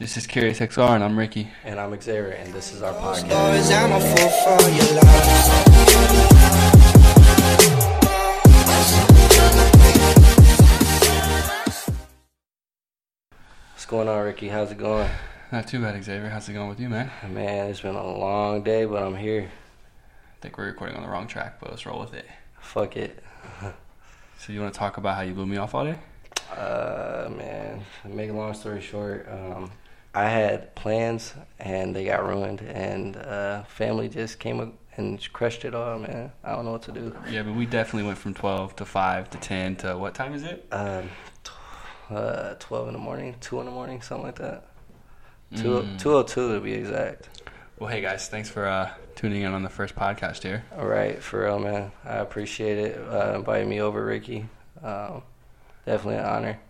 This 0.00 0.16
is 0.16 0.26
Curious 0.26 0.60
XR, 0.60 0.94
and 0.94 1.04
I'm 1.04 1.18
Ricky. 1.18 1.50
And 1.62 1.78
I'm 1.78 1.90
Xavier, 2.00 2.30
and 2.30 2.54
this 2.54 2.72
is 2.72 2.80
our 2.80 2.94
podcast. 2.94 3.28
Stories, 3.28 3.70
I'm 3.70 3.92
a 3.92 4.00
fool 4.00 4.30
for 4.30 4.70
your 4.70 4.94
love. 4.94 6.30
What's 13.74 13.84
going 13.84 14.08
on, 14.08 14.24
Ricky? 14.24 14.48
How's 14.48 14.72
it 14.72 14.78
going? 14.78 15.10
Not 15.52 15.68
too 15.68 15.82
bad, 15.82 16.02
Xavier. 16.02 16.30
How's 16.30 16.48
it 16.48 16.54
going 16.54 16.70
with 16.70 16.80
you, 16.80 16.88
man? 16.88 17.10
Man, 17.28 17.68
it's 17.68 17.82
been 17.82 17.94
a 17.94 18.02
long 18.02 18.62
day, 18.62 18.86
but 18.86 19.02
I'm 19.02 19.16
here. 19.16 19.50
I 19.50 20.40
think 20.40 20.56
we're 20.56 20.64
recording 20.64 20.96
on 20.96 21.02
the 21.02 21.10
wrong 21.10 21.26
track, 21.26 21.60
but 21.60 21.68
let's 21.68 21.84
roll 21.84 22.00
with 22.00 22.14
it. 22.14 22.24
Fuck 22.62 22.96
it. 22.96 23.22
So 24.38 24.54
you 24.54 24.62
want 24.62 24.72
to 24.72 24.78
talk 24.78 24.96
about 24.96 25.16
how 25.16 25.20
you 25.20 25.34
blew 25.34 25.44
me 25.44 25.58
off 25.58 25.74
all 25.74 25.84
day? 25.84 25.98
Uh, 26.56 27.28
man, 27.36 27.82
make 28.04 28.30
a 28.30 28.32
long 28.32 28.54
story 28.54 28.80
short, 28.80 29.28
um, 29.30 29.70
I 30.14 30.28
had 30.28 30.74
plans 30.74 31.34
and 31.58 31.94
they 31.94 32.04
got 32.04 32.26
ruined, 32.26 32.60
and 32.62 33.16
uh, 33.16 33.62
family 33.64 34.08
just 34.08 34.38
came 34.38 34.72
and 34.96 35.32
crushed 35.32 35.64
it 35.64 35.74
all, 35.74 35.98
man. 35.98 36.32
I 36.42 36.52
don't 36.54 36.64
know 36.64 36.72
what 36.72 36.82
to 36.82 36.92
do. 36.92 37.16
Yeah, 37.30 37.42
but 37.42 37.54
we 37.54 37.64
definitely 37.66 38.06
went 38.06 38.18
from 38.18 38.34
12 38.34 38.76
to 38.76 38.84
5 38.84 39.30
to 39.30 39.38
10 39.38 39.76
to 39.76 39.96
what 39.96 40.14
time 40.14 40.34
is 40.34 40.42
it? 40.42 40.66
Um, 40.72 41.08
tw- 41.44 42.12
uh, 42.12 42.54
12 42.58 42.88
in 42.88 42.92
the 42.94 42.98
morning, 42.98 43.36
2 43.40 43.60
in 43.60 43.66
the 43.66 43.72
morning, 43.72 44.02
something 44.02 44.26
like 44.26 44.36
that. 44.38 44.64
Two, 45.56 45.82
Mm. 45.82 45.98
202 45.98 46.54
to 46.54 46.60
be 46.60 46.72
exact. 46.74 47.28
Well, 47.78 47.88
hey 47.88 48.00
guys, 48.00 48.28
thanks 48.28 48.48
for 48.50 48.66
uh, 48.66 48.90
tuning 49.16 49.42
in 49.42 49.52
on 49.52 49.62
the 49.62 49.68
first 49.70 49.94
podcast 49.96 50.42
here. 50.42 50.64
All 50.76 50.86
right, 50.86 51.20
for 51.22 51.42
real, 51.44 51.58
man. 51.58 51.92
I 52.04 52.16
appreciate 52.16 52.78
it. 52.78 52.98
Uh, 52.98 53.34
inviting 53.36 53.68
me 53.68 53.80
over, 53.80 54.04
Ricky. 54.04 54.46
Um, 54.82 55.22
definitely 55.86 56.16
an 56.16 56.24
honor. 56.26 56.60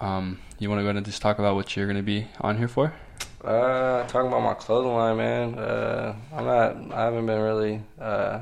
Um, 0.00 0.38
you 0.58 0.68
want 0.68 0.78
to 0.78 0.82
go 0.82 0.88
ahead 0.88 0.96
and 0.96 1.06
just 1.06 1.20
talk 1.22 1.38
about 1.38 1.54
what 1.54 1.76
you're 1.76 1.86
going 1.86 1.96
to 1.96 2.02
be 2.02 2.26
on 2.40 2.56
here 2.56 2.68
for? 2.68 2.92
Uh, 3.44 4.06
talking 4.06 4.28
about 4.28 4.42
my 4.42 4.54
clothing 4.54 4.92
line, 4.94 5.16
man. 5.16 5.58
Uh, 5.58 6.14
I'm 6.34 6.44
not. 6.44 6.94
I 6.98 7.04
haven't 7.04 7.26
been 7.26 7.40
really 7.40 7.82
uh, 8.00 8.40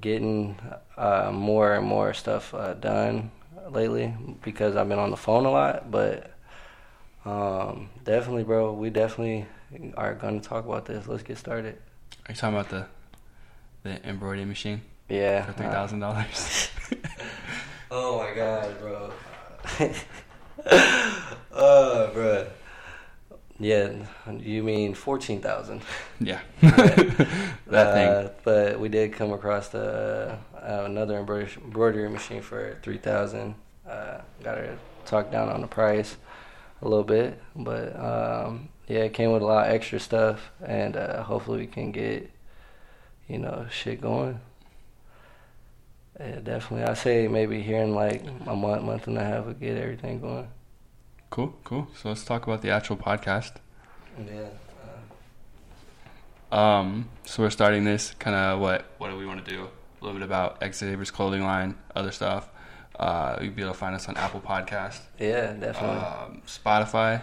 getting 0.00 0.58
uh, 0.96 1.30
more 1.32 1.74
and 1.74 1.86
more 1.86 2.14
stuff 2.14 2.54
uh, 2.54 2.74
done 2.74 3.30
lately 3.70 4.14
because 4.42 4.76
I've 4.76 4.88
been 4.88 4.98
on 4.98 5.10
the 5.10 5.16
phone 5.16 5.46
a 5.46 5.50
lot. 5.50 5.90
But 5.90 6.32
um, 7.24 7.88
definitely, 8.04 8.44
bro, 8.44 8.72
we 8.72 8.90
definitely 8.90 9.46
are 9.96 10.14
going 10.14 10.40
to 10.40 10.48
talk 10.48 10.64
about 10.64 10.86
this. 10.86 11.06
Let's 11.06 11.22
get 11.22 11.38
started. 11.38 11.76
Are 12.26 12.32
you 12.32 12.34
talking 12.34 12.56
about 12.58 12.68
the 12.70 12.86
the 13.82 14.06
embroidery 14.08 14.44
machine 14.44 14.82
Yeah. 15.08 15.44
for 15.46 15.52
three 15.52 15.66
thousand 15.66 16.00
dollars? 16.00 16.70
Oh 17.92 18.18
my 18.18 18.32
god, 18.36 18.78
bro. 18.78 19.12
uh, 21.52 22.12
bro. 22.12 22.46
Yeah, 23.58 23.92
you 24.38 24.62
mean 24.62 24.94
fourteen 24.94 25.40
thousand? 25.40 25.82
yeah, 26.18 26.40
that 26.62 27.56
thing. 27.66 28.08
Uh, 28.08 28.32
but 28.42 28.80
we 28.80 28.88
did 28.88 29.12
come 29.12 29.32
across 29.32 29.68
the 29.68 30.38
uh, 30.56 30.84
another 30.86 31.18
embroidery, 31.18 31.50
embroidery 31.62 32.08
machine 32.08 32.40
for 32.40 32.78
three 32.82 32.96
thousand. 32.96 33.54
Uh, 33.86 34.22
got 34.42 34.54
to 34.54 34.78
talk 35.04 35.30
down 35.30 35.48
on 35.48 35.60
the 35.60 35.66
price 35.66 36.16
a 36.82 36.88
little 36.88 37.04
bit, 37.04 37.40
but 37.54 37.94
um, 37.96 38.68
yeah, 38.88 39.00
it 39.00 39.12
came 39.12 39.32
with 39.32 39.42
a 39.42 39.46
lot 39.46 39.66
of 39.66 39.74
extra 39.74 40.00
stuff, 40.00 40.50
and 40.64 40.96
uh, 40.96 41.22
hopefully 41.22 41.58
we 41.58 41.66
can 41.66 41.92
get 41.92 42.30
you 43.28 43.38
know 43.38 43.66
shit 43.70 44.00
going. 44.00 44.40
Yeah, 46.20 46.40
definitely. 46.40 46.84
I 46.84 46.94
say 46.94 47.26
maybe 47.28 47.62
here 47.62 47.82
in 47.82 47.94
like 47.94 48.22
a 48.46 48.54
month, 48.54 48.82
month 48.82 49.06
and 49.06 49.16
a 49.18 49.24
half, 49.24 49.46
we 49.46 49.54
get 49.54 49.76
everything 49.78 50.20
going. 50.20 50.48
Cool, 51.30 51.54
cool. 51.64 51.88
So 51.96 52.10
let's 52.10 52.24
talk 52.24 52.46
about 52.46 52.60
the 52.60 52.70
actual 52.70 52.96
podcast. 52.96 53.52
Yeah. 54.18 54.48
Um, 56.52 57.08
so 57.24 57.42
we're 57.42 57.50
starting 57.50 57.84
this 57.84 58.14
kind 58.18 58.34
of 58.36 58.60
what 58.60 58.84
what 58.98 59.10
do 59.10 59.16
we 59.16 59.24
want 59.26 59.44
to 59.44 59.50
do? 59.50 59.62
A 59.62 60.04
little 60.04 60.18
bit 60.18 60.24
about 60.24 60.62
Xavier's 60.74 61.10
clothing 61.10 61.42
line, 61.42 61.76
other 61.94 62.10
stuff. 62.10 62.48
Uh, 62.98 63.38
you'd 63.40 63.54
be 63.56 63.62
able 63.62 63.72
to 63.72 63.78
find 63.78 63.94
us 63.94 64.08
on 64.08 64.16
Apple 64.16 64.40
Podcast, 64.40 64.98
Yeah, 65.18 65.52
definitely. 65.54 65.96
um, 65.98 66.42
Spotify, 66.46 67.22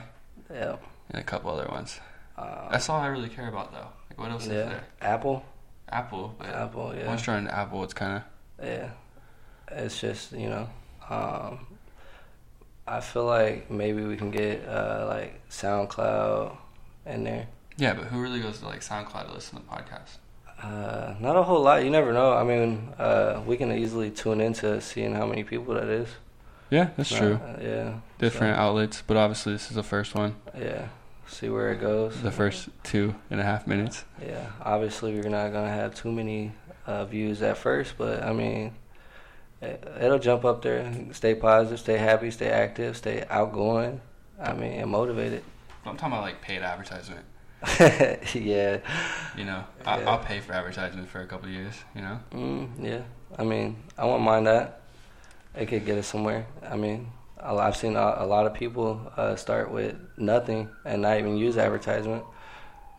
yeah. 0.51 0.77
and 1.11 1.21
a 1.21 1.23
couple 1.23 1.51
other 1.51 1.67
ones. 1.69 1.99
Um, 2.37 2.47
That's 2.71 2.89
all 2.89 2.99
I 2.99 3.07
really 3.07 3.29
care 3.29 3.47
about 3.47 3.71
though. 3.71 3.87
Like 4.09 4.17
what 4.19 4.31
else 4.31 4.43
is 4.43 4.49
there? 4.49 4.83
Apple. 5.01 5.45
Apple. 5.89 6.33
But 6.39 6.47
Apple. 6.47 6.93
Yeah. 6.97 7.07
Once 7.07 7.27
you're 7.27 7.35
on 7.35 7.47
Apple, 7.47 7.83
it's 7.83 7.93
kind 7.93 8.17
of 8.17 8.23
Yeah, 8.61 8.89
it's 9.71 9.99
just 9.99 10.31
you 10.31 10.49
know, 10.49 10.69
um, 11.09 11.65
I 12.87 12.99
feel 13.01 13.25
like 13.25 13.69
maybe 13.69 14.03
we 14.03 14.17
can 14.17 14.31
get 14.31 14.67
uh, 14.67 15.05
like 15.07 15.47
SoundCloud 15.49 16.57
in 17.05 17.23
there. 17.23 17.47
yeah. 17.77 17.93
But 17.93 18.05
who 18.05 18.21
really 18.21 18.39
goes 18.39 18.59
to 18.59 18.65
like 18.65 18.81
SoundCloud 18.81 19.27
to 19.27 19.33
listen 19.33 19.59
to 19.59 19.63
podcasts? 19.65 20.17
Uh, 20.61 21.13
not 21.19 21.35
a 21.35 21.43
whole 21.43 21.61
lot. 21.61 21.83
You 21.83 21.91
never 21.91 22.11
know. 22.13 22.33
I 22.33 22.43
mean, 22.43 22.89
uh, 22.97 23.41
we 23.45 23.57
can 23.57 23.71
easily 23.71 24.09
tune 24.09 24.41
into 24.41 24.81
seeing 24.81 25.13
how 25.13 25.25
many 25.27 25.43
people 25.43 25.75
that 25.75 25.87
is. 25.87 26.09
Yeah, 26.71 26.89
that's 26.97 27.11
Uh, 27.13 27.17
true. 27.19 27.39
yeah. 27.61 27.93
Different 28.17 28.55
So, 28.57 28.61
outlets, 28.61 29.03
but 29.05 29.17
obviously 29.17 29.53
this 29.53 29.69
is 29.69 29.75
the 29.75 29.83
first 29.83 30.15
one. 30.15 30.35
yeah. 30.57 30.87
See 31.27 31.49
where 31.49 31.71
it 31.73 31.81
goes. 31.81 32.21
The 32.21 32.31
first 32.31 32.69
two 32.83 33.13
and 33.29 33.39
a 33.41 33.43
half 33.43 33.67
minutes. 33.67 34.05
Yeah. 34.25 34.45
Obviously, 34.63 35.13
we're 35.13 35.29
not 35.29 35.51
gonna 35.51 35.69
have 35.69 35.93
too 35.93 36.09
many 36.11 36.53
uh, 36.87 37.05
views 37.05 37.41
at 37.41 37.57
first, 37.57 37.95
but 37.97 38.23
I 38.23 38.33
mean, 38.33 38.73
it, 39.61 39.87
it'll 40.01 40.19
jump 40.19 40.45
up 40.45 40.61
there. 40.61 40.91
Stay 41.11 41.35
positive. 41.35 41.79
Stay 41.79 41.97
happy. 41.97 42.31
Stay 42.31 42.49
active. 42.49 42.97
Stay 42.97 43.25
outgoing. 43.29 44.01
I 44.41 44.53
mean, 44.53 44.73
and 44.73 44.89
motivated. 44.89 45.43
I'm 45.85 45.97
talking 45.97 46.13
about 46.13 46.23
like 46.23 46.41
paid 46.41 46.61
advertisement. 46.61 47.25
yeah. 48.33 48.79
You 49.35 49.45
know, 49.45 49.63
I, 49.85 49.99
Yeah. 49.99 50.09
I'll 50.09 50.19
pay 50.19 50.39
for 50.39 50.53
advertisement 50.53 51.09
for 51.09 51.21
a 51.21 51.27
couple 51.27 51.47
of 51.47 51.53
years. 51.53 51.75
You 51.95 52.01
know. 52.01 52.19
Mm, 52.31 52.69
yeah. 52.81 53.01
I 53.37 53.43
mean, 53.43 53.77
I 53.97 54.05
won't 54.05 54.23
mind 54.23 54.47
that. 54.47 54.81
It 55.55 55.67
could 55.67 55.85
get 55.85 55.97
us 55.97 56.07
somewhere. 56.07 56.45
I 56.67 56.75
mean, 56.75 57.11
I've 57.41 57.75
seen 57.75 57.95
a, 57.95 58.15
a 58.19 58.25
lot 58.25 58.45
of 58.45 58.53
people 58.53 59.11
uh, 59.17 59.35
start 59.35 59.71
with 59.71 59.95
nothing 60.17 60.69
and 60.85 61.01
not 61.01 61.17
even 61.17 61.35
use 61.35 61.57
advertisement, 61.57 62.23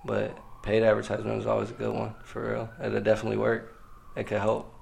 but 0.05 0.37
paid 0.63 0.83
advertisement 0.83 1.41
is 1.41 1.47
always 1.47 1.71
a 1.71 1.75
good 1.75 1.95
one 1.95 2.15
for 2.25 2.51
real. 2.51 2.71
It'll 2.85 3.01
definitely 3.01 3.39
work. 3.39 3.78
It 4.19 4.27
could 4.27 4.41
help. 4.41 4.75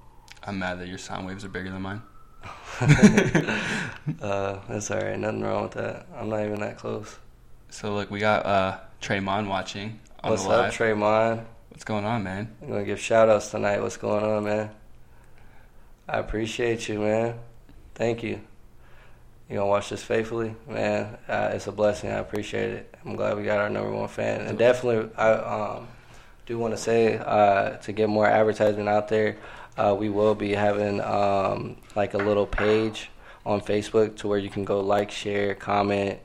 I'm 0.44 0.58
mad 0.58 0.80
that 0.80 0.88
your 0.88 0.96
sound 0.96 1.26
waves 1.26 1.44
are 1.44 1.50
bigger 1.50 1.70
than 1.70 1.82
mine. 1.82 2.00
uh, 2.80 4.60
that's 4.66 4.90
all 4.90 4.98
right. 4.98 5.18
Nothing 5.18 5.42
wrong 5.42 5.64
with 5.64 5.72
that. 5.72 6.06
I'm 6.16 6.30
not 6.30 6.42
even 6.42 6.60
that 6.60 6.78
close. 6.78 7.18
So 7.68 7.92
look, 7.94 8.10
we 8.10 8.18
got 8.18 8.46
uh 8.46 8.78
Traymon 9.02 9.46
watching 9.46 10.00
on 10.24 10.30
What's 10.30 10.44
the 10.44 10.50
up, 10.50 10.62
live. 10.62 10.72
Traymon? 10.74 11.44
What's 11.68 11.84
going 11.84 12.06
on, 12.06 12.22
man? 12.22 12.50
I'm 12.62 12.68
gonna 12.68 12.84
give 12.84 12.98
shout 12.98 13.28
outs 13.28 13.50
tonight. 13.50 13.82
What's 13.82 13.98
going 13.98 14.24
on, 14.24 14.44
man? 14.44 14.70
I 16.08 16.18
appreciate 16.18 16.88
you, 16.88 17.00
man. 17.00 17.38
Thank 17.94 18.22
you. 18.22 18.40
You 19.50 19.56
gonna 19.56 19.66
watch 19.66 19.90
this 19.90 20.02
faithfully, 20.02 20.54
man? 20.66 21.18
Uh, 21.28 21.50
it's 21.52 21.66
a 21.66 21.72
blessing. 21.72 22.08
I 22.10 22.14
appreciate 22.14 22.70
it. 22.70 22.94
I'm 23.04 23.16
glad 23.16 23.36
we 23.36 23.42
got 23.42 23.58
our 23.58 23.68
number 23.68 23.92
one 23.92 24.08
fan, 24.08 24.40
and 24.46 24.56
definitely, 24.56 25.10
I 25.14 25.32
um, 25.32 25.88
do 26.46 26.56
want 26.58 26.72
to 26.72 26.78
say 26.80 27.18
uh, 27.18 27.70
to 27.78 27.92
get 27.92 28.08
more 28.08 28.26
advertisement 28.26 28.88
out 28.88 29.08
there. 29.08 29.36
Uh, 29.76 29.94
we 29.98 30.08
will 30.08 30.34
be 30.34 30.52
having 30.52 31.00
um, 31.00 31.76
like 31.96 32.14
a 32.14 32.18
little 32.18 32.46
page 32.46 33.10
on 33.44 33.60
Facebook 33.60 34.16
to 34.16 34.28
where 34.28 34.38
you 34.38 34.48
can 34.48 34.64
go 34.64 34.80
like, 34.80 35.10
share, 35.10 35.54
comment, 35.56 36.20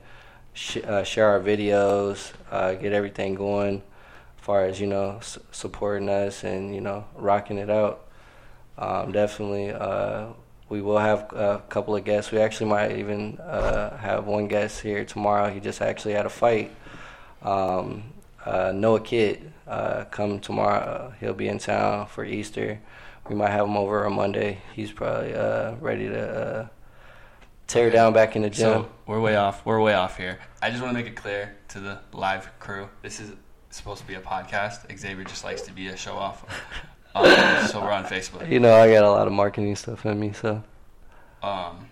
sh- 0.54 0.78
uh, 0.78 1.04
share 1.04 1.28
our 1.28 1.40
videos, 1.40 2.32
uh, 2.52 2.74
get 2.74 2.94
everything 2.94 3.34
going 3.34 3.78
as 3.78 4.46
far 4.46 4.64
as 4.64 4.80
you 4.80 4.88
know 4.88 5.18
s- 5.18 5.40
supporting 5.52 6.08
us 6.08 6.44
and 6.44 6.74
you 6.74 6.82
know 6.82 7.04
rocking 7.16 7.58
it 7.58 7.70
out. 7.70 8.06
Um, 8.78 9.12
definitely 9.12 9.72
uh, 9.72 10.28
we 10.70 10.82
will 10.82 11.00
have 11.00 11.34
a 11.34 11.64
couple 11.68 11.96
of 11.96 12.06
guests. 12.06 12.32
We 12.32 12.38
actually 12.38 12.70
might 12.70 12.98
even 12.98 13.40
uh, 13.40 13.98
have 13.98 14.28
one 14.28 14.48
guest 14.48 14.82
here 14.82 15.04
tomorrow. 15.04 15.50
He 15.52 15.60
just 15.60 15.82
actually 15.82 16.14
had 16.14 16.28
a 16.28 16.30
fight. 16.30 16.72
Um, 17.42 18.04
Noah 18.46 19.02
Kidd 19.02 19.51
uh, 19.68 20.06
come 20.06 20.40
tomorrow 20.40 21.14
he'll 21.20 21.34
be 21.34 21.48
in 21.48 21.58
town 21.58 22.06
for 22.08 22.24
Easter 22.26 22.80
we 23.30 23.36
might 23.36 23.52
have 23.52 23.66
him 23.68 23.78
over 23.78 24.06
on 24.06 24.14
Monday 24.14 24.60
he's 24.74 24.92
probably 24.92 25.34
uh, 25.34 25.76
ready 25.76 26.08
to 26.08 26.30
uh, 26.30 26.68
tear 27.68 27.90
down 27.90 28.14
back 28.14 28.36
in 28.36 28.42
the 28.42 28.50
gym 28.50 28.84
So 28.84 28.90
we're 29.06 29.20
way 29.22 29.36
off. 29.36 29.66
We're 29.66 29.82
way 29.82 29.94
off 29.94 30.18
here. 30.18 30.40
I 30.62 30.70
just 30.70 30.82
want 30.82 30.94
to 30.96 31.00
make 31.02 31.10
it 31.12 31.16
clear 31.16 31.56
to 31.70 31.80
the 31.80 32.00
live 32.14 32.50
crew. 32.60 32.88
This 33.02 33.20
is 33.20 33.34
supposed 33.70 34.02
to 34.02 34.08
be 34.08 34.16
a 34.16 34.22
podcast. 34.22 34.88
Xavier 34.98 35.24
just 35.26 35.44
likes 35.44 35.62
to 35.64 35.72
be 35.74 35.88
a 35.88 35.98
show 35.98 36.14
off. 36.16 36.46
Um, 37.14 37.26
so 37.68 37.82
we're 37.82 37.92
on 37.92 38.06
Facebook. 38.06 38.50
you 38.50 38.62
know 38.62 38.74
I 38.74 38.90
got 38.90 39.04
a 39.04 39.10
lot 39.12 39.28
of 39.28 39.34
marketing 39.34 39.76
stuff 39.76 40.06
in 40.06 40.18
me 40.18 40.32
so 40.32 40.64
Um, 41.44 41.86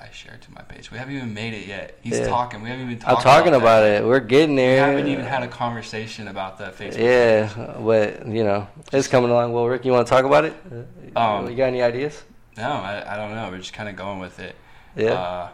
I 0.00 0.08
shared 0.12 0.40
to 0.42 0.52
my 0.52 0.62
page. 0.62 0.90
We 0.90 0.96
haven't 0.96 1.14
even 1.14 1.34
made 1.34 1.52
it 1.52 1.66
yet. 1.66 1.98
He's 2.00 2.18
Yeah. 2.18 2.28
talking. 2.28 2.62
We 2.62 2.70
haven't 2.70 2.86
even 2.86 2.98
talked. 2.98 3.18
I'm 3.18 3.22
talking 3.22 3.54
about, 3.54 3.82
that. 3.82 4.02
it. 4.02 4.06
We're 4.06 4.20
getting 4.20 4.56
there. 4.56 4.86
We 4.86 4.96
haven't 4.96 5.08
even 5.08 5.26
had 5.26 5.42
a 5.42 5.48
conversation 5.48 6.28
about 6.28 6.56
the 6.56 6.64
Facebook. 6.66 6.98
Yeah, 6.98 7.76
but 7.80 8.26
you 8.26 8.42
know, 8.44 8.66
it's 8.92 9.08
coming 9.08 9.30
along. 9.30 9.52
Well, 9.52 9.66
Rick, 9.66 9.84
you 9.84 9.92
want 9.92 10.06
to 10.06 10.10
talk 10.10 10.24
about 10.24 10.46
it? 10.46 10.54
Um, 11.14 11.50
you 11.50 11.56
got 11.56 11.66
any 11.66 11.82
ideas? 11.82 12.22
No, 12.56 12.70
I, 12.70 13.14
I 13.14 13.16
don't 13.16 13.34
know. 13.34 13.50
We're 13.50 13.58
just 13.58 13.74
kind 13.74 13.88
of 13.88 13.96
going 13.96 14.18
with 14.20 14.38
it. 14.40 14.56
Yeah. 14.96 15.12
Uh, 15.12 15.48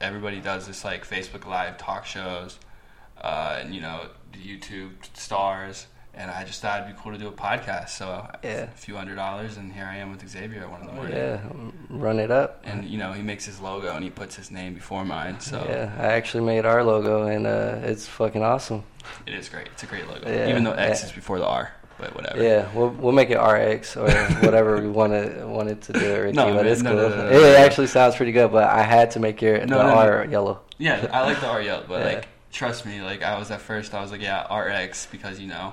everybody 0.00 0.40
does 0.40 0.66
this 0.66 0.84
like 0.84 1.06
Facebook 1.06 1.46
Live 1.46 1.78
talk 1.78 2.04
shows, 2.04 2.58
uh, 3.20 3.58
and 3.60 3.74
you 3.74 3.80
know 3.80 4.08
YouTube 4.32 4.92
stars. 5.14 5.86
And 6.20 6.32
I 6.32 6.42
just 6.42 6.60
thought 6.60 6.82
it'd 6.82 6.92
be 6.94 7.00
cool 7.00 7.12
to 7.12 7.18
do 7.18 7.28
a 7.28 7.32
podcast. 7.32 7.90
So 7.90 8.26
Yeah. 8.42 8.62
a 8.64 8.66
few 8.68 8.96
hundred 8.96 9.14
dollars, 9.14 9.56
and 9.56 9.72
here 9.72 9.84
I 9.86 9.98
am 9.98 10.10
with 10.10 10.28
Xavier 10.28 10.62
at 10.62 10.70
one 10.70 10.80
in 10.80 10.86
the 10.88 10.92
morning. 10.92 11.14
Yeah, 11.16 11.38
run 11.88 12.18
it 12.18 12.32
up. 12.32 12.60
And 12.64 12.84
you 12.84 12.98
know 12.98 13.12
he 13.12 13.22
makes 13.22 13.44
his 13.46 13.60
logo 13.60 13.94
and 13.94 14.02
he 14.02 14.10
puts 14.10 14.34
his 14.34 14.50
name 14.50 14.74
before 14.74 15.04
mine. 15.04 15.38
So 15.38 15.64
Yeah, 15.68 15.92
I 15.96 16.06
actually 16.18 16.42
made 16.44 16.66
our 16.66 16.82
logo, 16.82 17.28
and 17.28 17.46
uh, 17.46 17.76
it's 17.84 18.06
fucking 18.06 18.42
awesome. 18.42 18.82
it 19.26 19.34
is 19.34 19.48
great. 19.48 19.68
It's 19.68 19.84
a 19.84 19.86
great 19.86 20.08
logo, 20.08 20.28
Yeah, 20.28 20.48
even 20.50 20.64
though 20.64 20.72
X 20.72 21.00
yeah. 21.02 21.06
is 21.06 21.12
before 21.12 21.38
the 21.38 21.46
R. 21.46 21.70
But 22.00 22.14
whatever. 22.14 22.42
Yeah, 22.42 22.68
we'll 22.74 22.90
we'll 22.90 23.12
make 23.12 23.30
it 23.30 23.38
RX 23.38 23.96
or 23.96 24.08
whatever 24.42 24.80
we 24.80 24.88
wanted 24.88 25.44
wanted 25.44 25.82
to 25.82 25.92
do 25.92 25.98
it, 26.00 26.18
Ricky. 26.24 26.36
No, 26.36 26.52
but 26.54 26.64
it's 26.66 26.80
no, 26.82 26.90
cool. 26.92 27.10
no, 27.10 27.30
no, 27.30 27.40
it 27.44 27.58
actually 27.58 27.88
sounds 27.88 28.14
pretty 28.16 28.30
good, 28.32 28.50
but 28.52 28.64
I 28.64 28.82
had 28.82 29.10
to 29.12 29.20
make 29.20 29.40
your 29.42 29.64
the. 29.66 29.76
R 29.80 30.24
yellow. 30.26 30.60
Yeah, 30.78 31.08
I 31.12 31.22
like 31.22 31.40
the 31.40 31.48
R 31.48 31.60
yellow, 31.62 31.84
but 31.88 32.04
like, 32.04 32.28
trust 32.52 32.86
me, 32.86 33.00
like 33.02 33.22
I 33.24 33.36
was 33.38 33.50
at 33.50 33.60
first, 33.60 33.94
I 33.94 34.00
was 34.02 34.12
like, 34.12 34.20
yeah, 34.22 34.46
RX 34.52 35.06
because 35.10 35.40
you 35.40 35.48
know, 35.48 35.72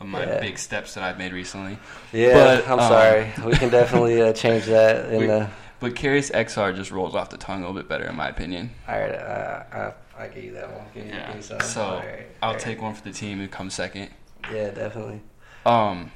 of 0.00 0.06
my 0.06 0.24
Yeah. 0.24 0.40
big 0.40 0.58
steps 0.58 0.94
that 0.94 1.02
I've 1.04 1.18
made 1.18 1.32
recently. 1.32 1.78
Yeah, 2.12 2.34
But, 2.34 2.66
I'm 2.68 2.78
um, 2.78 2.88
sorry. 2.88 3.32
We 3.44 3.52
can 3.56 3.68
definitely 3.70 4.20
uh, 4.22 4.32
change 4.44 4.66
that 4.66 5.10
in 5.12 5.18
We- 5.20 5.26
the. 5.26 5.48
But 5.80 5.94
Curious 5.94 6.30
XR 6.30 6.74
just 6.74 6.90
rolls 6.90 7.14
off 7.14 7.30
the 7.30 7.36
tongue 7.36 7.58
a 7.62 7.66
little 7.68 7.80
bit 7.80 7.88
better, 7.88 8.04
in 8.06 8.16
my 8.16 8.28
opinion. 8.28 8.70
All 8.88 8.98
right, 8.98 9.14
uh, 9.14 9.92
I 10.18 10.24
I 10.24 10.26
give 10.26 10.42
you 10.42 10.52
that 10.54 10.72
one. 10.72 10.84
Give 10.92 11.04
you, 11.06 11.12
give 11.12 11.20
Yeah. 11.20 11.40
some. 11.40 11.60
So 11.60 12.02
right, 12.04 12.26
I'll 12.42 12.50
right. 12.54 12.60
take 12.60 12.82
one 12.82 12.94
for 12.94 13.04
the 13.04 13.12
team 13.12 13.38
and 13.38 13.48
come 13.48 13.70
second. 13.70 14.10
Yeah, 14.52 14.70
definitely. 14.70 15.20
Um, 15.64 16.10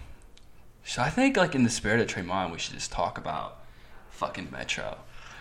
so 0.82 1.00
I 1.00 1.10
think 1.10 1.36
like 1.36 1.54
in 1.54 1.62
the 1.62 1.70
spirit 1.70 2.00
of 2.00 2.08
Tremont, 2.08 2.50
we 2.52 2.58
should 2.58 2.74
just 2.74 2.90
talk 2.90 3.18
about 3.18 3.58
fucking 4.10 4.48
Metro. 4.50 4.96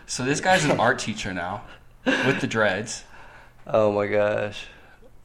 So 0.06 0.24
this 0.24 0.40
guy's 0.40 0.66
an 0.66 0.72
art 0.80 1.00
teacher 1.00 1.34
now 1.34 1.64
with 2.06 2.42
the 2.42 2.48
dreads 2.48 3.04
Oh 3.66 3.92
my 3.92 4.06
gosh. 4.06 4.68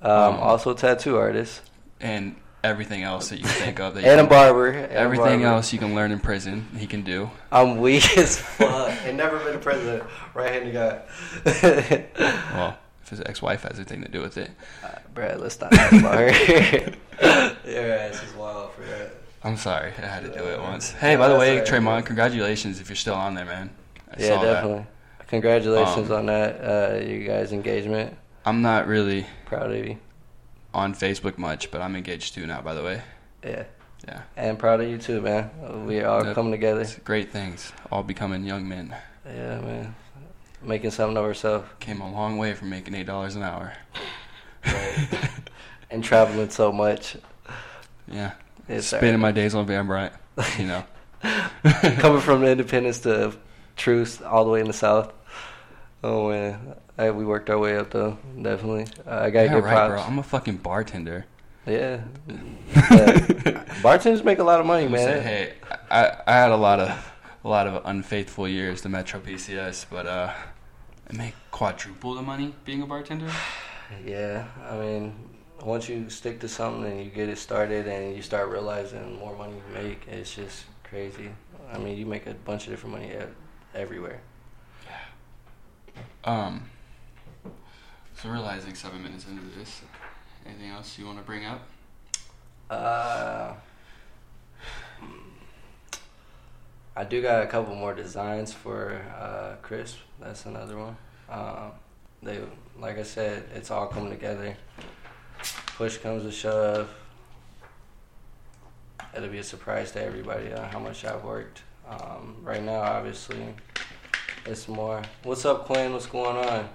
Um, 0.00 0.10
Um, 0.10 0.34
also, 0.36 0.70
a 0.70 0.74
tattoo 0.74 1.18
artist 1.18 1.60
and 2.00 2.36
everything 2.66 3.02
else 3.02 3.28
that 3.30 3.36
you 3.38 3.44
can 3.44 3.52
think 3.52 3.80
of. 3.80 3.94
That 3.94 4.04
and 4.18 4.20
a 4.20 4.24
barber. 4.28 4.68
and 4.68 4.92
a 4.92 4.92
Everything 4.92 5.40
barber. 5.40 5.46
else 5.46 5.72
you 5.72 5.78
can 5.78 5.94
learn 5.94 6.10
in 6.12 6.20
prison, 6.20 6.66
he 6.76 6.86
can 6.86 7.02
do. 7.02 7.30
I'm 7.50 7.78
weak 7.78 8.16
as 8.18 8.38
fuck. 8.38 8.92
and 9.04 9.16
never 9.16 9.38
been 9.38 9.54
a 9.54 9.58
president. 9.58 10.04
Right-handed 10.34 10.74
guy. 10.74 12.06
Well, 12.54 12.76
if 13.02 13.10
his 13.10 13.20
ex-wife 13.20 13.62
has 13.62 13.76
anything 13.78 14.02
to 14.02 14.08
do 14.08 14.20
with 14.20 14.36
it. 14.36 14.50
Uh, 14.82 14.88
Brad, 15.14 15.40
let's 15.40 15.60
not 15.60 15.70
talk 15.72 15.92
about 15.92 16.14
her. 16.18 16.94
Your 17.64 17.92
ass 17.92 18.22
is 18.22 18.34
wild 18.34 18.72
for 18.72 18.82
that. 18.82 19.12
I'm 19.44 19.56
sorry, 19.56 19.92
I 19.98 20.06
had 20.06 20.24
to 20.24 20.32
do 20.36 20.44
it 20.44 20.60
once. 20.60 20.90
Hey, 20.90 21.14
by 21.14 21.28
the 21.28 21.36
way, 21.38 21.50
alright. 21.52 21.66
Tremont, 21.66 22.04
congratulations 22.04 22.80
if 22.80 22.88
you're 22.88 22.96
still 22.96 23.14
on 23.14 23.34
there, 23.34 23.44
man. 23.44 23.70
I 24.10 24.20
yeah, 24.20 24.28
saw 24.28 24.42
that. 24.42 24.52
definitely. 24.54 24.86
Congratulations 25.28 26.10
Um, 26.10 26.16
on 26.18 26.26
that, 26.26 26.60
uh, 26.64 27.04
you 27.04 27.26
guys' 27.26 27.52
engagement. 27.52 28.16
I'm 28.44 28.62
not 28.62 28.86
really 28.88 29.26
Proud 29.44 29.70
of 29.70 29.76
you. 29.86 29.98
On 30.76 30.92
Facebook 30.94 31.38
much, 31.38 31.70
but 31.70 31.80
I'm 31.80 31.96
engaged 31.96 32.34
too 32.34 32.46
now. 32.46 32.60
By 32.60 32.74
the 32.74 32.82
way, 32.82 33.00
Yeah. 33.42 33.64
Yeah. 34.06 34.20
And 34.36 34.58
proud 34.58 34.82
of 34.82 34.88
you 34.90 34.98
too, 34.98 35.22
man. 35.22 35.50
We 35.86 36.02
are 36.02 36.22
Yep. 36.22 36.34
come 36.34 36.50
together. 36.50 36.82
it's 36.82 36.96
great 36.98 37.32
things. 37.32 37.72
All 37.90 38.02
becoming 38.02 38.44
young 38.44 38.68
men. 38.68 38.94
Yeah, 39.24 39.58
man. 39.60 39.94
Making 40.62 40.90
something 40.90 41.16
of 41.16 41.24
ourselves. 41.24 41.66
Came 41.80 42.02
a 42.02 42.10
long 42.12 42.36
way 42.36 42.52
from 42.52 42.68
making 42.68 42.94
eight 42.94 43.06
dollars 43.06 43.36
an 43.36 43.42
hour. 43.42 43.72
Right. 44.66 45.30
And 45.90 46.04
traveling 46.04 46.50
so 46.50 46.72
much. 46.72 47.16
yeah, 48.06 48.32
It's 48.68 48.88
spending 48.88 49.18
my 49.20 49.32
days 49.32 49.54
on 49.54 49.64
Van 49.66 49.86
Brunt. 49.86 50.12
You 50.58 50.66
know. 50.66 50.84
coming 52.00 52.20
from 52.20 52.44
Independence 52.44 52.98
to 53.00 53.34
Truce, 53.76 54.20
all 54.20 54.44
the 54.44 54.50
way 54.50 54.60
in 54.60 54.66
the 54.66 54.72
South. 54.74 55.10
Oh 56.06 56.28
man, 56.30 56.76
I, 56.96 57.10
we 57.10 57.24
worked 57.24 57.50
our 57.50 57.58
way 57.58 57.76
up 57.76 57.90
though. 57.90 58.16
Definitely, 58.40 58.86
uh, 59.04 59.22
I 59.22 59.30
gotta 59.30 59.46
yeah, 59.46 59.54
give 59.54 59.64
right, 59.64 59.72
props. 59.72 59.90
bro. 59.90 60.02
I'm 60.02 60.18
a 60.20 60.22
fucking 60.22 60.58
bartender. 60.58 61.26
Yeah, 61.66 62.02
Yeah. 62.92 63.64
bartenders 63.82 64.22
make 64.22 64.38
a 64.38 64.44
lot 64.44 64.60
of 64.60 64.66
money, 64.66 64.86
man. 64.86 65.00
say, 65.00 65.20
hey, 65.20 65.54
I, 65.90 66.16
I 66.24 66.32
had 66.32 66.52
a 66.52 66.56
lot 66.56 66.78
of 66.78 67.12
a 67.42 67.48
lot 67.48 67.66
of 67.66 67.82
unfaithful 67.86 68.46
years 68.46 68.82
to 68.82 68.88
Metro 68.88 69.18
PCS, 69.18 69.86
but 69.90 70.06
uh, 70.06 70.32
I 71.10 71.16
make 71.16 71.34
quadruple 71.50 72.14
the 72.14 72.22
money 72.22 72.54
being 72.64 72.82
a 72.82 72.86
bartender. 72.86 73.30
Yeah, 74.04 74.46
I 74.68 74.76
mean, 74.76 75.14
once 75.62 75.88
you 75.88 76.10
stick 76.10 76.40
to 76.40 76.48
something 76.48 76.90
and 76.90 77.04
you 77.04 77.08
get 77.10 77.28
it 77.28 77.38
started 77.38 77.86
and 77.86 78.16
you 78.16 78.22
start 78.22 78.48
realizing 78.48 79.16
more 79.18 79.36
money 79.36 79.54
you 79.54 79.74
make, 79.74 80.08
it's 80.08 80.34
just 80.34 80.64
crazy. 80.82 81.30
I 81.72 81.78
mean, 81.78 81.96
you 81.96 82.04
make 82.04 82.26
a 82.26 82.34
bunch 82.34 82.64
of 82.64 82.70
different 82.70 82.96
money 82.96 83.12
everywhere. 83.76 84.22
Um, 86.26 86.68
so 88.20 88.28
realizing 88.28 88.74
seven 88.74 89.00
minutes 89.00 89.26
into 89.28 89.44
this, 89.56 89.82
anything 90.44 90.70
else 90.70 90.98
you 90.98 91.06
want 91.06 91.18
to 91.18 91.24
bring 91.24 91.44
up? 91.44 91.62
Uh, 92.68 93.54
I 96.96 97.04
do 97.04 97.22
got 97.22 97.44
a 97.44 97.46
couple 97.46 97.76
more 97.76 97.94
designs 97.94 98.52
for 98.52 99.00
uh, 99.16 99.54
Crisp. 99.62 99.98
That's 100.20 100.46
another 100.46 100.76
one. 100.76 100.96
Um, 101.30 101.70
they, 102.22 102.40
like 102.80 102.98
I 102.98 103.04
said, 103.04 103.44
it's 103.54 103.70
all 103.70 103.86
coming 103.86 104.10
together. 104.10 104.56
Push 105.76 105.98
comes 105.98 106.24
to 106.24 106.32
shove. 106.32 106.92
It'll 109.16 109.28
be 109.28 109.38
a 109.38 109.44
surprise 109.44 109.92
to 109.92 110.02
everybody 110.02 110.52
on 110.52 110.64
how 110.70 110.80
much 110.80 111.04
I've 111.04 111.22
worked. 111.22 111.62
Um, 111.88 112.38
right 112.42 112.62
now, 112.62 112.80
obviously, 112.80 113.54
it's 114.46 114.68
more. 114.68 115.02
What's 115.24 115.44
up, 115.44 115.66
Quinn? 115.66 115.92
What's 115.92 116.06
going 116.06 116.36
on? 116.36 116.68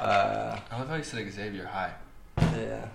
Uh, 0.00 0.58
I 0.70 0.78
love 0.78 0.88
how 0.88 0.96
you 0.96 1.04
said 1.04 1.30
Xavier 1.32 1.66
High. 1.66 1.92
yeah. 2.38 2.88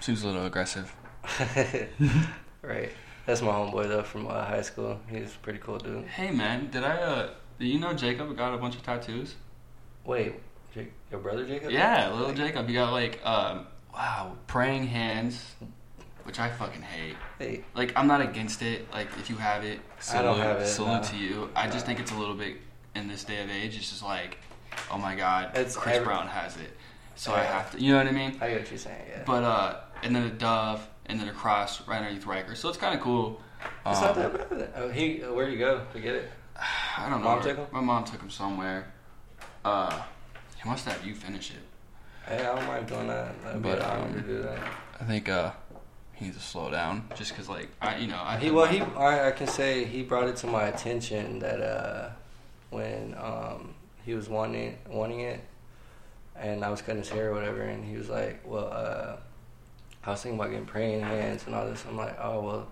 Seems 0.00 0.22
a 0.22 0.28
little 0.28 0.46
aggressive. 0.46 0.94
right. 2.62 2.90
That's 3.26 3.42
my 3.42 3.48
homeboy 3.48 3.88
though 3.88 4.02
from 4.02 4.28
uh, 4.28 4.44
high 4.44 4.62
school. 4.62 5.00
He's 5.08 5.34
a 5.34 5.38
pretty 5.38 5.58
cool 5.58 5.78
dude. 5.78 6.06
Hey 6.06 6.30
man, 6.30 6.70
did 6.70 6.84
I 6.84 6.96
uh? 6.96 7.30
Do 7.58 7.66
you 7.66 7.78
know 7.80 7.92
Jacob 7.92 8.34
got 8.36 8.54
a 8.54 8.58
bunch 8.58 8.76
of 8.76 8.82
tattoos? 8.82 9.34
Wait, 10.04 10.36
Jake, 10.72 10.92
your 11.10 11.20
brother 11.20 11.44
Jacob? 11.44 11.70
Yeah, 11.70 12.10
little 12.12 12.32
Jacob. 12.32 12.68
He 12.68 12.74
got 12.74 12.92
like 12.92 13.20
um, 13.26 13.66
wow, 13.92 14.36
praying 14.46 14.86
hands, 14.86 15.56
which 16.22 16.38
I 16.38 16.48
fucking 16.48 16.80
hate. 16.80 17.16
Hey, 17.38 17.64
Like 17.74 17.92
I'm 17.96 18.06
not 18.06 18.22
against 18.22 18.62
it. 18.62 18.90
Like 18.92 19.08
if 19.18 19.28
you 19.28 19.36
have 19.36 19.64
it, 19.64 19.80
salute, 19.98 20.20
I 20.20 20.22
don't 20.22 20.38
have 20.38 20.60
it, 20.60 20.66
salute 20.68 21.02
no. 21.02 21.08
to 21.08 21.16
you. 21.16 21.50
I 21.54 21.68
just 21.68 21.84
think 21.84 22.00
it's 22.00 22.12
a 22.12 22.16
little 22.16 22.36
bit 22.36 22.56
in 22.98 23.08
this 23.08 23.24
day 23.24 23.42
of 23.42 23.50
age. 23.50 23.76
It's 23.76 23.88
just 23.90 24.02
like, 24.02 24.38
oh 24.90 24.98
my 24.98 25.14
god, 25.14 25.52
It's 25.56 25.76
Chris 25.76 25.96
every- 25.96 26.06
Brown 26.06 26.26
has 26.28 26.56
it, 26.56 26.76
so 27.14 27.32
I 27.32 27.40
have 27.42 27.70
to. 27.72 27.80
You 27.80 27.92
know 27.92 27.98
what 27.98 28.06
I 28.08 28.12
mean? 28.12 28.36
I 28.40 28.48
get 28.50 28.60
what 28.60 28.70
you're 28.70 28.78
saying. 28.78 29.04
Yeah. 29.08 29.22
But 29.24 29.44
uh, 29.44 29.76
and 30.02 30.14
then 30.14 30.24
a 30.24 30.30
dove, 30.30 30.86
and 31.06 31.18
then 31.18 31.28
a 31.28 31.32
cross 31.32 31.86
right 31.88 31.98
underneath 31.98 32.26
Riker. 32.26 32.54
So 32.54 32.68
it's 32.68 32.78
kind 32.78 32.94
of 32.94 33.00
cool. 33.00 33.40
it's 33.86 33.98
Um, 33.98 34.04
not 34.04 34.14
that 34.16 34.50
bad. 34.50 34.72
Oh, 34.76 34.88
he, 34.90 35.18
where'd 35.20 35.52
you 35.52 35.58
go 35.58 35.84
to 35.92 36.00
get 36.00 36.14
it? 36.16 36.30
I 36.98 37.08
don't 37.08 37.20
know. 37.22 37.28
Mom 37.28 37.42
took 37.42 37.56
him? 37.56 37.66
My 37.72 37.80
mom 37.80 38.04
took 38.04 38.20
him 38.20 38.30
somewhere. 38.30 38.92
Uh, 39.64 40.02
he 40.62 40.68
must 40.68 40.84
have 40.86 41.04
you 41.06 41.14
finish 41.14 41.50
it. 41.50 41.56
Hey, 42.26 42.40
I 42.46 42.54
don't 42.56 42.66
mind 42.66 42.86
doing 42.86 43.06
that. 43.08 43.42
That'd 43.42 43.62
But, 43.62 43.80
um, 43.82 44.12
to 44.12 44.20
do 44.20 44.42
that. 44.42 44.58
I 45.00 45.04
think 45.04 45.28
uh, 45.28 45.52
he 46.12 46.26
needs 46.26 46.36
to 46.36 46.42
slow 46.42 46.70
down, 46.70 47.08
just 47.14 47.34
cause 47.36 47.48
like 47.48 47.68
I, 47.80 47.96
you 47.98 48.06
know, 48.08 48.20
I 48.22 48.38
He 48.38 48.50
well, 48.50 48.66
he 48.66 48.80
I, 48.80 49.28
I 49.28 49.30
can 49.30 49.46
say 49.46 49.84
he 49.84 50.02
brought 50.02 50.28
it 50.28 50.36
to 50.38 50.46
my 50.46 50.64
attention 50.64 51.38
that 51.38 51.60
uh, 51.60 52.10
when 52.70 53.14
um, 53.18 53.74
he 54.04 54.14
was 54.14 54.28
wanting 54.28 54.78
wanting 54.88 55.20
it, 55.20 55.40
and 56.36 56.64
I 56.64 56.70
was 56.70 56.80
cutting 56.82 56.98
his 56.98 57.08
hair 57.08 57.30
or 57.30 57.34
whatever, 57.34 57.62
and 57.62 57.84
he 57.84 57.96
was 57.96 58.08
like, 58.08 58.40
"Well, 58.44 58.70
uh, 58.72 59.16
I 60.04 60.10
was 60.10 60.22
thinking 60.22 60.38
about 60.38 60.50
getting 60.50 60.66
praying 60.66 61.00
hands 61.02 61.44
and 61.46 61.54
all 61.54 61.66
this." 61.66 61.84
I'm 61.88 61.96
like, 61.96 62.16
"Oh 62.20 62.40
well, 62.40 62.68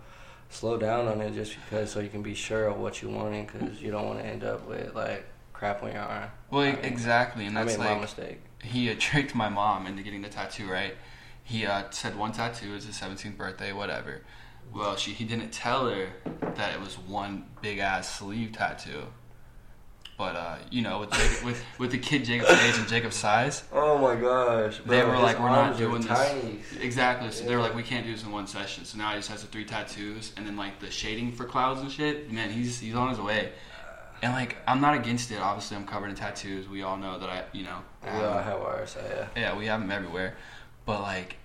slow 0.50 0.78
down 0.78 1.08
on 1.08 1.20
it 1.20 1.34
just 1.34 1.56
because 1.64 1.90
so 1.90 2.00
you 2.00 2.08
can 2.08 2.22
be 2.22 2.34
sure 2.34 2.66
of 2.66 2.78
what 2.78 3.02
you're 3.02 3.10
wanting 3.10 3.46
because 3.46 3.80
you 3.82 3.90
don't 3.90 4.06
want 4.06 4.18
to 4.20 4.26
end 4.26 4.44
up 4.44 4.66
with 4.66 4.94
like 4.94 5.24
crap 5.52 5.82
on 5.82 5.92
your 5.92 6.02
arm." 6.02 6.30
well 6.50 6.62
I 6.62 6.72
mean, 6.72 6.84
exactly, 6.84 7.46
and 7.46 7.58
I 7.58 7.64
that's 7.64 7.78
made 7.78 7.84
my 7.84 7.92
like 7.92 8.00
mistake. 8.02 8.40
he 8.62 8.90
uh, 8.90 8.94
tricked 8.98 9.34
my 9.34 9.48
mom 9.48 9.86
into 9.86 10.02
getting 10.02 10.22
the 10.22 10.28
tattoo. 10.28 10.68
Right? 10.68 10.94
He 11.42 11.64
uh, 11.64 11.84
said 11.90 12.16
one 12.18 12.32
tattoo 12.32 12.74
is 12.74 12.86
his 12.86 12.98
17th 12.98 13.36
birthday, 13.36 13.72
whatever. 13.72 14.22
Well, 14.74 14.96
she 14.96 15.12
he 15.12 15.24
didn't 15.24 15.52
tell 15.52 15.88
her 15.88 16.08
that 16.56 16.74
it 16.74 16.80
was 16.80 16.98
one 16.98 17.46
big 17.62 17.78
ass 17.78 18.18
sleeve 18.18 18.52
tattoo. 18.52 19.04
You 20.76 20.82
know, 20.82 21.00
with 21.00 21.10
Jacob, 21.12 21.44
with 21.46 21.64
with 21.78 21.90
the 21.90 21.96
kid 21.96 22.26
Jacob's 22.26 22.50
age 22.50 22.76
and 22.76 22.86
Jacob's 22.86 23.16
size, 23.16 23.64
Oh 23.72 23.96
my 23.96 24.14
gosh! 24.14 24.78
They 24.84 25.02
were 25.02 25.16
like, 25.16 25.40
"We're 25.40 25.48
not 25.48 25.78
doing 25.78 26.02
this." 26.02 26.10
tiny. 26.10 26.58
Exactly. 26.82 27.30
So 27.30 27.44
they 27.46 27.56
were 27.56 27.62
like, 27.62 27.74
we 27.74 27.82
can't 27.82 28.04
do 28.04 28.12
this 28.12 28.24
in 28.24 28.30
one 28.30 28.46
session. 28.46 28.84
So 28.84 28.98
now 28.98 29.08
he 29.12 29.16
just 29.16 29.30
has 29.30 29.40
the 29.40 29.46
three 29.46 29.64
tattoos, 29.64 30.34
and 30.36 30.46
then 30.46 30.58
like 30.58 30.78
the 30.80 30.90
shading 30.90 31.32
for 31.32 31.46
clouds 31.46 31.80
and 31.80 31.90
shit. 31.90 32.30
Man, 32.30 32.50
he's 32.50 32.78
he's 32.78 32.94
on 32.94 33.08
his 33.08 33.18
way. 33.18 33.52
And 34.20 34.34
like, 34.34 34.56
I'm 34.68 34.82
not 34.82 34.94
against 34.94 35.30
it. 35.30 35.40
Obviously, 35.40 35.78
I'm 35.78 35.86
covered 35.86 36.10
in 36.10 36.14
tattoos. 36.14 36.68
We 36.68 36.82
all 36.82 36.98
know 36.98 37.18
that 37.20 37.30
I, 37.30 37.44
you 37.52 37.64
know, 37.64 37.78
We 38.04 38.10
all 38.10 38.38
have 38.38 38.60
ours, 38.60 38.90
so 38.90 39.00
yeah. 39.08 39.28
yeah, 39.34 39.56
we 39.56 39.64
have 39.68 39.80
them 39.80 39.90
everywhere. 39.90 40.36
But 40.84 41.00
like, 41.00 41.36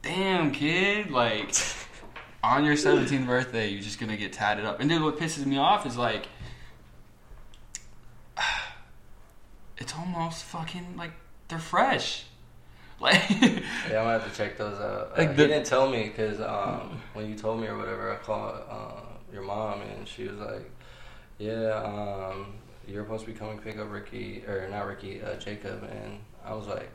damn 0.00 0.50
kid, 0.50 1.10
like 1.10 1.54
on 2.42 2.64
your 2.64 2.74
17th 2.74 3.26
birthday, 3.26 3.68
you're 3.68 3.82
just 3.82 4.00
gonna 4.00 4.16
get 4.16 4.32
tatted 4.32 4.64
up. 4.64 4.80
And 4.80 4.90
then 4.90 5.02
what 5.02 5.18
pisses 5.18 5.44
me 5.44 5.58
off 5.58 5.84
is 5.84 5.98
like, 5.98 6.26
it's 9.80 9.94
almost 9.94 10.44
fucking 10.44 10.96
like 10.96 11.12
they're 11.48 11.58
fresh. 11.58 12.24
Like, 13.00 13.30
Yeah, 13.30 13.46
I'm 13.88 13.90
gonna 13.92 14.18
have 14.18 14.30
to 14.30 14.36
check 14.36 14.58
those 14.58 14.78
out. 14.78 15.12
Uh, 15.14 15.22
Like 15.22 15.30
he 15.30 15.36
didn't 15.36 15.64
tell 15.64 15.88
me 15.88 16.02
because 16.04 16.38
um, 16.38 17.00
when 17.14 17.30
you 17.30 17.34
told 17.34 17.58
me 17.58 17.66
or 17.66 17.78
whatever, 17.78 18.12
I 18.12 18.16
called 18.16 18.60
uh, 18.68 19.00
your 19.32 19.40
mom 19.42 19.80
and 19.80 20.06
she 20.06 20.28
was 20.28 20.36
like, 20.38 20.70
"Yeah, 21.38 21.72
um, 21.82 22.52
you're 22.86 23.02
supposed 23.04 23.24
to 23.24 23.32
be 23.32 23.38
coming 23.38 23.56
to 23.56 23.64
pick 23.64 23.78
up 23.78 23.90
Ricky 23.90 24.44
or 24.46 24.68
not 24.70 24.86
Ricky, 24.86 25.22
uh, 25.22 25.36
Jacob." 25.36 25.82
And 25.84 26.18
I 26.44 26.52
was 26.52 26.66
like, 26.66 26.90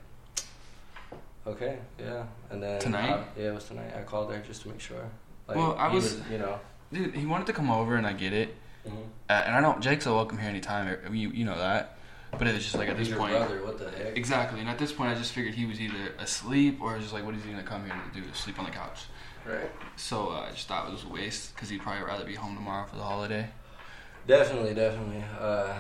"Okay, 1.48 1.80
yeah." 2.00 2.24
And 2.51 2.62
then 2.62 2.80
Tonight? 2.80 3.10
I- 3.10 3.39
yeah, 3.39 3.50
it 3.50 3.56
was 3.56 3.63
tonight. 3.63 3.92
I 3.98 4.04
called 4.04 4.32
her 4.32 4.39
just 4.46 4.62
to 4.62 4.70
make 4.70 4.80
sure. 4.80 5.10
Like, 5.48 5.58
Well, 5.58 5.75
I 5.77 5.89
he 5.89 5.96
was- 5.96 6.22
you 6.30 6.38
know. 6.38 6.60
dude, 6.94 7.15
he 7.15 7.25
wanted 7.25 7.48
to 7.48 7.54
come 7.54 7.72
over, 7.72 7.96
and 7.96 8.06
I 8.06 8.13
get 8.13 8.32
it. 8.32 8.54
mhm. 8.88 8.94
Uh, 9.27 9.34
and 9.46 9.56
I 9.56 9.62
don't. 9.62 9.82
Jake's 9.82 10.06
a 10.06 10.13
welcome 10.13 10.38
here 10.38 10.50
anytime. 10.50 10.96
You 11.12 11.30
you 11.32 11.46
know 11.46 11.58
that. 11.58 11.95
But 12.38 12.48
it 12.48 12.54
was 12.54 12.63
just 12.63 12.75
like 12.75 12.89
at 12.89 12.98
this 12.98 13.10
your 13.10 13.18
point. 13.18 13.32
brother. 13.32 13.63
What 13.63 13.77
the 13.77 13.89
heck? 13.92 14.18
Exactly. 14.18 14.60
And 14.60 14.70
at 14.70 14.77
this 14.77 14.92
point, 14.92 15.10
I 15.10 15.15
just 15.15 15.32
figured 15.34 15.54
he 15.54 15.65
was 15.65 15.80
either 15.80 16.13
asleep 16.20 16.80
or 16.82 16.98
just 17.00 17.13
like, 17.13 17.25
what 17.25 17.36
is 17.36 17.44
he 17.44 17.51
gonna 17.51 17.63
come 17.63 17.86
here 17.86 17.94
to 17.94 18.22
do? 18.22 18.25
Sleep 18.34 18.60
on 18.60 18.65
the 18.65 18.72
couch. 18.72 19.06
Right. 19.46 19.70
So 19.96 20.30
uh, 20.30 20.48
I 20.48 20.51
just 20.51 20.68
thought 20.68 20.88
it 20.88 20.92
was 20.92 21.04
a 21.04 21.08
waste 21.08 21.56
because 21.56 21.70
he'd 21.70 21.82
probably 21.82 22.04
rather 22.04 22.25
be 22.25 22.36
home 22.36 22.56
tomorrow 22.56 22.86
for 22.88 22.96
the 22.96 23.04
holiday. 23.04 23.48
Definitely, 24.27 24.74
definitely. 24.74 25.24
Uh, 25.39 25.74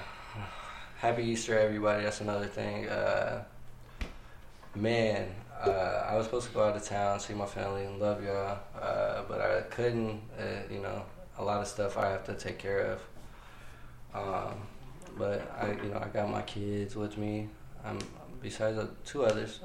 happy 0.97 1.23
Easter, 1.23 1.57
everybody. 1.57 2.03
That's 2.03 2.21
another 2.21 2.45
thing. 2.45 2.87
Uh, 2.87 3.43
man, 4.75 5.29
uh, 5.65 6.05
I 6.09 6.15
was 6.15 6.25
supposed 6.25 6.47
to 6.47 6.53
go 6.53 6.63
out 6.63 6.75
of 6.75 6.83
town, 6.83 7.19
see 7.19 7.33
my 7.33 7.47
family, 7.47 7.85
and 7.85 7.99
love 7.99 8.23
y'all, 8.23 8.59
uh, 8.79 9.23
but 9.27 9.41
I 9.41 9.61
couldn't. 9.61 10.21
Uh, 10.37 10.71
you 10.71 10.79
know, 10.79 11.03
a 11.39 11.43
lot 11.43 11.61
of 11.61 11.67
stuff 11.67 11.97
I 11.97 12.09
have 12.09 12.23
to 12.25 12.35
take 12.35 12.59
care 12.59 12.97
of. 12.97 13.01
Um, 14.13 14.61
but 15.17 15.51
I, 15.59 15.71
you 15.71 15.89
know, 15.89 16.01
I 16.03 16.07
got 16.07 16.29
my 16.29 16.41
kids 16.41 16.95
with 16.95 17.17
me. 17.17 17.49
I'm 17.83 17.99
besides 18.41 18.77
the 18.77 18.89
two 19.05 19.25
others. 19.25 19.59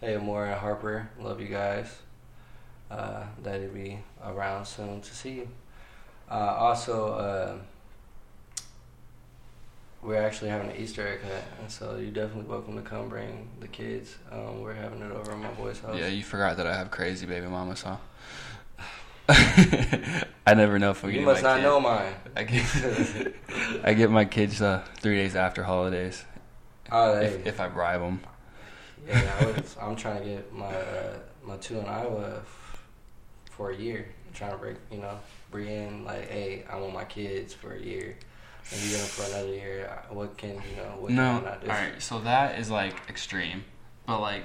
Hey, 0.00 0.16
Amore 0.16 0.46
and 0.46 0.54
Harper, 0.58 1.08
love 1.20 1.40
you 1.40 1.48
guys. 1.48 1.86
Uh, 2.90 3.24
Daddy 3.42 3.66
be 3.66 3.98
around 4.24 4.66
soon 4.66 5.00
to 5.00 5.14
see 5.14 5.30
you. 5.30 5.48
Uh, 6.30 6.56
also, 6.58 7.12
uh, 7.14 7.54
we're 10.02 10.20
actually 10.20 10.50
having 10.50 10.70
an 10.70 10.76
Easter 10.76 11.06
egg 11.06 11.20
hunt, 11.22 11.44
and 11.60 11.70
so 11.70 11.96
you're 11.96 12.10
definitely 12.10 12.50
welcome 12.50 12.74
to 12.74 12.82
come 12.82 13.08
bring 13.08 13.48
the 13.60 13.68
kids. 13.68 14.16
Um, 14.30 14.60
we're 14.60 14.74
having 14.74 15.00
it 15.00 15.12
over 15.12 15.32
at 15.32 15.38
my 15.38 15.50
boy's 15.52 15.78
house. 15.80 15.96
Yeah, 15.96 16.08
you 16.08 16.24
forgot 16.24 16.56
that 16.56 16.66
I 16.66 16.76
have 16.76 16.90
crazy 16.90 17.24
baby 17.24 17.46
mamas, 17.46 17.82
huh? 17.82 17.96
I 19.28 20.54
never 20.54 20.78
know 20.78 20.90
if 20.90 21.04
I'm 21.04 21.10
you 21.12 21.20
must 21.22 21.42
not 21.42 21.56
kid. 21.56 21.62
know 21.62 21.80
mine. 21.80 22.14
I 22.36 22.42
get, 22.44 23.34
I 23.84 23.94
get 23.94 24.10
my 24.10 24.24
kids 24.24 24.60
uh, 24.60 24.82
three 24.98 25.16
days 25.16 25.36
after 25.36 25.62
holidays 25.62 26.24
Oh, 26.90 27.18
if, 27.20 27.46
if 27.46 27.60
I 27.60 27.68
bribe 27.68 28.00
them. 28.00 28.20
yeah, 29.08 29.32
I 29.40 29.46
was, 29.46 29.76
I'm 29.80 29.96
trying 29.96 30.20
to 30.22 30.28
get 30.28 30.52
my 30.52 30.66
uh, 30.66 31.16
my 31.44 31.56
two 31.56 31.78
in 31.78 31.86
Iowa 31.86 32.38
f- 32.38 32.82
for 33.50 33.70
a 33.70 33.76
year. 33.76 34.06
I'm 34.28 34.34
trying 34.34 34.50
to 34.52 34.58
break, 34.58 34.76
you 34.90 34.98
know, 34.98 35.18
Brienne 35.50 36.04
like, 36.04 36.28
hey, 36.28 36.64
I 36.70 36.76
want 36.78 36.92
my 36.94 37.04
kids 37.04 37.54
for 37.54 37.72
a 37.74 37.78
year, 37.80 38.16
and 38.72 38.80
you 38.82 38.96
them 38.96 39.06
for 39.06 39.24
another 39.32 39.54
year. 39.54 40.02
What 40.10 40.36
can 40.36 40.50
you 40.50 40.76
know? 40.76 40.94
What 40.98 41.12
No, 41.12 41.38
can 41.38 41.48
I 41.48 41.56
do? 41.58 41.70
all 41.70 41.76
right. 41.76 42.02
So 42.02 42.18
that 42.20 42.58
is 42.58 42.70
like 42.70 42.94
extreme, 43.08 43.64
but 44.06 44.20
like, 44.20 44.42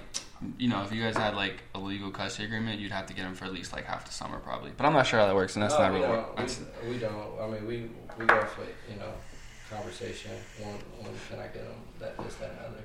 you 0.57 0.67
know, 0.69 0.83
if 0.83 0.91
you 0.91 1.01
guys 1.01 1.17
had 1.17 1.35
like 1.35 1.63
a 1.75 1.79
legal 1.79 2.11
custody 2.11 2.45
agreement, 2.45 2.79
you'd 2.79 2.91
have 2.91 3.05
to 3.07 3.13
get 3.13 3.23
them 3.23 3.33
for 3.35 3.45
at 3.45 3.53
least 3.53 3.73
like 3.73 3.85
half 3.85 4.05
the 4.05 4.11
summer 4.11 4.39
probably. 4.39 4.71
But 4.75 4.85
I'm 4.85 4.93
not 4.93 5.07
sure 5.07 5.19
how 5.19 5.25
that 5.27 5.35
works, 5.35 5.55
and 5.55 5.63
that's 5.63 5.73
No, 5.75 5.79
not 5.81 5.91
really. 5.93 6.07
don't. 6.07 6.37
That's, 6.37 6.59
We, 6.83 6.89
we 6.91 6.97
don't. 6.99 7.39
I 7.41 7.47
mean, 7.47 7.65
we 7.67 7.89
we 8.19 8.25
go 8.25 8.43
for 8.45 8.61
you 8.91 8.97
know 8.99 9.11
conversation. 9.69 10.31
When 10.59 10.73
when 11.03 11.13
can 11.29 11.39
I 11.39 11.47
get 11.47 11.63
them? 11.65 11.75
That 11.99 12.17
this 12.23 12.35
that 12.35 12.51
and 12.51 12.59
other. 12.59 12.83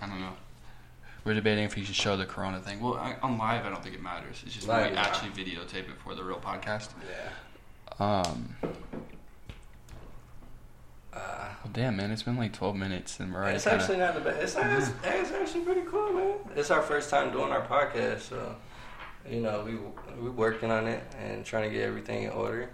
I 0.00 0.06
don't 0.06 0.20
know. 0.20 0.32
We're 1.24 1.34
debating 1.34 1.64
if 1.64 1.78
you 1.78 1.84
should 1.84 1.94
show 1.94 2.16
the 2.16 2.26
Corona 2.26 2.58
thing. 2.60 2.80
Well, 2.80 2.94
I, 2.96 3.14
on 3.22 3.38
live, 3.38 3.64
I 3.64 3.68
don't 3.70 3.80
think 3.82 3.94
it 3.94 4.02
matters. 4.02 4.42
It's 4.44 4.54
just 4.54 4.66
when 4.66 4.78
Live, 4.80 4.90
we 4.90 4.96
actually 4.96 5.30
videotape 5.30 5.88
it 5.88 5.96
for 6.02 6.14
the 6.16 6.24
real 6.24 6.40
podcast. 6.40 6.88
Yeah. 7.08 8.22
Um. 8.22 8.56
Uh, 11.12 11.18
Well, 11.62 11.72
damn, 11.72 11.96
man, 11.96 12.10
it's 12.10 12.22
been 12.22 12.36
like 12.36 12.52
12 12.52 12.74
minutes, 12.76 13.20
and 13.20 13.32
we're 13.32 13.44
it's 13.44 13.64
kinda- 13.64 13.78
actually 13.82 13.98
not 13.98 14.14
the 14.14 14.20
best. 14.20 14.56
It's, 14.58 14.88
it's, 14.88 14.92
it's 15.04 15.30
actually 15.32 15.64
pretty 15.64 15.82
cool, 15.88 16.12
man. 16.12 16.34
It's 16.56 16.70
our 16.70 16.82
first 16.82 17.10
time 17.10 17.30
doing 17.32 17.50
our 17.52 17.66
podcast, 17.66 18.20
so 18.20 18.56
you 19.28 19.40
know 19.40 19.62
we 19.64 19.74
we 20.22 20.30
working 20.30 20.70
on 20.70 20.86
it 20.86 21.02
and 21.20 21.44
trying 21.44 21.68
to 21.68 21.70
get 21.76 21.82
everything 21.84 22.24
in 22.24 22.30
order. 22.30 22.70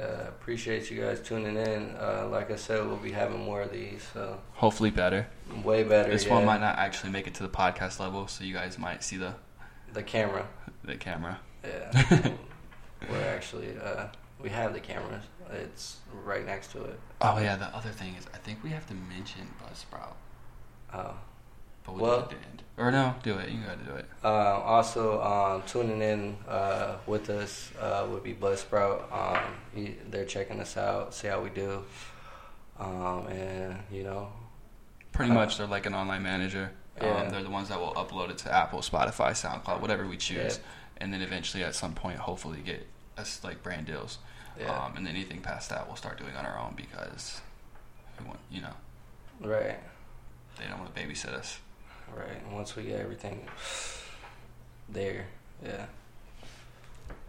Uh, 0.00 0.24
appreciate 0.28 0.90
you 0.90 1.00
guys 1.02 1.20
tuning 1.20 1.56
in. 1.56 1.94
Uh, 2.00 2.26
like 2.30 2.50
I 2.50 2.56
said, 2.56 2.84
we'll 2.86 2.96
be 2.96 3.12
having 3.12 3.40
more 3.44 3.60
of 3.62 3.70
these, 3.70 4.02
so 4.12 4.40
hopefully 4.54 4.90
better. 4.90 5.26
way 5.62 5.82
better. 5.84 6.10
This 6.10 6.24
yeah. 6.26 6.32
one 6.34 6.44
might 6.46 6.60
not 6.60 6.78
actually 6.78 7.10
make 7.10 7.26
it 7.26 7.34
to 7.34 7.42
the 7.42 7.48
podcast 7.50 8.00
level, 8.00 8.26
so 8.26 8.44
you 8.44 8.54
guys 8.54 8.78
might 8.78 9.04
see 9.04 9.16
the 9.18 9.34
The 9.92 10.02
camera. 10.02 10.46
the 10.84 10.96
camera. 10.96 11.38
Yeah. 11.62 12.30
We're 13.10 13.28
actually 13.36 13.76
uh, 13.82 14.06
we 14.42 14.48
have 14.50 14.72
the 14.72 14.80
cameras. 14.80 15.24
It's 15.54 15.98
right 16.24 16.44
next 16.44 16.72
to 16.72 16.82
it. 16.84 16.98
Oh 17.20 17.38
yeah, 17.38 17.56
the 17.56 17.66
other 17.66 17.90
thing 17.90 18.14
is, 18.16 18.26
I 18.34 18.38
think 18.38 18.62
we 18.62 18.70
have 18.70 18.86
to 18.88 18.94
mention 18.94 19.48
Buzzsprout, 19.62 20.14
Oh. 20.92 21.14
but 21.84 21.94
we'll, 21.94 22.02
Well- 22.02 22.20
do 22.22 22.22
it 22.22 22.22
at 22.24 22.30
the 22.30 22.46
end. 22.48 22.62
Or 22.76 22.90
no, 22.90 23.14
do 23.22 23.38
it. 23.38 23.50
You 23.50 23.60
gotta 23.62 23.84
do 23.84 23.92
it. 23.94 24.06
Uh, 24.24 24.28
also, 24.28 25.22
um, 25.22 25.62
tuning 25.64 26.02
in 26.02 26.36
uh, 26.48 26.96
with 27.06 27.30
us 27.30 27.70
uh, 27.80 28.04
would 28.10 28.24
be 28.24 28.34
Buzzsprout. 28.34 29.12
Um, 29.12 29.54
he, 29.74 29.94
they're 30.10 30.24
checking 30.24 30.58
us 30.60 30.76
out, 30.76 31.14
see 31.14 31.28
how 31.28 31.40
we 31.40 31.50
do, 31.50 31.84
um, 32.78 33.26
and 33.28 33.76
you 33.90 34.02
know, 34.02 34.28
Pretty 35.12 35.30
Uh, 35.30 35.34
much, 35.34 35.58
they're 35.58 35.68
like 35.68 35.86
an 35.86 35.94
online 35.94 36.24
manager. 36.24 36.72
Yeah. 37.00 37.22
Um, 37.22 37.30
they're 37.30 37.44
the 37.44 37.50
ones 37.50 37.68
that 37.68 37.78
will 37.78 37.94
upload 37.94 38.30
it 38.30 38.38
to 38.38 38.52
Apple, 38.52 38.80
Spotify, 38.80 39.30
SoundCloud, 39.30 39.80
whatever 39.80 40.04
we 40.08 40.16
choose, 40.16 40.56
Yeah. 40.58 40.64
and 40.96 41.12
then 41.14 41.22
eventually, 41.22 41.62
at 41.62 41.76
some 41.76 41.94
point, 41.94 42.18
hopefully, 42.18 42.60
get 42.60 42.84
us 43.16 43.44
like 43.44 43.62
brand 43.62 43.86
deals. 43.86 44.18
Yeah, 44.58 44.70
Um, 44.84 44.96
and 44.96 45.06
then 45.06 45.14
anything 45.14 45.40
past 45.40 45.70
that, 45.70 45.86
we'll 45.86 45.96
start 45.96 46.18
doing 46.18 46.34
on 46.36 46.44
our 46.46 46.58
own 46.58 46.74
because 46.76 47.40
we 48.18 48.26
want, 48.26 48.38
you 48.50 48.60
know, 48.62 48.74
right, 49.40 49.78
they 50.58 50.66
don't 50.68 50.78
want 50.78 50.94
to 50.94 51.00
babysit 51.00 51.32
us. 51.32 51.58
right. 52.16 52.40
And 52.44 52.54
once 52.54 52.76
we 52.76 52.84
get 52.84 53.00
everything 53.00 53.46
there, 54.88 55.26
yeah. 55.64 55.86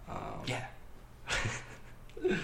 Um, 0.10 0.44
Yeah. 0.46 0.65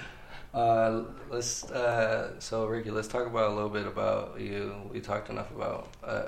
Uh, 0.53 1.03
let's 1.29 1.63
uh, 1.71 2.37
so 2.39 2.65
Ricky, 2.65 2.91
let's 2.91 3.07
talk 3.07 3.25
about 3.25 3.51
a 3.51 3.53
little 3.55 3.69
bit 3.69 3.87
about 3.87 4.37
you. 4.37 4.75
We 4.91 4.99
talked 4.99 5.29
enough 5.29 5.49
about 5.51 5.87
uh, 6.03 6.25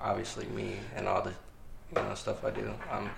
obviously 0.00 0.46
me 0.46 0.76
and 0.94 1.06
all 1.06 1.20
the 1.20 1.34
you 1.94 2.02
know 2.02 2.14
stuff 2.14 2.42
I 2.42 2.52
do. 2.52 2.72
Um, 2.90 3.10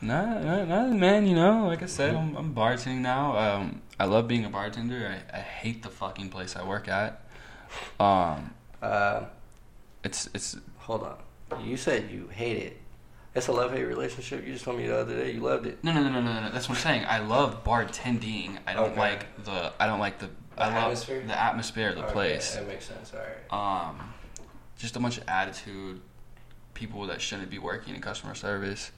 Nah, 0.00 0.64
nah, 0.64 0.86
man. 0.88 1.26
You 1.26 1.34
know, 1.34 1.66
like 1.66 1.82
I 1.82 1.86
said, 1.86 2.14
I'm, 2.14 2.36
I'm 2.36 2.54
bartending 2.54 2.98
now. 3.00 3.36
Um, 3.36 3.82
I 3.98 4.04
love 4.04 4.28
being 4.28 4.44
a 4.44 4.50
bartender. 4.50 5.16
I, 5.32 5.38
I 5.38 5.40
hate 5.40 5.82
the 5.82 5.88
fucking 5.88 6.28
place 6.30 6.56
I 6.56 6.64
work 6.66 6.88
at. 6.88 7.22
Um, 7.98 8.52
uh, 8.82 9.24
it's 10.02 10.28
it's 10.34 10.56
hold 10.78 11.02
on, 11.04 11.16
you 11.64 11.76
said 11.76 12.10
you 12.10 12.28
hate 12.28 12.58
it. 12.58 12.80
It's 13.34 13.48
a 13.48 13.52
love 13.52 13.72
hate 13.72 13.84
relationship. 13.84 14.46
You 14.46 14.52
just 14.52 14.64
told 14.64 14.76
me 14.76 14.86
the 14.86 14.96
other 14.96 15.16
day 15.16 15.32
you 15.32 15.40
loved 15.40 15.66
it. 15.66 15.82
no, 15.82 15.92
no, 15.92 16.02
no, 16.02 16.10
no, 16.10 16.20
no, 16.20 16.40
no. 16.40 16.50
That's 16.50 16.68
what 16.68 16.76
I'm 16.78 16.82
saying. 16.82 17.04
I 17.08 17.18
love 17.18 17.64
bartending. 17.64 18.58
I 18.66 18.74
don't 18.74 18.90
Okay. 18.92 19.00
like 19.00 19.44
the. 19.44 19.72
I 19.80 19.86
don't 19.86 19.98
like 20.00 20.18
the. 20.18 20.28
I 20.56 20.66
love 20.66 20.76
atmosphere? 20.84 21.24
the 21.26 21.40
atmosphere 21.40 21.88
of 21.88 21.96
the 21.96 22.04
Okay, 22.04 22.12
place. 22.12 22.54
that 22.54 22.68
makes 22.68 22.84
sense. 22.84 23.12
All 23.12 23.20
right. 23.20 23.88
Um, 23.88 24.14
just 24.78 24.94
a 24.96 25.00
bunch 25.00 25.18
of 25.18 25.24
attitude. 25.28 26.00
People 26.74 27.06
that 27.06 27.20
shouldn't 27.20 27.50
be 27.50 27.58
working 27.58 27.94
in 27.94 28.00
customer 28.00 28.34
service. 28.34 28.90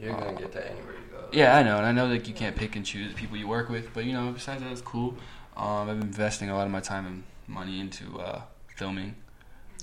You're 0.00 0.12
gonna 0.14 0.26
Uh, 0.28 0.32
get 0.32 0.52
that 0.52 0.66
anywhere 0.70 0.94
you 0.94 1.12
go. 1.12 1.24
Yeah, 1.32 1.56
I 1.56 1.62
know, 1.62 1.76
and 1.76 1.86
I 1.86 1.92
know 1.92 2.08
that 2.08 2.26
you 2.26 2.34
can't 2.34 2.56
pick 2.56 2.74
and 2.76 2.84
choose 2.86 3.12
the 3.12 3.18
people 3.18 3.36
you 3.36 3.46
work 3.46 3.68
with, 3.68 3.92
but 3.92 4.04
you 4.04 4.12
know, 4.12 4.32
besides 4.32 4.62
that, 4.62 4.72
it's 4.72 4.80
cool. 4.80 5.14
Um, 5.56 5.90
I've 5.90 5.98
been 5.98 6.02
investing 6.08 6.48
a 6.48 6.56
lot 6.56 6.64
of 6.66 6.72
my 6.72 6.80
time 6.80 7.06
and 7.06 7.22
money 7.46 7.80
into 7.80 8.18
uh, 8.18 8.42
filming, 8.76 9.14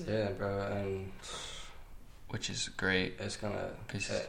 Yeah, 0.08 0.32
bro, 0.32 0.62
and 0.62 1.12
which 2.30 2.50
is 2.50 2.70
great. 2.70 3.16
it's 3.20 3.38
gonna. 3.38 3.70
'Cause 3.88 4.10
uh, 4.10 4.24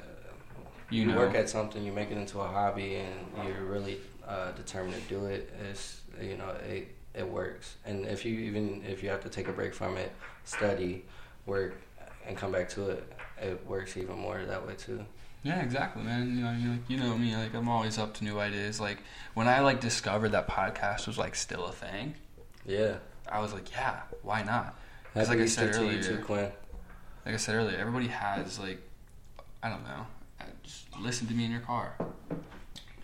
You 0.90 1.02
you 1.02 1.06
know, 1.08 1.16
work 1.16 1.34
at 1.34 1.48
something, 1.48 1.82
you 1.84 1.92
make 1.92 2.10
it 2.10 2.16
into 2.18 2.40
a 2.40 2.46
hobby, 2.46 2.96
and 2.96 3.46
you're 3.46 3.64
really 3.64 3.98
uh, 4.26 4.52
determined 4.52 5.02
to 5.02 5.08
do 5.08 5.26
it. 5.26 5.50
It's 5.70 6.00
you 6.20 6.36
know 6.36 6.50
it 6.68 6.94
it 7.14 7.26
works. 7.26 7.76
And 7.86 8.04
if 8.06 8.24
you 8.24 8.38
even 8.40 8.82
if 8.86 9.02
you 9.02 9.08
have 9.08 9.22
to 9.22 9.28
take 9.30 9.48
a 9.48 9.52
break 9.52 9.74
from 9.74 9.96
it, 9.96 10.12
study, 10.44 11.04
work, 11.46 11.76
and 12.26 12.36
come 12.36 12.52
back 12.52 12.68
to 12.70 12.90
it, 12.90 13.12
it 13.40 13.66
works 13.66 13.96
even 13.96 14.18
more 14.18 14.44
that 14.44 14.66
way 14.66 14.74
too. 14.74 15.04
Yeah, 15.42 15.60
exactly, 15.62 16.02
man. 16.02 16.36
You 16.36 16.42
know, 16.44 16.52
you 16.52 16.70
like 16.70 16.90
you 16.90 16.96
know 16.98 17.16
me, 17.16 17.36
like 17.36 17.54
I'm 17.54 17.68
always 17.68 17.98
up 17.98 18.14
to 18.14 18.24
new 18.24 18.38
ideas. 18.38 18.80
Like 18.80 18.98
when 19.34 19.48
I 19.48 19.60
like 19.60 19.80
discovered 19.80 20.30
that 20.30 20.48
podcast 20.48 21.06
was 21.06 21.18
like 21.18 21.34
still 21.34 21.66
a 21.66 21.72
thing, 21.72 22.14
Yeah. 22.66 22.96
I 23.30 23.40
was 23.40 23.52
like, 23.52 23.70
yeah, 23.70 24.00
why 24.22 24.42
not? 24.42 24.74
'Cause 25.14 25.26
Happy 25.28 25.38
like 25.38 25.44
I 25.44 25.48
said 25.48 25.74
earlier- 25.74 26.02
too, 26.02 26.18
Quinn. 26.24 26.50
Like 27.26 27.34
I 27.34 27.38
said 27.38 27.54
earlier, 27.56 27.76
everybody 27.78 28.06
has 28.08 28.58
like, 28.58 28.80
I 29.62 29.68
don't 29.68 29.84
know, 29.84 30.06
uh, 30.40 30.44
just 30.62 30.86
listen 30.98 31.26
to 31.28 31.34
me 31.34 31.44
in 31.44 31.50
your 31.50 31.60
car. 31.60 31.92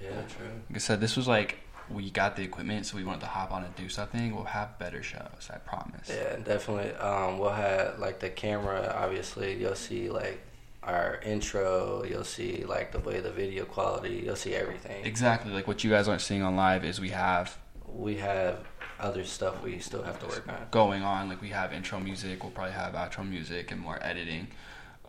Yeah, 0.03 0.11
true. 0.29 0.47
Like 0.69 0.77
I 0.77 0.79
said, 0.79 1.01
this 1.01 1.17
was 1.17 1.27
like 1.29 1.59
we 1.91 2.11
got 2.11 2.35
the 2.37 2.43
equipment, 2.43 2.87
so 2.87 2.97
we 2.97 3.05
wanted 3.05 3.21
to 3.21 3.27
hop 3.27 3.53
on 3.53 3.63
and 3.65 3.75
do 3.77 3.89
something. 3.91 4.35
We'll 4.35 4.45
have 4.45 4.79
better 4.79 5.03
shows, 5.03 5.51
I 5.53 5.59
promise. 5.59 6.09
Yeah, 6.09 6.37
definitely. 6.37 6.95
Um, 6.95 7.39
we'll 7.39 7.51
have 7.51 7.99
like 7.99 8.21
the 8.21 8.31
camera. 8.31 8.95
Obviously, 8.99 9.61
you'll 9.61 9.75
see 9.75 10.09
like 10.09 10.41
our 10.85 11.21
intro. 11.25 12.05
You'll 12.05 12.25
see 12.25 12.65
like 12.65 12.93
the 12.93 13.01
way 13.01 13.21
the 13.21 13.31
video 13.31 13.65
quality. 13.65 14.23
You'll 14.25 14.37
see 14.37 14.55
everything. 14.55 15.05
Exactly, 15.05 15.53
like 15.53 15.67
what 15.67 15.83
you 15.85 15.91
guys 15.91 16.09
aren't 16.09 16.21
seeing 16.21 16.43
on 16.43 16.57
live 16.57 16.85
is 16.85 17.01
we 17.01 17.11
have 17.11 17.59
We 17.89 18.17
have 18.17 18.65
other 19.01 19.25
stuff 19.25 19.63
we 19.63 19.79
still 19.81 20.03
have 20.03 20.19
to 20.21 20.27
work 20.27 20.47
on. 20.49 20.67
going 20.71 21.03
on. 21.03 21.29
Like 21.29 21.43
we 21.43 21.49
have 21.49 21.73
intro 21.73 21.99
music, 22.01 22.43
we'll 22.43 22.53
probably 22.53 22.73
have 22.75 22.95
outro 22.95 23.29
music 23.29 23.71
and 23.73 23.81
more 23.81 23.99
editing. 24.03 24.49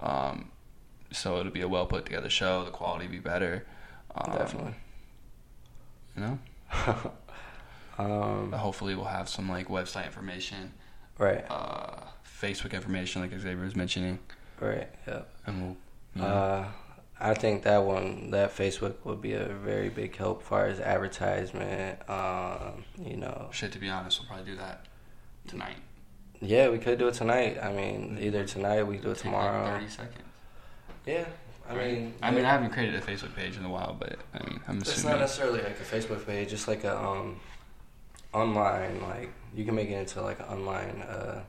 Um, 0.01 0.51
so 1.11 1.39
it'll 1.39 1.51
be 1.51 1.61
a 1.61 1.67
well 1.67 1.85
put 1.85 2.05
together 2.05 2.29
show. 2.29 2.65
The 2.65 2.71
quality 2.71 3.07
be 3.07 3.19
better. 3.19 3.65
Um, 4.15 4.33
Definitely. 4.33 4.75
You 6.15 6.21
know, 6.21 6.39
um, 7.97 8.51
hopefully 8.53 8.95
we'll 8.95 9.05
have 9.05 9.27
some 9.27 9.49
like 9.49 9.67
website 9.67 10.05
information, 10.05 10.71
right. 11.17 11.43
uh, 11.49 12.05
Facebook 12.41 12.71
information, 12.71 13.21
like 13.21 13.31
Xavier 13.31 13.63
was 13.63 13.75
mentioning, 13.75 14.19
Right. 14.59 14.87
Yeah. 15.07 15.21
and 15.45 15.61
we'll. 15.61 15.77
You 16.15 16.21
know, 16.21 16.27
Uh, 16.27 16.65
I 17.19 17.33
think 17.33 17.63
that 17.63 17.83
one, 17.83 18.31
that 18.31 18.55
Facebook 18.55 18.95
would 19.05 19.21
be 19.21 19.33
a 19.33 19.45
very 19.45 19.89
big 19.89 20.15
help 20.15 20.41
as 20.41 20.47
far 20.47 20.65
as 20.67 20.79
advertisement. 20.79 21.99
Um, 22.09 22.83
you 22.97 23.17
know, 23.17 23.49
shit, 23.51 23.71
to 23.73 23.79
be 23.79 23.89
honest, 23.89 24.19
we'll 24.19 24.27
probably 24.27 24.45
do 24.51 24.57
that 24.57 24.85
tonight. 25.47 25.77
yeah, 26.41 26.69
we 26.69 26.77
could 26.77 26.99
do 26.99 27.07
it 27.07 27.13
tonight. 27.13 27.57
I 27.61 27.71
mean, 27.71 28.17
either 28.21 28.45
tonight 28.45 28.83
we 28.83 28.95
could 28.95 29.03
do 29.05 29.11
it 29.11 29.17
Take, 29.17 29.31
like, 29.31 29.33
tomorrow. 29.41 29.65
Thirty 29.79 29.89
seconds. 29.89 30.19
Yeah, 31.05 31.25
I 31.69 31.75
Right? 31.75 31.93
mean, 31.93 32.13
I 32.21 32.31
mean, 32.31 32.41
yeah. 32.43 32.49
I 32.49 32.51
haven't 32.53 32.71
created 32.71 32.95
a 32.95 33.01
Facebook 33.01 33.33
page 33.35 33.57
in 33.57 33.63
a 33.65 33.69
while, 33.69 33.95
but 33.99 34.17
I 34.33 34.39
mean, 34.43 34.59
I'm 34.67 34.81
assuming 34.81 34.95
It's 34.95 35.03
not 35.05 35.19
necessarily 35.19 35.61
like 35.61 35.79
a 35.79 35.83
Facebook 35.83 36.25
page, 36.25 36.49
just 36.49 36.67
like 36.67 36.83
a 36.83 36.97
um, 36.97 37.39
online 38.33 39.01
like 39.01 39.29
you 39.55 39.63
can 39.65 39.75
make 39.75 39.89
it 39.89 39.93
into 39.93 40.21
like 40.21 40.39
an 40.39 40.45
online 40.45 41.01
uh, 41.01 41.41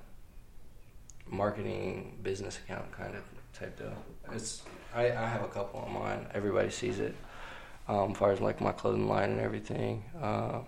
marketing 1.30 2.18
business 2.22 2.58
account 2.58 2.90
kind 2.92 3.14
of 3.14 3.22
type 3.58 3.78
deal. 3.78 3.92
It's 4.32 4.62
I, 4.94 5.06
I 5.10 5.26
have 5.26 5.42
a 5.42 5.48
couple 5.48 5.80
on 5.80 5.92
mine. 5.92 6.26
Everybody 6.34 6.70
sees 6.70 6.98
it. 7.00 7.14
Um, 7.88 8.12
as 8.12 8.16
far 8.16 8.32
as 8.32 8.40
like 8.40 8.60
my 8.60 8.72
clothing 8.72 9.08
line 9.08 9.30
and 9.30 9.40
everything, 9.40 10.04
uh, 10.20 10.60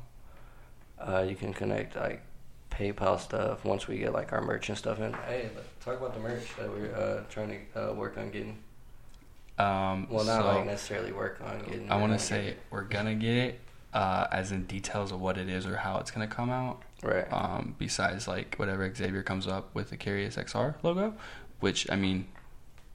uh, 1.01 1.25
you 1.29 1.35
can 1.35 1.53
connect 1.53 1.97
like 1.97 2.23
PayPal 2.71 3.19
stuff 3.19 3.65
once 3.65 3.89
we 3.89 3.99
get 3.99 4.13
like 4.13 4.33
our 4.33 4.41
merch 4.41 4.69
and 4.69 4.79
stuff 4.79 5.01
in. 5.01 5.13
Hey, 5.13 5.51
talk 5.85 5.97
about 5.99 6.15
the 6.15 6.21
merch 6.21 6.45
that 6.59 6.69
we're 6.71 6.95
uh, 6.95 7.25
trying 7.31 7.67
to 7.75 7.91
uh, 7.91 7.93
work 7.95 8.17
on 8.19 8.31
getting. 8.31 8.59
um, 9.59 10.07
Well, 10.11 10.25
not 10.25 10.43
so 10.43 10.47
like 10.49 10.67
necessarily 10.67 11.11
work 11.13 11.41
on 11.45 11.59
getting. 11.65 11.91
I 11.91 11.97
want 11.97 12.13
to 12.13 12.19
say 12.19 12.55
we're 12.71 12.83
gonna 12.85 13.15
get 13.17 13.35
it, 13.37 13.61
uh, 13.93 14.27
as 14.31 14.53
in 14.53 14.65
details 14.67 15.11
of 15.11 15.21
what 15.21 15.39
it 15.39 15.49
is 15.49 15.67
or 15.67 15.77
how 15.77 15.99
it's 15.99 16.11
gonna 16.13 16.29
come 16.29 16.51
out. 16.51 16.83
Right. 17.03 17.27
Um, 17.33 17.75
besides 17.79 18.27
like 18.29 18.57
whatever 18.57 18.93
Xavier 18.95 19.23
comes 19.23 19.47
up 19.47 19.75
with 19.75 19.91
the 19.91 19.97
Curious 19.97 20.37
XR 20.37 20.75
logo, 20.83 21.15
which 21.61 21.91
I 21.91 21.97
mean, 21.97 22.27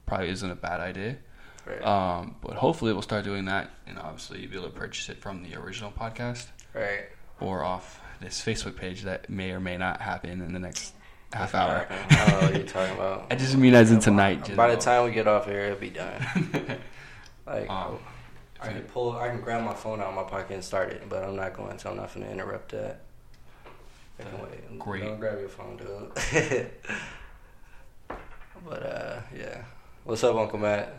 probably 0.06 0.28
isn't 0.30 0.50
a 0.50 0.54
bad 0.56 0.80
idea. 0.80 1.16
right. 1.66 1.82
Um, 1.84 2.36
but 2.42 2.54
hopefully 2.54 2.92
we'll 2.92 3.02
start 3.02 3.24
doing 3.24 3.44
that, 3.46 3.70
and 3.86 3.98
obviously 3.98 4.40
you'll 4.40 4.50
be 4.50 4.56
able 4.58 4.68
to 4.68 4.74
purchase 4.74 5.08
it 5.08 5.18
from 5.20 5.42
the 5.42 5.56
original 5.56 5.90
podcast 5.92 6.46
right. 6.74 7.06
or 7.40 7.62
off 7.64 8.00
this 8.20 8.40
Facebook 8.44 8.76
page 8.76 9.02
that 9.02 9.28
may 9.28 9.50
or 9.50 9.60
may 9.60 9.76
not 9.76 10.00
happen 10.00 10.40
in 10.40 10.52
the 10.52 10.58
next 10.58 10.94
half 11.32 11.54
hour. 11.60 11.86
oh, 11.90 12.50
you're 12.54 12.62
talking 12.62 12.94
about. 12.94 13.26
I 13.30 13.34
just 13.34 13.56
mean 13.56 13.74
as 13.74 13.90
in 13.90 13.98
tonight. 14.00 14.54
By 14.56 14.74
the 14.74 14.80
time 14.80 15.04
we 15.04 15.10
get 15.12 15.26
off 15.26 15.46
here, 15.46 15.60
it'll 15.60 15.78
be 15.78 15.90
done. 15.90 16.78
Like, 17.46 17.68
Um, 17.68 17.98
I 18.60 18.68
can 18.68 18.82
pull, 18.84 19.12
I 19.12 19.28
can 19.28 19.42
grab 19.42 19.62
my 19.62 19.74
phone 19.74 20.00
out 20.00 20.06
of 20.06 20.14
my 20.14 20.22
pocket 20.22 20.54
and 20.54 20.64
start 20.64 20.90
it, 20.92 21.02
but 21.10 21.22
I'm 21.22 21.36
not 21.36 21.52
going 21.52 21.76
to. 21.76 21.90
I'm 21.90 21.96
not 21.96 22.14
going 22.14 22.24
to 22.24 22.32
interrupt 22.32 22.70
that. 22.72 23.00
Wait. 24.18 24.78
Great. 24.78 25.04
Don't 25.04 25.18
grab 25.20 25.38
your 25.40 25.48
phone, 25.48 25.76
dude. 25.76 26.70
but 28.68 28.82
uh, 28.82 29.20
yeah. 29.36 29.62
What's 30.04 30.22
up, 30.24 30.36
Uncle 30.36 30.58
Matt? 30.58 30.94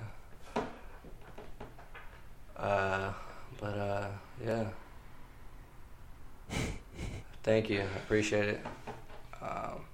Uh, 2.57 3.13
but 3.59 3.77
uh, 3.77 4.07
yeah. 4.43 4.65
Thank 7.43 7.69
you. 7.69 7.81
I 7.81 7.97
appreciate 7.97 8.49
it. 8.49 8.65
Um, 9.41 9.85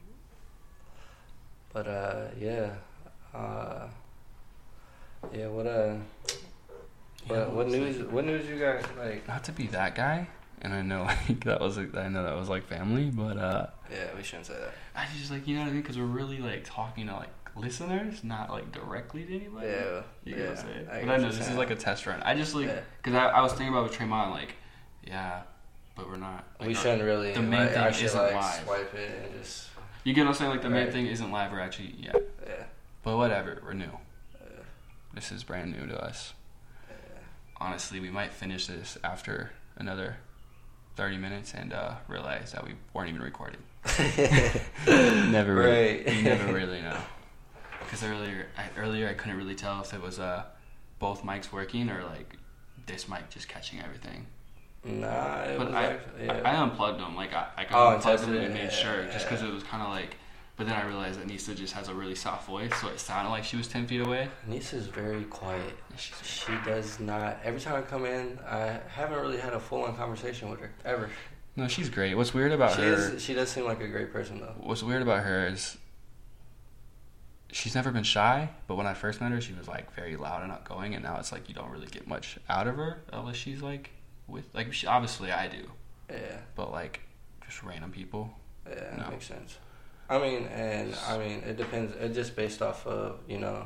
but 1.74 1.88
uh, 1.88 2.28
yeah. 2.40 2.72
Uh, 3.34 3.88
yeah. 5.34 5.48
What 5.48 5.68
uh. 5.68 5.96
Yeah, 7.30 7.46
What, 7.46 7.52
what 7.54 7.68
news? 7.68 8.04
What 8.06 8.26
news 8.26 8.48
you 8.48 8.58
got? 8.58 8.84
Like, 8.98 9.28
not 9.28 9.44
to 9.44 9.52
be 9.52 9.68
that 9.68 9.94
guy, 9.94 10.28
and 10.62 10.74
I 10.74 10.82
know 10.82 11.04
like 11.28 11.44
that 11.46 11.60
was 11.60 11.78
I 11.78 12.08
know 12.10 12.24
that 12.24 12.36
was 12.36 12.50
like 12.50 12.68
family, 12.68 13.06
but 13.10 13.38
uh, 13.38 13.68
yeah, 13.92 14.08
we 14.16 14.24
shouldn't 14.24 14.46
say 14.48 14.54
that. 14.56 14.74
I 14.96 15.06
just 15.18 15.32
like 15.32 15.48
you 15.48 15.56
know 15.56 15.62
what 15.62 15.70
I 15.70 15.72
mean 15.74 15.82
because 15.82 15.98
we're 15.98 16.06
really 16.06 16.38
like 16.40 16.64
talking 16.66 17.08
to 17.08 17.14
like 17.16 17.30
listeners, 17.56 18.24
not 18.24 18.50
like 18.50 18.72
directly 18.72 19.24
to 19.26 19.36
anybody. 19.36 19.68
Yeah, 19.68 20.02
You 20.24 20.36
yeah. 20.36 20.36
know 20.38 20.50
what 20.52 20.60
I'm 20.60 20.66
saying? 20.66 20.86
But 20.86 20.96
I 20.96 21.02
know 21.04 21.16
you're 21.18 21.32
this 21.32 21.48
is 21.50 21.56
like 21.56 21.70
a 21.72 21.76
test 21.76 22.06
run. 22.08 22.22
I 22.24 22.36
just 22.36 22.56
like 22.56 22.68
Yeah. 22.68 22.80
because 23.02 23.16
I, 23.16 23.26
I 23.28 23.42
was 23.42 23.52
thinking 23.52 23.70
about 23.70 23.84
with 23.84 23.94
Tremont 23.94 24.32
like, 24.32 24.56
yeah, 25.06 25.42
but 25.96 26.08
we're 26.08 26.16
not. 26.18 26.46
Like, 26.60 26.70
we 26.70 26.76
our- 26.76 26.82
shouldn't 26.82 27.04
really. 27.04 27.34
the 27.34 27.42
main 27.42 27.60
like, 27.62 27.70
thing 27.74 27.82
I 27.84 27.92
should, 27.92 28.06
isn't 28.06 28.22
like, 28.22 28.34
live. 28.36 28.64
Swipe 28.64 28.94
it 28.96 29.24
and 29.26 29.42
just 29.42 29.70
You 30.04 30.14
get 30.14 30.22
what 30.26 30.30
I'm 30.30 30.34
saying? 30.36 30.52
Like 30.52 30.62
the 30.62 30.70
main 30.70 30.86
Right. 30.86 30.94
thing 30.94 31.08
isn't 31.08 31.32
live. 31.32 31.52
We're 31.52 31.60
actually 31.60 31.96
yeah, 32.00 32.14
yeah. 32.48 32.64
but 33.04 33.18
whatever. 33.18 33.62
We're 33.66 33.74
new. 33.74 33.92
This 35.14 35.32
is 35.34 35.44
brand 35.44 35.74
new 35.78 35.86
to 35.88 36.02
us. 36.02 36.34
yeah. 36.90 36.96
Honestly, 37.58 38.00
we 38.00 38.10
might 38.10 38.32
finish 38.32 38.68
this 38.68 38.98
after 39.04 39.52
another 39.76 40.16
30 41.02 41.18
minutes 41.18 41.56
and 41.56 41.74
uh, 41.74 41.96
realize 42.08 42.52
that 42.52 42.64
we 42.64 42.76
weren't 42.94 43.10
even 43.10 43.24
recording. 43.24 43.60
never 44.88 45.56
really, 45.56 46.04
Right. 46.04 46.16
you 46.16 46.22
never 46.22 46.54
really 46.54 46.80
know. 46.80 46.96
Because 47.80 48.04
earlier, 48.04 48.46
I, 48.56 48.80
earlier 48.80 49.10
I 49.10 49.16
couldn't 49.16 49.36
really 49.36 49.56
tell 49.56 49.82
if 49.82 49.96
it 49.96 50.00
was 50.02 50.20
uh, 50.20 50.44
both 51.00 51.24
mics 51.24 51.52
working 51.52 51.90
or 51.90 52.04
like 52.04 52.38
this 52.86 53.10
mic 53.10 53.32
just 53.32 53.48
catching 53.48 53.82
everything. 53.82 54.28
Nah, 54.86 55.42
it 55.42 55.58
But 55.58 55.68
was 55.70 55.76
I, 55.76 55.84
actually, 55.86 56.26
yeah. 56.28 56.42
I, 56.46 56.52
I 56.52 56.62
unplugged 56.62 57.00
them. 57.00 57.16
Like 57.16 57.34
I, 57.34 57.48
I 57.58 57.66
Oh, 57.72 57.96
unplugged 57.96 58.22
them 58.22 58.36
and 58.36 58.54
made 58.54 58.64
yeah, 58.66 58.70
sure, 58.70 59.06
just 59.06 59.26
because 59.28 59.42
yeah. 59.42 59.50
it 59.50 59.54
was 59.56 59.64
kind 59.64 59.82
of 59.82 59.90
like. 59.90 60.18
But 60.62 60.68
then 60.68 60.76
I 60.76 60.86
realized 60.86 61.20
that 61.20 61.26
Nisa 61.26 61.56
just 61.56 61.74
has 61.74 61.88
a 61.88 61.94
really 61.96 62.14
soft 62.14 62.46
voice, 62.46 62.72
so 62.80 62.90
it 62.90 63.00
sounded 63.00 63.32
like 63.32 63.44
she 63.44 63.58
was 63.58 63.68
ten 63.68 63.88
feet 63.88 64.02
away. 64.02 64.30
Nisa's 64.46 64.86
very 64.86 65.24
quiet. 65.24 65.74
She 65.98 66.52
does 66.64 67.00
not. 67.00 67.40
Every 67.44 67.60
time 67.60 67.74
I 67.78 67.82
come 67.82 68.06
in, 68.06 68.38
I 68.48 68.80
haven't 68.88 69.20
really 69.20 69.40
had 69.40 69.54
a 69.54 69.60
full 69.60 69.82
on 69.86 69.96
conversation 69.96 70.52
with 70.52 70.60
her 70.60 70.70
ever. 70.86 71.10
no, 71.56 71.68
she's 71.68 71.90
great. 71.90 72.14
What's 72.14 72.36
weird 72.36 72.52
about 72.52 72.76
She 72.76 72.84
her? 72.84 72.94
is. 73.16 73.24
She 73.24 73.34
does 73.34 73.50
seem 73.50 73.66
like 73.66 73.82
a 73.82 73.88
great 73.88 74.14
person 74.14 74.40
though. 74.40 74.54
what's 74.60 74.84
weird 74.84 75.02
about 75.02 75.24
her 75.24 75.48
is 75.48 75.80
she's 77.52 77.74
never 77.74 77.90
been 77.90 78.04
shy, 78.04 78.48
but 78.68 78.76
when 78.76 78.86
I 78.86 78.94
first 78.94 79.20
met 79.20 79.32
her, 79.32 79.42
she 79.42 79.54
was 79.54 79.68
like 79.68 79.92
very 79.96 80.16
loud 80.16 80.44
and 80.44 80.52
outgoing, 80.52 80.94
and 80.94 81.04
now 81.04 81.18
it's 81.18 81.32
like 81.32 81.50
you 81.50 81.56
don't 81.56 81.72
really 81.72 81.88
get 81.88 82.06
much 82.08 82.38
out 82.50 82.68
of 82.68 82.76
her 82.76 83.00
unless 83.12 83.36
she's 83.36 83.64
like 83.64 83.90
with 84.28 84.46
like 84.54 84.74
she, 84.74 84.86
obviously 84.86 85.32
I 85.32 85.48
do, 85.48 85.72
Yeah, 86.08 86.38
but 86.56 86.72
like 86.72 87.00
just 87.48 87.64
random 87.64 87.92
people. 87.92 88.30
yeah, 88.70 88.76
No. 88.96 88.98
that 89.06 89.10
makes 89.12 89.26
sense. 89.26 89.58
I 90.12 90.20
mean, 90.20 90.46
and 90.48 90.94
I 91.08 91.18
mean, 91.18 91.42
it 91.48 91.56
depends. 91.56 91.96
It 91.96 92.14
just 92.14 92.36
based 92.36 92.62
off 92.62 92.86
of 92.86 93.20
you 93.30 93.38
know, 93.38 93.66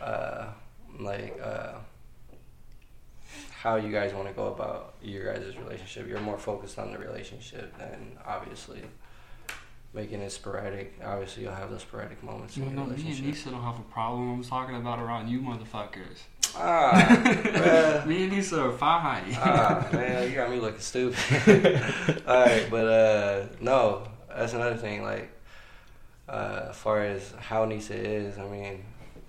uh, 0.00 0.46
like 1.00 1.36
uh, 1.42 1.72
how 3.50 3.74
you 3.76 3.90
guys 3.90 4.14
want 4.14 4.28
to 4.28 4.32
go 4.32 4.46
about 4.46 4.94
your 5.02 5.34
guys' 5.34 5.56
relationship. 5.56 6.06
You're 6.08 6.20
more 6.20 6.38
focused 6.38 6.78
on 6.78 6.92
the 6.92 6.98
relationship 6.98 7.76
than 7.78 8.16
obviously 8.24 8.80
making 9.92 10.20
it 10.20 10.30
sporadic. 10.30 10.96
Obviously, 11.04 11.42
you'll 11.42 11.52
have 11.52 11.70
those 11.70 11.82
sporadic 11.82 12.22
moments 12.22 12.56
in 12.56 12.62
your 12.62 12.72
no, 12.72 12.84
me 12.84 12.92
and 12.92 12.98
relationship. 12.98 13.26
Nisa 13.26 13.50
don't 13.50 13.62
have 13.62 13.80
a 13.80 13.92
problem. 13.92 14.30
I'm 14.34 14.44
talking 14.44 14.76
about 14.76 15.00
around 15.00 15.28
you 15.28 15.40
motherfuckers. 15.40 16.20
Ah, 16.56 18.04
me 18.06 18.22
and 18.22 18.32
Nisa 18.32 18.66
are 18.66 18.72
fine. 18.72 19.36
ah, 19.36 19.88
man, 19.92 20.28
you 20.30 20.36
got 20.36 20.48
me 20.48 20.60
looking 20.60 20.78
stupid. 20.78 21.82
All 22.26 22.44
right, 22.44 22.68
but 22.70 22.86
uh, 22.86 23.46
no, 23.60 24.06
that's 24.36 24.52
another 24.52 24.76
thing. 24.76 25.02
Like, 25.02 25.30
uh, 26.28 26.66
as 26.70 26.76
far 26.76 27.02
as 27.02 27.32
how 27.38 27.64
Nisa 27.64 27.94
is, 27.94 28.38
I 28.38 28.46
mean, 28.46 28.84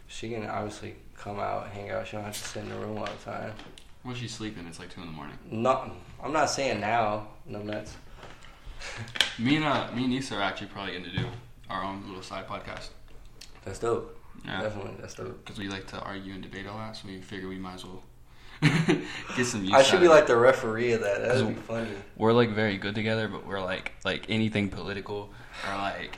she 0.08 0.30
can 0.30 0.46
obviously 0.46 0.96
come 1.16 1.40
out, 1.40 1.68
hang 1.70 1.92
out. 1.92 2.08
She 2.08 2.14
don't 2.18 2.26
have 2.26 2.38
to 2.38 2.48
sit 2.48 2.64
in 2.64 2.70
the 2.70 2.76
room 2.76 2.98
all 2.98 3.06
the 3.06 3.32
time. 3.32 3.52
when 4.04 4.16
she's 4.16 4.34
sleeping, 4.34 4.66
it's 4.68 4.80
like 4.80 4.94
two 4.94 5.02
in 5.02 5.08
the 5.08 5.14
morning. 5.14 5.38
No, 5.50 5.92
I'm 6.24 6.34
not 6.34 6.50
saying 6.50 6.80
now. 6.80 7.28
No 7.46 7.62
nuts. 7.62 7.96
Me 9.40 9.58
and 9.58 9.66
uh, 9.66 9.88
me 9.94 10.04
and 10.04 10.12
Nisa 10.12 10.36
are 10.36 10.42
actually 10.42 10.68
probably 10.68 10.94
going 10.94 11.04
to 11.06 11.12
do 11.12 11.26
our 11.70 11.84
own 11.84 12.04
little 12.08 12.22
side 12.22 12.48
podcast. 12.48 12.90
That's 13.66 13.80
dope. 13.80 14.18
Yeah. 14.46 14.62
Definitely, 14.62 14.94
that's 15.00 15.16
dope. 15.16 15.44
Because 15.44 15.60
we 15.60 15.68
like 15.68 15.86
to 15.88 16.00
argue 16.00 16.34
and 16.34 16.42
debate 16.42 16.66
a 16.66 16.72
lot, 16.72 16.96
so 16.96 17.08
we 17.08 17.22
figure 17.22 17.48
we 17.50 17.58
might 17.58 17.76
as 17.76 17.86
well 17.86 18.04
get 19.36 19.46
some 19.46 19.64
use 19.64 19.74
I 19.74 19.84
should 19.84 20.02
be 20.02 20.08
like 20.08 20.28
the 20.28 20.36
referee 20.36 20.94
of 20.94 21.02
that. 21.02 21.22
That'd 21.22 21.48
be 21.48 21.54
funny. 21.54 21.90
we're 22.18 22.34
like 22.34 22.50
very 22.50 22.78
good 22.78 22.96
together, 22.96 23.28
but 23.28 23.46
we're 23.46 23.62
like 23.62 23.94
like 24.04 24.26
anything 24.30 24.70
political 24.70 25.30
or 25.68 25.78
like 25.78 26.18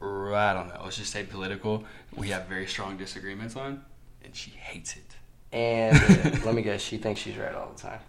or 0.00 0.34
I 0.34 0.54
don't 0.54 0.68
know. 0.68 0.80
Let's 0.84 0.96
just 0.96 1.12
say 1.12 1.24
political. 1.24 1.84
We 2.14 2.28
have 2.28 2.46
very 2.46 2.66
strong 2.66 2.96
disagreements 2.96 3.56
on, 3.56 3.84
and 4.24 4.34
she 4.34 4.50
hates 4.50 4.96
it. 4.96 5.16
And 5.52 5.96
uh, 6.26 6.38
let 6.44 6.54
me 6.54 6.62
guess, 6.62 6.82
she 6.82 6.98
thinks 6.98 7.20
she's 7.20 7.36
right 7.36 7.54
all 7.54 7.72
the 7.74 7.82
time. 7.82 8.00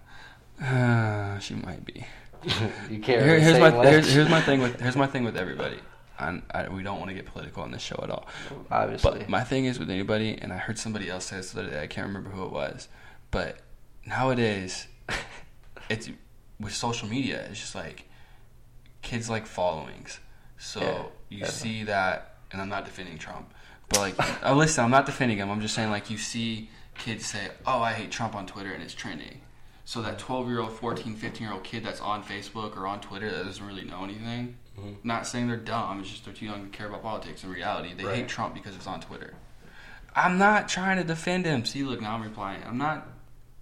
Uh, 0.61 1.39
she 1.39 1.55
might 1.55 1.85
be. 1.85 2.05
you 2.89 2.99
can't. 2.99 3.23
Here- 3.23 3.39
here's 3.39 3.59
my 3.59 3.71
here's, 3.85 4.11
here's 4.11 4.29
my 4.29 4.41
thing 4.41 4.61
with 4.61 4.79
here's 4.79 4.95
my 4.95 5.07
thing 5.07 5.23
with 5.23 5.37
everybody. 5.37 5.77
I'm, 6.21 6.43
I, 6.51 6.67
we 6.67 6.83
don't 6.83 6.99
want 6.99 7.09
to 7.09 7.15
get 7.15 7.25
political 7.27 7.63
on 7.63 7.71
this 7.71 7.81
show 7.81 7.97
at 8.03 8.09
all. 8.09 8.27
obviously. 8.69 9.19
But 9.19 9.29
my 9.29 9.41
thing 9.41 9.63
is 9.63 9.79
with 9.79 9.89
anybody, 9.89 10.37
and 10.41 10.51
I 10.51 10.57
heard 10.57 10.77
somebody 10.77 11.09
else 11.09 11.25
say 11.25 11.37
this 11.37 11.51
the 11.51 11.61
other 11.61 11.69
day. 11.69 11.81
I 11.81 11.87
can't 11.87 12.07
remember 12.07 12.29
who 12.29 12.43
it 12.43 12.51
was, 12.51 12.89
but 13.31 13.57
nowadays, 14.05 14.87
it's 15.89 16.09
with 16.59 16.73
social 16.73 17.07
media. 17.07 17.45
It's 17.49 17.59
just 17.59 17.75
like 17.75 18.05
kids 19.01 19.29
like 19.29 19.45
followings. 19.45 20.19
So 20.57 20.79
Yeah, 20.81 21.03
you 21.29 21.39
definitely. 21.45 21.69
see 21.69 21.83
that, 21.85 22.35
and 22.51 22.61
I'm 22.61 22.69
not 22.69 22.85
defending 22.85 23.17
Trump, 23.17 23.53
but 23.89 23.99
like, 23.99 24.43
oh, 24.43 24.55
listen, 24.55 24.83
I'm 24.83 24.91
not 24.91 25.05
defending 25.05 25.37
him. 25.37 25.49
I'm 25.49 25.61
just 25.61 25.73
saying 25.75 25.89
like 25.89 26.09
you 26.09 26.17
see 26.17 26.69
kids 26.97 27.25
say, 27.25 27.47
"Oh, 27.65 27.79
I 27.81 27.93
hate 27.93 28.11
Trump" 28.11 28.35
on 28.35 28.45
Twitter, 28.45 28.73
and 28.73 28.83
it's 28.83 28.93
trending. 28.93 29.41
So 29.85 30.01
that 30.01 30.19
12 30.19 30.47
year 30.49 30.59
old, 30.59 30.73
14, 30.73 31.15
15 31.15 31.41
year 31.47 31.53
old 31.53 31.63
kid 31.63 31.83
that's 31.85 32.01
on 32.01 32.23
Facebook 32.23 32.77
or 32.77 32.85
on 32.85 32.99
Twitter 33.01 33.31
that 33.31 33.45
doesn't 33.45 33.65
really 33.65 33.85
know 33.85 34.03
anything. 34.03 34.57
Mhm. 34.77 34.97
Not 35.03 35.25
saying 35.25 35.47
they're 35.47 35.57
dumb. 35.57 35.99
It's 36.01 36.09
just 36.11 36.25
they're 36.25 36.33
too 36.33 36.45
young 36.45 36.69
to 36.69 36.77
care 36.77 36.87
about 36.87 37.01
politics. 37.01 37.43
In 37.43 37.49
reality, 37.49 37.93
they 37.95 38.03
Right. 38.05 38.15
hate 38.17 38.27
Trump 38.27 38.53
because 38.53 38.75
it's 38.75 38.85
on 38.85 38.99
Twitter. 39.01 39.33
I'm 40.15 40.37
not 40.37 40.67
trying 40.69 40.97
to 40.97 41.03
defend 41.03 41.45
him. 41.45 41.65
See, 41.65 41.83
look, 41.83 42.01
now 42.01 42.13
I'm 42.15 42.21
replying. 42.21 42.61
I'm 42.67 42.77
not. 42.77 43.07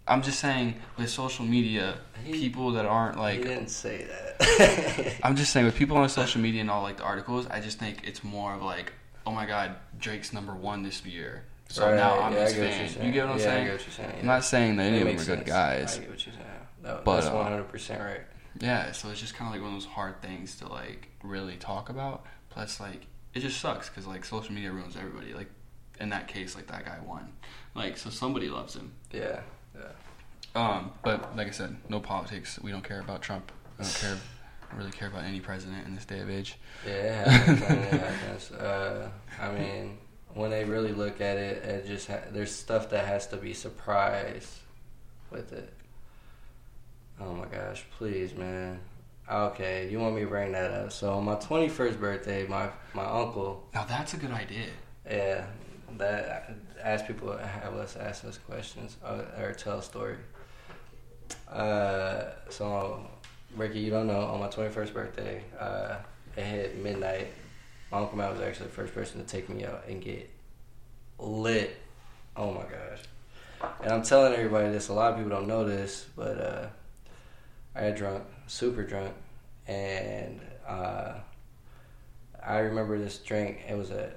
I'm 0.08 0.22
just 0.22 0.40
saying 0.40 0.76
with 0.98 1.10
social 1.10 1.46
media, 1.46 1.98
He- 2.24 2.32
people 2.34 2.72
that 2.74 2.86
aren't 2.86 3.18
like. 3.18 3.40
he 3.40 3.44
didn't 3.44 3.70
say 3.70 4.06
that. 4.06 5.16
I'm 5.24 5.36
just 5.36 5.52
saying 5.52 5.66
with 5.66 5.76
people 5.76 5.98
on 5.98 6.08
social 6.10 6.42
media 6.42 6.62
and 6.62 6.70
all 6.70 6.82
like 6.84 6.98
the 6.98 7.04
articles, 7.04 7.48
I 7.48 7.60
just 7.60 7.80
think 7.80 8.02
it's 8.06 8.24
more 8.24 8.54
of 8.54 8.62
like, 8.62 8.94
oh 9.26 9.32
my 9.32 9.46
god, 9.46 9.76
Drake's 10.00 10.32
number 10.34 10.54
one 10.56 10.84
this 10.84 11.06
year. 11.06 11.44
So 11.70 11.86
Right, 11.86 11.96
now 11.98 12.20
I'm 12.22 12.34
yeah, 12.34 12.44
his 12.46 12.54
get 12.54 12.62
what 12.62 12.80
you're 12.80 12.88
fan. 12.88 13.06
You 13.06 13.12
get 13.12 13.26
what 13.26 13.32
I'm 13.34 13.40
yeah, 13.40 13.44
saying? 13.46 13.62
I 13.62 13.66
get 13.66 13.74
what 13.74 13.86
you're 13.86 13.94
saying. 13.94 14.10
I'm 14.12 14.18
yeah. 14.20 14.26
not 14.26 14.44
saying 14.46 14.76
that 14.78 14.84
any 14.84 14.98
of 14.98 15.00
them 15.02 15.08
are 15.08 15.12
makes 15.12 15.26
good 15.28 15.46
guys. 15.46 15.98
I 15.98 16.00
get 16.02 16.10
what 16.10 16.26
you're 16.26 16.36
saying. 16.36 16.46
No, 16.84 17.02
But, 17.04 17.16
that's 17.16 17.28
uh, 17.28 17.34
100 17.36 17.64
percent 17.68 18.02
right. 18.02 18.22
Yeah, 18.60 18.92
so 18.94 19.10
it's 19.10 19.20
just 19.20 19.36
kind 19.36 19.50
of 19.50 19.54
like 19.54 19.62
one 19.62 19.76
of 19.76 19.82
those 19.84 19.90
hard 19.92 20.22
things 20.22 20.56
to 20.58 20.68
like 20.68 21.10
really 21.24 21.58
talk 21.58 21.90
about. 21.90 22.26
Plus, 22.50 22.80
like 22.80 23.06
it 23.34 23.42
just 23.42 23.60
sucks 23.60 23.90
because 23.90 24.08
like 24.08 24.24
social 24.26 24.54
media 24.54 24.72
ruins 24.72 24.96
everybody. 24.96 25.34
Like 25.34 25.50
in 26.00 26.10
that 26.10 26.28
case, 26.28 26.56
like 26.56 26.68
that 26.68 26.86
guy 26.86 26.98
won. 27.06 27.34
Like 27.76 27.98
so 27.98 28.10
somebody 28.10 28.48
loves 28.50 28.76
him. 28.76 28.94
Yeah, 29.12 29.42
yeah. 29.78 29.86
Um, 30.56 30.92
but 31.04 31.36
like 31.38 31.48
I 31.48 31.52
said, 31.52 31.76
no 31.90 32.00
politics. 32.00 32.60
We 32.62 32.72
don't 32.72 32.84
care 32.84 33.00
about 33.00 33.22
Trump. 33.22 33.52
I 33.80 33.84
don't 33.84 33.94
care. 33.96 34.18
don't 34.72 34.80
really 34.80 34.92
care 34.92 35.08
about 35.08 35.24
any 35.24 35.40
president 35.40 35.86
in 35.88 35.94
this 35.96 36.06
day 36.06 36.20
of 36.20 36.30
age. 36.30 36.58
Yeah, 36.86 37.30
happens. 37.30 37.62
I 37.64 37.70
mean, 37.70 37.78
it 37.80 38.02
happens. 38.02 38.52
Uh, 38.52 39.10
I 39.40 39.52
mean, 39.52 39.98
when 40.34 40.50
they 40.50 40.64
really 40.66 40.94
look 40.94 41.22
at 41.22 41.38
it, 41.38 41.64
it 41.64 41.86
just 41.88 42.08
ha- 42.08 42.24
there's 42.32 42.52
stuff 42.54 42.90
that 42.90 43.06
has 43.06 43.28
to 43.28 43.38
be 43.38 43.54
surprised 43.54 44.50
with 45.32 45.54
it. 45.54 45.72
Oh 47.20 47.34
my 47.34 47.46
gosh, 47.46 47.86
please, 47.98 48.34
man. 48.36 48.80
Okay, 49.30 49.90
you 49.90 50.00
want 50.00 50.16
me 50.16 50.22
to 50.22 50.28
bring 50.28 50.54
that 50.54 50.72
up? 50.72 50.92
So 50.92 51.14
on 51.14 51.26
my 51.26 51.36
21st 51.36 52.00
birthday, 52.00 52.48
my 52.48 52.70
my 52.94 53.06
uncle, 53.06 53.68
Now 53.74 53.84
that's 53.86 54.14
a 54.14 54.18
good 54.18 54.32
idea. 54.32 54.68
yeah, 55.10 55.46
that 55.98 56.56
ask 56.84 57.08
people 57.08 57.36
have 57.36 57.76
us 57.76 57.96
ask 57.96 58.26
us 58.26 58.38
questions 58.38 58.98
uh, 59.04 59.24
or 59.40 59.54
tell 59.54 59.80
a 59.80 59.84
story. 59.84 60.18
Uh, 61.52 62.26
so 62.50 63.06
Ricky, 63.56 63.80
you 63.80 63.90
don't 63.90 64.08
know, 64.08 64.22
on 64.22 64.40
my 64.40 64.48
21st 64.48 64.94
birthday, 64.94 65.44
uh, 65.60 65.96
it 66.36 66.44
hit 66.44 66.84
midnight. 66.84 67.28
My 67.92 68.00
uncle 68.00 68.18
Matt 68.18 68.32
was 68.32 68.42
actually 68.42 68.68
the 68.68 68.74
first 68.74 68.94
person 68.94 69.24
to 69.24 69.28
take 69.28 69.50
me 69.50 69.66
out 69.66 69.84
and 69.88 70.02
get 70.02 70.30
lit. 71.20 71.78
Oh 72.36 72.52
my 72.52 72.64
gosh. 72.64 73.72
And 73.82 73.92
I'm 73.92 74.04
telling 74.04 74.34
everybody 74.34 74.70
this, 74.70 74.90
a 74.90 74.94
lot 74.94 75.12
of 75.12 75.18
people 75.18 75.32
don't 75.32 75.48
know 75.48 75.66
this, 75.66 76.06
but 76.16 76.40
uh, 76.40 76.68
I 77.76 77.90
got 77.90 77.98
drunk, 77.98 78.24
super 78.46 78.84
drunk, 78.84 79.14
and 79.68 80.42
uh, 80.68 81.14
I 82.46 82.60
remember 82.60 83.00
this 83.00 83.18
drink. 83.18 83.62
It 83.68 83.76
was 83.76 83.90
a 83.90 84.12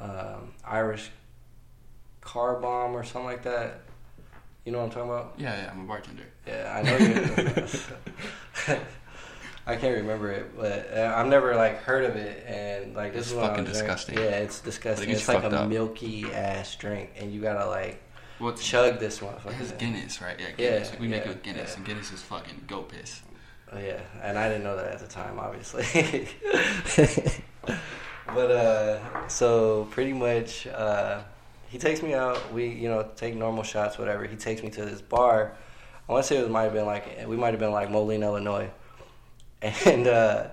um, 0.00 0.52
Irish 0.64 1.10
car 2.28 2.56
bomb 2.60 2.94
or 2.94 3.02
something 3.04 3.24
like 3.24 3.42
that. 3.44 3.80
You 4.64 4.72
know 4.72 4.78
what 4.78 4.84
I'm 4.84 4.90
talking 4.90 5.10
about? 5.10 5.34
Yeah, 5.38 5.56
yeah. 5.62 5.70
I'm 5.72 5.80
a 5.80 5.84
bartender. 5.84 6.24
Yeah, 6.46 6.74
I 6.76 6.82
know 6.82 6.96
you. 6.98 8.76
I 9.66 9.76
can't 9.76 9.96
remember 9.96 10.30
it, 10.30 10.56
but 10.56 10.90
uh, 10.94 11.14
I've 11.16 11.26
never 11.26 11.54
like 11.54 11.78
heard 11.82 12.04
of 12.04 12.16
it, 12.16 12.44
and 12.46 12.94
like 12.94 13.12
this 13.12 13.26
It's 13.26 13.32
is 13.32 13.38
I 13.38 13.48
fucking 13.48 13.64
disgusting. 13.64 14.14
Yeah, 14.18 14.40
it's 14.44 14.60
disgusting. 14.60 15.08
It 15.08 15.12
gets 15.12 15.20
It's 15.20 15.28
like 15.28 15.42
a 15.44 15.48
up. 15.60 15.68
milky 15.68 16.30
ass 16.32 16.74
drink, 16.76 17.10
and 17.18 17.32
you 17.32 17.40
gotta 17.40 17.66
like 17.66 18.02
What's 18.38 18.62
chug 18.66 18.98
this 18.98 19.18
motherfucker. 19.20 19.60
It's. 19.60 19.72
Guinness, 19.72 20.20
right? 20.22 20.36
Yeah, 20.38 20.46
Yeah, 20.58 20.70
Guinness. 20.70 20.92
we 21.00 21.08
make 21.08 21.22
it 21.24 21.28
with 21.28 21.42
Guinness, 21.42 21.70
yeah. 21.72 21.76
and 21.78 21.86
Guinness 21.86 22.12
is 22.12 22.22
fucking 22.22 22.64
goat 22.66 22.90
piss. 22.90 23.22
Oh, 23.72 23.78
yeah, 23.78 24.00
and 24.22 24.38
I 24.38 24.48
didn't 24.48 24.64
know 24.64 24.76
that 24.76 24.92
at 24.92 25.00
the 25.00 25.06
time, 25.08 25.38
obviously. 25.38 26.28
but 28.26 28.50
uh, 28.50 29.28
so 29.28 29.86
pretty 29.90 30.12
much, 30.14 30.66
uh, 30.66 31.20
he 31.68 31.78
takes 31.78 32.02
me 32.02 32.14
out. 32.14 32.52
We 32.52 32.68
you 32.68 32.88
know 32.88 33.08
take 33.16 33.34
normal 33.34 33.62
shots, 33.62 33.98
whatever. 33.98 34.24
He 34.24 34.36
takes 34.36 34.62
me 34.62 34.70
to 34.70 34.84
this 34.84 35.00
bar. 35.00 35.56
I 36.08 36.12
want 36.12 36.24
to 36.24 36.28
say 36.28 36.38
it 36.38 36.50
might 36.50 36.64
have 36.64 36.72
been 36.72 36.86
like 36.86 37.26
we 37.26 37.36
might 37.36 37.50
have 37.50 37.60
been 37.60 37.72
like 37.72 37.90
Moline, 37.90 38.22
Illinois, 38.22 38.70
and 39.62 40.06
uh, 40.06 40.48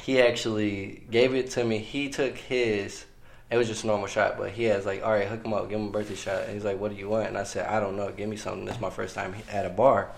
he 0.00 0.20
actually 0.20 1.04
gave 1.10 1.34
it 1.34 1.50
to 1.52 1.64
me. 1.64 1.78
He 1.78 2.08
took 2.08 2.36
his. 2.36 3.04
It 3.50 3.56
was 3.56 3.66
just 3.66 3.84
a 3.84 3.86
normal 3.86 4.08
shot, 4.08 4.36
but 4.36 4.50
he 4.50 4.64
has 4.64 4.84
like, 4.84 5.02
all 5.02 5.10
right, 5.10 5.26
hook 5.26 5.42
him 5.42 5.54
up, 5.54 5.70
give 5.70 5.80
him 5.80 5.86
a 5.86 5.90
birthday 5.90 6.14
shot. 6.14 6.42
And 6.42 6.52
he's 6.52 6.64
like, 6.64 6.78
what 6.78 6.90
do 6.90 6.98
you 6.98 7.08
want? 7.08 7.28
And 7.28 7.38
I 7.38 7.44
said, 7.44 7.66
I 7.66 7.80
don't 7.80 7.96
know, 7.96 8.12
give 8.12 8.28
me 8.28 8.36
something. 8.36 8.66
This 8.66 8.74
is 8.74 8.80
my 8.80 8.90
first 8.90 9.14
time 9.14 9.34
at 9.50 9.64
a 9.64 9.70
bar. 9.70 10.12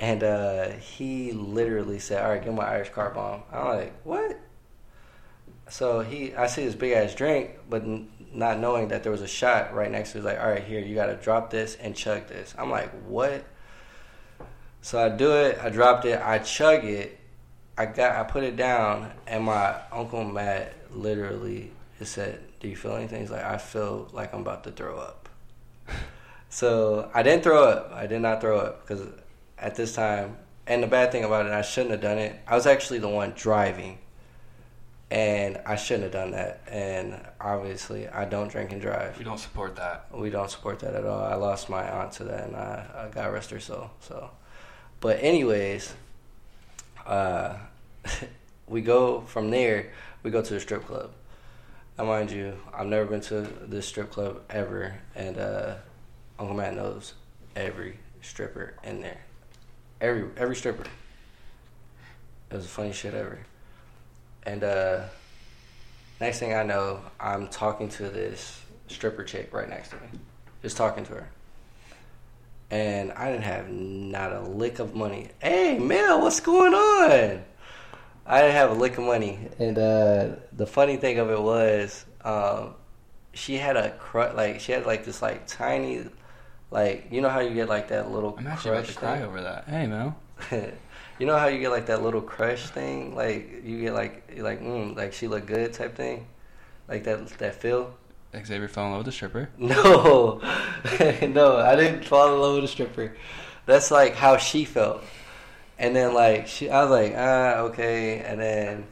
And 0.00 0.22
uh, 0.22 0.68
he 0.74 1.32
literally 1.32 1.98
said, 1.98 2.22
"All 2.22 2.30
right, 2.30 2.40
give 2.40 2.52
him 2.52 2.58
an 2.58 2.64
Irish 2.66 2.90
car 2.90 3.10
bomb." 3.10 3.42
I'm 3.52 3.64
like, 3.66 3.92
"What?" 4.04 4.38
So 5.70 6.00
he, 6.00 6.34
I 6.34 6.46
see 6.46 6.64
this 6.64 6.74
big 6.74 6.92
ass 6.92 7.14
drink, 7.14 7.58
but 7.68 7.84
not 8.32 8.58
knowing 8.58 8.88
that 8.88 9.02
there 9.02 9.12
was 9.12 9.22
a 9.22 9.28
shot 9.28 9.74
right 9.74 9.90
next 9.90 10.12
to. 10.12 10.18
it. 10.18 10.20
He's 10.20 10.26
like, 10.26 10.40
"All 10.40 10.48
right, 10.48 10.64
here, 10.64 10.80
you 10.80 10.94
got 10.94 11.06
to 11.06 11.16
drop 11.16 11.50
this 11.50 11.76
and 11.76 11.94
chug 11.94 12.26
this." 12.28 12.54
I'm 12.58 12.70
like, 12.70 12.90
"What?" 13.06 13.44
So 14.80 14.98
I 15.04 15.08
do 15.08 15.32
it. 15.32 15.58
I 15.62 15.70
dropped 15.70 16.04
it. 16.04 16.20
I 16.22 16.38
chug 16.38 16.84
it. 16.84 17.18
I 17.76 17.86
got. 17.86 18.16
I 18.16 18.24
put 18.24 18.44
it 18.44 18.56
down, 18.56 19.12
and 19.26 19.44
my 19.44 19.76
uncle 19.92 20.24
Matt 20.24 20.74
literally 20.90 21.70
just 21.98 22.12
said, 22.12 22.40
"Do 22.60 22.68
you 22.68 22.76
feel 22.76 22.92
anything?" 22.92 23.20
He's 23.20 23.30
like, 23.30 23.44
"I 23.44 23.58
feel 23.58 24.08
like 24.12 24.32
I'm 24.34 24.40
about 24.40 24.64
to 24.64 24.72
throw 24.72 24.96
up." 24.98 25.28
So 26.50 27.10
I 27.12 27.22
didn't 27.22 27.42
throw 27.42 27.62
up. 27.64 27.92
I 27.92 28.06
did 28.06 28.20
not 28.22 28.40
throw 28.40 28.58
up 28.58 28.86
because 28.86 29.06
at 29.58 29.74
this 29.74 29.94
time, 29.94 30.36
and 30.66 30.82
the 30.82 30.86
bad 30.86 31.12
thing 31.12 31.24
about 31.24 31.46
it, 31.46 31.52
I 31.52 31.62
shouldn't 31.62 31.90
have 31.90 32.00
done 32.00 32.18
it. 32.18 32.40
I 32.46 32.54
was 32.54 32.66
actually 32.66 33.00
the 33.00 33.08
one 33.08 33.32
driving, 33.36 33.98
and 35.10 35.58
I 35.64 35.76
shouldn't 35.76 36.04
have 36.04 36.12
done 36.12 36.32
that. 36.32 36.60
And 36.70 37.18
obviously, 37.40 38.08
I 38.08 38.24
don't 38.24 38.48
drink 38.48 38.72
and 38.72 38.80
drive. 38.80 39.18
We 39.18 39.24
don't 39.24 39.38
support 39.38 39.76
that. 39.76 40.06
We 40.12 40.30
don't 40.30 40.50
support 40.50 40.80
that 40.80 40.94
at 40.94 41.06
all. 41.06 41.24
I 41.24 41.34
lost 41.34 41.70
my 41.70 41.88
aunt 41.88 42.12
to 42.12 42.24
that, 42.24 42.44
and 42.48 42.56
I, 42.56 42.84
I 42.94 43.14
got 43.14 43.32
rest 43.32 43.50
her 43.50 43.60
soul. 43.60 43.90
So, 44.00 44.30
but 45.00 45.18
anyways, 45.22 45.94
uh, 47.06 47.56
we 48.68 48.82
go 48.82 49.22
from 49.22 49.50
there. 49.50 49.90
We 50.22 50.30
go 50.30 50.42
to 50.42 50.54
the 50.54 50.60
strip 50.60 50.86
club. 50.86 51.10
Now, 51.96 52.04
mind 52.04 52.30
you, 52.30 52.54
I've 52.72 52.86
never 52.86 53.06
been 53.06 53.22
to 53.22 53.40
this 53.40 53.86
strip 53.86 54.10
club 54.10 54.42
ever, 54.50 54.94
and 55.14 55.38
uh, 55.38 55.74
Uncle 56.38 56.56
Matt 56.56 56.76
knows 56.76 57.14
every 57.56 57.98
stripper 58.20 58.74
in 58.84 59.00
there. 59.00 59.22
Every 60.00 60.28
every 60.36 60.54
stripper. 60.54 60.84
It 62.50 62.54
was 62.54 62.64
the 62.64 62.70
funniest 62.70 63.00
shit 63.00 63.14
ever. 63.14 63.40
And 64.48 64.64
uh, 64.64 65.02
next 66.22 66.38
thing 66.38 66.54
I 66.54 66.62
know, 66.62 67.00
I'm 67.20 67.48
talking 67.48 67.90
to 67.90 68.04
this 68.04 68.62
stripper 68.86 69.22
chick 69.22 69.52
right 69.52 69.68
next 69.68 69.90
to 69.90 69.96
me, 69.96 70.08
just 70.62 70.78
talking 70.78 71.04
to 71.04 71.12
her. 71.12 71.28
And 72.70 73.12
I 73.12 73.30
didn't 73.30 73.44
have 73.44 73.68
not 73.68 74.32
a 74.32 74.40
lick 74.40 74.78
of 74.78 74.94
money. 74.94 75.28
Hey, 75.42 75.78
Mel, 75.78 76.22
what's 76.22 76.40
going 76.40 76.72
on? 76.72 77.44
I 78.24 78.40
didn't 78.40 78.54
have 78.54 78.70
a 78.70 78.74
lick 78.74 78.96
of 78.96 79.04
money, 79.04 79.38
and 79.58 79.78
uh, 79.78 80.28
the 80.52 80.66
funny 80.66 80.96
thing 80.96 81.18
of 81.18 81.30
it 81.30 81.40
was, 81.40 82.06
um, 82.24 82.74
she 83.34 83.56
had 83.56 83.76
a 83.76 83.90
cru- 83.92 84.32
like 84.34 84.60
she 84.60 84.72
had 84.72 84.86
like 84.86 85.04
this 85.04 85.20
like 85.20 85.46
tiny, 85.46 86.04
like 86.70 87.08
you 87.10 87.20
know 87.20 87.28
how 87.30 87.40
you 87.40 87.54
get 87.54 87.68
like 87.68 87.88
that 87.88 88.10
little 88.10 88.34
I'm 88.38 88.46
actually 88.46 88.72
about 88.72 88.86
to 88.86 88.94
cry 88.94 89.16
thing? 89.16 89.26
over 89.26 89.42
that. 89.42 89.64
Hey, 89.64 89.86
Mel. 89.86 90.16
you 91.18 91.26
know 91.26 91.36
how 91.36 91.46
you 91.48 91.58
get 91.58 91.70
like 91.70 91.86
that 91.86 92.02
little 92.02 92.20
crush 92.20 92.68
thing, 92.70 93.14
like 93.14 93.62
you 93.64 93.80
get 93.80 93.94
like 93.94 94.30
you're 94.34 94.44
like 94.44 94.62
mm, 94.62 94.96
like 94.96 95.12
she 95.12 95.28
look 95.28 95.46
good 95.46 95.72
type 95.72 95.96
thing, 95.96 96.26
like 96.88 97.04
that 97.04 97.26
that 97.38 97.56
feel. 97.56 97.94
Xavier 98.34 98.68
fell 98.68 98.84
in 98.84 98.90
love 98.92 99.00
with 99.00 99.08
a 99.08 99.12
stripper. 99.12 99.48
No, 99.58 100.40
no, 101.22 101.56
I 101.56 101.76
didn't 101.76 102.04
fall 102.04 102.34
in 102.34 102.40
love 102.40 102.54
with 102.56 102.64
a 102.64 102.68
stripper. 102.68 103.16
That's 103.66 103.90
like 103.90 104.14
how 104.14 104.36
she 104.36 104.64
felt. 104.64 105.02
And 105.78 105.94
then 105.94 106.14
like 106.14 106.46
she, 106.46 106.70
I 106.70 106.82
was 106.82 106.90
like, 106.90 107.14
ah, 107.16 107.54
okay. 107.68 108.20
And 108.20 108.40
then 108.40 108.86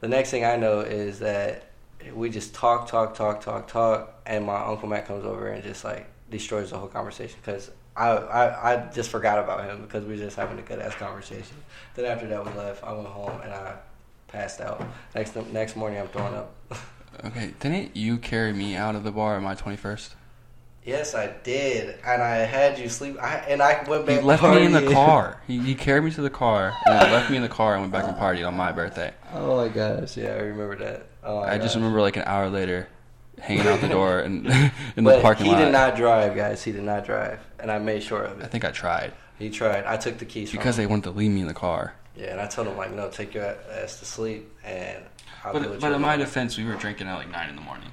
the 0.00 0.08
next 0.08 0.30
thing 0.30 0.44
I 0.44 0.56
know 0.56 0.80
is 0.80 1.18
that 1.20 1.70
we 2.14 2.30
just 2.30 2.54
talk, 2.54 2.88
talk, 2.88 3.14
talk, 3.14 3.40
talk, 3.40 3.68
talk, 3.68 4.22
and 4.26 4.44
my 4.44 4.64
uncle 4.64 4.88
Matt 4.88 5.06
comes 5.06 5.24
over 5.24 5.48
and 5.48 5.62
just 5.62 5.84
like 5.84 6.06
destroys 6.30 6.70
the 6.70 6.78
whole 6.78 6.88
conversation 6.88 7.38
because 7.44 7.70
I, 7.98 8.08
I 8.16 8.72
I 8.72 8.90
just 8.92 9.10
forgot 9.10 9.38
about 9.38 9.64
him 9.64 9.82
because 9.82 10.04
we 10.04 10.14
were 10.14 10.20
just 10.20 10.36
having 10.36 10.58
a 10.58 10.62
good 10.62 10.78
ass 10.78 10.94
conversation. 10.94 11.56
Then 11.94 12.04
after 12.04 12.26
that 12.28 12.44
we 12.44 12.52
left. 12.52 12.84
I 12.84 12.92
went 12.92 13.08
home 13.08 13.40
and 13.42 13.52
I 13.52 13.74
passed 14.28 14.60
out. 14.60 14.82
Next 15.14 15.34
next 15.52 15.76
morning 15.76 16.00
I'm 16.00 16.08
throwing 16.08 16.34
up. 16.34 16.54
Okay, 17.24 17.52
didn't 17.58 17.96
you 17.96 18.16
carry 18.18 18.52
me 18.52 18.76
out 18.76 18.94
of 18.94 19.02
the 19.02 19.10
bar 19.10 19.34
on 19.34 19.42
my 19.42 19.56
21st? 19.56 20.10
yes, 20.88 21.14
I 21.14 21.34
did, 21.42 21.98
and 22.04 22.22
I 22.22 22.36
had 22.36 22.78
you 22.78 22.88
sleep. 22.88 23.18
I, 23.20 23.36
and 23.48 23.62
I 23.62 23.84
went 23.88 24.06
back. 24.06 24.20
He 24.20 24.24
left 24.24 24.42
me 24.42 24.64
in 24.64 24.72
the 24.72 24.92
car. 24.92 25.40
He, 25.46 25.58
he 25.58 25.74
carried 25.74 26.04
me 26.04 26.10
to 26.12 26.22
the 26.22 26.30
car 26.30 26.74
and 26.86 27.12
left 27.12 27.30
me 27.30 27.36
in 27.36 27.42
the 27.42 27.48
car 27.48 27.74
and 27.74 27.82
went 27.82 27.92
back 27.92 28.04
and 28.04 28.16
partied 28.16 28.46
on 28.46 28.54
my 28.54 28.72
birthday. 28.72 29.12
Oh 29.32 29.56
my 29.56 29.68
gosh, 29.68 30.16
yeah, 30.16 30.34
I 30.34 30.38
remember 30.38 30.76
that. 30.76 31.06
Oh 31.24 31.40
my 31.40 31.54
I 31.54 31.58
just 31.58 31.74
remember 31.74 32.00
like 32.00 32.16
an 32.16 32.24
hour 32.26 32.48
later, 32.50 32.88
hanging 33.40 33.66
out 33.66 33.80
the 33.80 33.88
door 33.88 34.20
and 34.20 34.46
in 34.46 34.70
but 35.04 35.16
the 35.16 35.22
parking 35.22 35.46
he 35.46 35.52
lot. 35.52 35.58
He 35.58 35.64
did 35.66 35.72
not 35.72 35.96
drive, 35.96 36.34
guys. 36.36 36.62
He 36.62 36.72
did 36.72 36.82
not 36.82 37.04
drive, 37.04 37.40
and 37.58 37.70
I 37.70 37.78
made 37.78 38.02
sure 38.02 38.22
of 38.22 38.40
it. 38.40 38.44
I 38.44 38.48
think 38.48 38.64
I 38.64 38.70
tried 38.70 39.12
He 39.38 39.50
tried. 39.50 39.84
I 39.84 39.96
took 39.96 40.18
the 40.18 40.24
keys 40.24 40.50
because 40.52 40.76
they 40.76 40.86
wanted 40.86 41.04
to 41.04 41.10
leave 41.10 41.30
me 41.30 41.40
in 41.42 41.46
the 41.48 41.54
car. 41.54 41.94
Yeah, 42.16 42.32
and 42.32 42.40
I 42.40 42.46
told 42.48 42.66
him 42.68 42.76
like, 42.76 42.92
no, 42.92 43.08
take 43.10 43.32
your 43.34 43.44
ass 43.70 43.98
to 44.00 44.04
sleep, 44.04 44.50
and 44.64 45.04
I'll 45.44 45.52
do 45.52 45.60
But 45.60 45.70
what 45.70 45.80
but 45.80 45.92
in 45.92 46.00
my 46.02 46.16
doing. 46.16 46.26
defense, 46.26 46.58
we 46.58 46.64
were 46.64 46.74
drinking 46.74 47.06
at 47.06 47.14
like 47.14 47.30
nine 47.30 47.48
in 47.48 47.54
the 47.56 47.62
morning. 47.62 47.90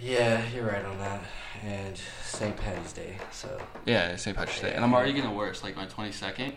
Yeah, 0.00 0.42
you're 0.54 0.66
right 0.66 0.84
on 0.84 0.98
that. 0.98 1.20
And 1.62 1.98
St. 2.24 2.56
Patty's 2.56 2.92
Day, 2.92 3.16
so 3.30 3.48
Yeah, 3.86 4.16
St. 4.16 4.36
Patrick's 4.36 4.60
Day, 4.60 4.74
and 4.74 4.84
I'm 4.84 4.92
already 4.92 5.12
getting 5.12 5.34
worse. 5.34 5.62
Like 5.62 5.76
my 5.76 5.86
22nd, 5.86 6.52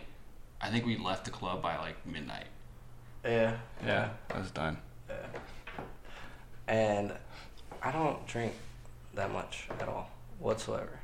I 0.60 0.70
think 0.70 0.84
we 0.84 0.96
left 0.98 1.24
the 1.24 1.30
club 1.30 1.62
by 1.62 1.76
like 1.78 2.04
midnight. 2.04 2.46
yeah, 3.24 3.56
Yeah, 3.86 4.08
I 4.34 4.38
was 4.38 4.50
done. 4.50 4.78
yeah. 5.08 5.14
And 6.66 7.12
I 7.82 7.92
don't 7.92 8.26
drink 8.26 8.52
that 9.14 9.32
much 9.32 9.68
at 9.80 9.88
all 9.88 10.10
whatsoever. 10.38 10.98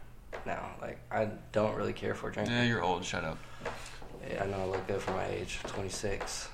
Now, 0.46 0.70
like 0.80 0.98
I 1.10 1.28
don't 1.52 1.74
really 1.76 1.92
care 1.92 2.14
for 2.14 2.30
drinking. 2.30 2.54
Yeah, 2.54 2.64
you're 2.64 2.82
old. 2.82 3.04
Shut 3.04 3.24
up. 3.24 3.38
Yeah, 4.28 4.44
I 4.44 4.46
know 4.46 4.62
I 4.62 4.64
look 4.64 4.87
good 4.87 5.00
for 5.00 5.12
my 5.12 5.26
age, 5.26 5.58
26. 5.66 6.48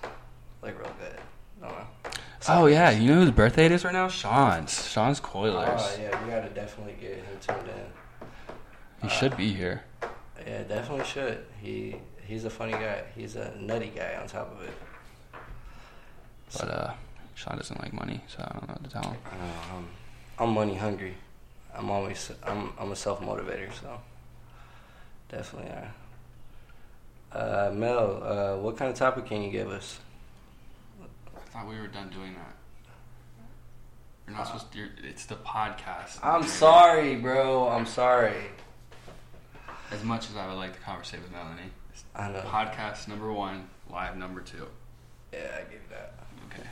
Look 0.62 0.78
real 0.78 0.92
good. 1.00 1.18
I 1.62 1.68
don't 1.68 1.78
know. 1.78 2.10
Oh 2.48 2.66
yeah, 2.66 2.90
you 2.90 3.08
know 3.08 3.20
whose 3.20 3.30
birthday 3.30 3.66
it 3.66 3.72
is 3.72 3.84
right 3.84 3.92
now? 3.92 4.08
Sean's. 4.08 4.88
Sean's 4.90 5.20
Coilers. 5.20 5.80
Oh 5.82 5.96
yeah, 6.00 6.24
we 6.24 6.30
gotta 6.30 6.48
definitely 6.48 6.96
get 7.00 7.16
him 7.16 7.38
tuned 7.40 7.68
in. 7.68 8.28
He 9.02 9.08
should 9.08 9.36
be 9.36 9.52
here. 9.52 9.84
Yeah, 10.46 10.62
definitely 10.64 11.04
should. 11.04 11.44
He 11.60 11.96
he's 12.26 12.44
a 12.44 12.50
funny 12.50 12.72
guy. 12.72 13.04
He's 13.14 13.36
a 13.36 13.54
nutty 13.60 13.92
guy 13.94 14.16
on 14.20 14.26
top 14.26 14.52
of 14.52 14.62
it. 14.62 14.74
But 16.52 16.68
uh, 16.68 16.92
Sean 17.34 17.56
doesn't 17.56 17.80
like 17.80 17.92
money, 17.92 18.22
so 18.26 18.38
I 18.42 18.52
don't 18.52 18.68
know 18.68 18.74
what 18.74 18.84
to 18.84 18.90
tell 18.90 19.02
him. 19.02 19.20
I 19.30 19.36
know, 19.36 19.84
I'm, 20.40 20.50
money 20.54 20.74
hungry. 20.74 21.14
I'm 21.76 21.90
always 21.90 22.30
I'm 22.42 22.72
I'm 22.78 22.90
a 22.92 22.96
self 22.96 23.20
motivator, 23.20 23.72
so 23.72 24.00
definitely. 25.28 25.70
Uh, 25.70 25.86
uh, 27.32 27.70
Mel, 27.72 28.22
uh, 28.22 28.56
what 28.56 28.76
kind 28.76 28.90
of 28.90 28.96
topic 28.96 29.26
can 29.26 29.42
you 29.42 29.50
give 29.50 29.68
us? 29.68 30.00
I 31.02 31.38
thought 31.50 31.68
we 31.68 31.78
were 31.78 31.86
done 31.86 32.08
doing 32.10 32.34
that. 32.34 32.56
You're 34.26 34.36
not 34.36 34.46
supposed 34.46 34.72
to. 34.72 34.78
You're, 34.78 34.88
it's 35.04 35.26
the 35.26 35.36
podcast. 35.36 36.18
I'm 36.22 36.44
sorry, 36.44 37.16
bro. 37.16 37.68
I'm 37.68 37.86
sorry. 37.86 38.34
As 39.90 40.04
much 40.04 40.30
as 40.30 40.36
I 40.36 40.46
would 40.48 40.54
like 40.54 40.72
to 40.74 40.80
conversate 40.80 41.20
with 41.20 41.32
Melanie, 41.32 41.70
I 42.14 42.30
know. 42.30 42.40
podcast 42.42 43.08
number 43.08 43.32
one, 43.32 43.68
live 43.90 44.16
number 44.16 44.40
two. 44.40 44.66
Yeah, 45.32 45.40
I 45.56 45.70
give 45.70 45.88
that. 45.90 46.14
Okay. 46.52 46.68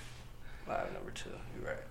Live 0.68 0.92
number 0.92 1.10
two. 1.10 1.30
You're 1.56 1.70
right. 1.70 1.87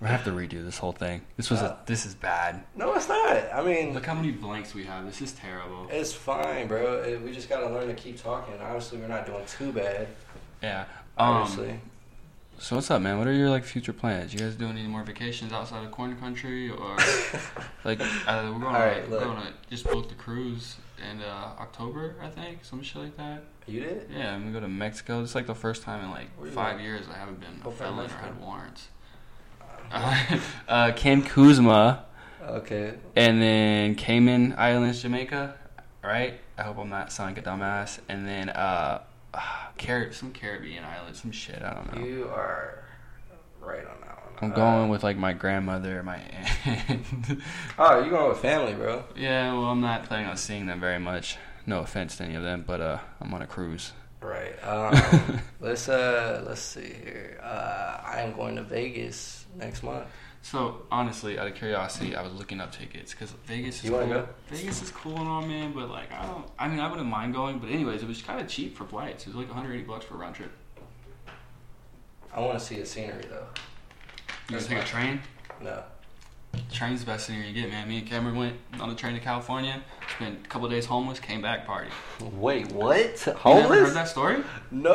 We 0.00 0.08
have 0.08 0.24
to 0.24 0.30
redo 0.30 0.64
this 0.64 0.78
whole 0.78 0.92
thing. 0.92 1.20
This 1.36 1.50
was 1.50 1.60
Uh, 1.60 1.76
a, 1.82 1.86
this 1.86 2.06
is 2.06 2.14
bad. 2.14 2.62
No, 2.74 2.94
it's 2.94 3.08
not. 3.08 3.36
I 3.52 3.62
mean, 3.62 3.92
Look 3.92 4.06
how 4.06 4.14
many 4.14 4.30
blanks 4.32 4.74
we 4.74 4.84
have. 4.84 5.04
This 5.04 5.20
is 5.20 5.32
terrible. 5.32 5.88
it's 5.90 6.12
fine, 6.14 6.68
bro. 6.68 7.02
It- 7.02 7.20
we 7.22 7.32
just 7.32 7.48
gotta 7.50 7.68
learn 7.68 7.86
to 7.88 7.94
keep 7.94 8.20
talking. 8.20 8.54
Obviously, 8.60 8.98
we're 8.98 9.08
not 9.08 9.26
doing 9.26 9.44
too 9.46 9.72
bad. 9.72 10.08
Yeah. 10.62 10.84
Obviously. 11.18 11.70
Um, 11.72 11.80
so 12.58 12.76
what's 12.76 12.90
up, 12.90 13.00
man? 13.02 13.18
What 13.18 13.26
are 13.26 13.32
your 13.32 13.50
like 13.50 13.64
future 13.64 13.92
plans? 13.92 14.32
You 14.32 14.38
guys 14.40 14.54
doing 14.54 14.76
any 14.78 14.88
more 14.88 15.02
vacations 15.02 15.52
outside 15.52 15.84
of 15.84 15.90
corn 15.90 16.16
country, 16.18 16.70
or 16.70 16.96
like 17.84 18.00
uh, 18.00 18.50
we're 18.52 18.58
going? 18.60 18.64
All 18.64 18.72
to, 18.72 19.02
we're 19.10 19.20
going 19.20 19.42
to 19.42 19.52
just 19.70 19.84
book 19.84 20.08
the 20.08 20.14
cruise 20.14 20.76
in 21.10 21.20
uh, 21.22 21.52
October, 21.58 22.16
I 22.22 22.28
think, 22.28 22.62
some 22.64 22.82
shit 22.82 23.02
like 23.02 23.16
that. 23.16 23.42
you 23.66 23.80
did? 23.80 24.10
Yeah, 24.14 24.34
I'm 24.34 24.40
gonna 24.40 24.52
go 24.52 24.60
to 24.60 24.68
Mexico. 24.68 25.22
It's 25.22 25.34
like 25.34 25.46
the 25.46 25.54
first 25.54 25.82
time 25.82 26.04
in 26.04 26.10
like 26.10 26.28
five 26.52 26.74
going? 26.76 26.84
years 26.84 27.06
I 27.12 27.18
haven't 27.18 27.40
been 27.40 27.60
a 27.62 27.66
What 27.68 27.78
part 27.78 27.90
of 27.90 27.96
felon 27.96 28.10
or 28.10 28.14
had 28.14 28.40
warrants. 28.40 28.88
uh, 30.68 30.92
Cancun, 30.92 31.26
Cozumel, 31.26 31.98
Okay. 32.42 32.94
and 33.16 33.40
then 33.42 33.94
Cayman 33.94 34.54
Islands, 34.56 35.02
Jamaica. 35.02 35.56
Right? 36.02 36.40
I 36.56 36.62
hope 36.62 36.78
I'm 36.78 36.88
not 36.88 37.12
sounding 37.12 37.36
like 37.36 37.46
a 37.46 37.48
dumbass. 37.50 37.98
And 38.08 38.26
then 38.26 38.48
uh, 38.50 39.02
some 40.12 40.32
Caribbean 40.32 40.84
island, 40.84 41.16
some 41.16 41.32
shit. 41.32 41.62
I 41.62 41.74
don't 41.74 41.94
know. 41.94 42.04
You 42.04 42.28
are 42.28 42.84
right 43.60 43.80
on 43.86 44.00
that 44.02 44.24
one. 44.24 44.34
I'm 44.42 44.52
Uh, 44.52 44.54
going 44.54 44.88
with 44.90 45.02
like 45.02 45.16
my 45.16 45.32
grandmother, 45.32 46.02
my 46.02 46.16
aunt. 46.16 47.40
Oh, 47.78 48.02
you 48.02 48.10
going 48.10 48.28
with 48.28 48.38
family, 48.38 48.74
bro? 48.74 49.04
yeah, 49.16 49.52
well, 49.52 49.66
I'm 49.66 49.80
not 49.80 50.04
planning 50.04 50.26
on 50.28 50.36
seeing 50.36 50.66
them 50.66 50.80
very 50.80 50.98
much. 50.98 51.36
No 51.66 51.80
offense 51.80 52.16
to 52.16 52.24
any 52.24 52.34
of 52.36 52.42
them, 52.42 52.64
but 52.66 52.80
uh, 52.80 52.98
I'm 53.20 53.32
on 53.34 53.42
a 53.42 53.46
cruise. 53.46 53.92
Right. 54.20 54.54
Um, 54.64 55.40
let's 55.60 55.88
uh, 55.88 56.44
let's 56.46 56.60
see 56.60 56.92
here. 57.04 57.40
Uh, 57.42 58.00
I 58.04 58.20
am 58.20 58.32
going 58.34 58.56
to 58.56 58.62
Vegas 58.62 59.39
next 59.56 59.82
month. 59.82 60.06
So 60.42 60.82
honestly, 60.90 61.38
out 61.38 61.46
of 61.46 61.54
curiosity, 61.54 62.16
I 62.16 62.22
was 62.22 62.32
looking 62.32 62.60
up 62.60 62.72
tickets 62.72 63.12
because 63.12 63.32
Vegas 63.46 63.78
is 63.78 63.84
You 63.84 63.90
cool. 63.90 64.06
go? 64.06 64.28
Vegas 64.48 64.80
is 64.82 64.90
cool 64.90 65.16
and 65.18 65.28
all, 65.28 65.42
man. 65.42 65.72
But 65.72 65.90
like, 65.90 66.10
I 66.12 66.24
don't. 66.26 66.46
I 66.58 66.66
mean, 66.68 66.80
I 66.80 66.88
wouldn't 66.90 67.08
mind 67.08 67.34
going. 67.34 67.58
But 67.58 67.68
anyways, 67.70 68.02
it 68.02 68.08
was 68.08 68.22
kind 68.22 68.40
of 68.40 68.48
cheap 68.48 68.76
for 68.76 68.84
flights. 68.86 69.24
It 69.24 69.28
was 69.28 69.36
like 69.36 69.48
180 69.48 69.84
bucks 69.86 70.04
for 70.06 70.14
a 70.14 70.18
round 70.18 70.34
trip. 70.36 70.50
I 72.32 72.40
want 72.40 72.58
to 72.58 72.64
see 72.64 72.76
the 72.76 72.86
scenery 72.86 73.24
though. 73.28 73.46
You 74.48 74.56
gonna 74.56 74.62
take 74.62 74.78
a 74.78 74.84
train? 74.84 75.20
No. 75.60 75.82
Train's 76.72 77.00
the 77.00 77.06
best 77.06 77.26
scenery 77.26 77.48
you 77.48 77.54
get, 77.54 77.70
man. 77.70 77.86
Me 77.88 77.98
and 77.98 78.06
Cameron 78.08 78.36
went 78.36 78.56
on 78.80 78.90
a 78.90 78.94
train 78.94 79.14
to 79.14 79.20
California. 79.20 79.80
Spent 80.16 80.44
a 80.44 80.48
couple 80.48 80.68
days 80.68 80.86
homeless. 80.86 81.20
Came 81.20 81.40
back 81.42 81.66
party. 81.66 81.90
Wait, 82.32 82.72
what? 82.72 82.98
You 83.26 83.32
never 83.34 83.38
Homeless? 83.38 83.78
heard 83.80 83.94
that 83.94 84.08
story? 84.08 84.42
No. 84.70 84.92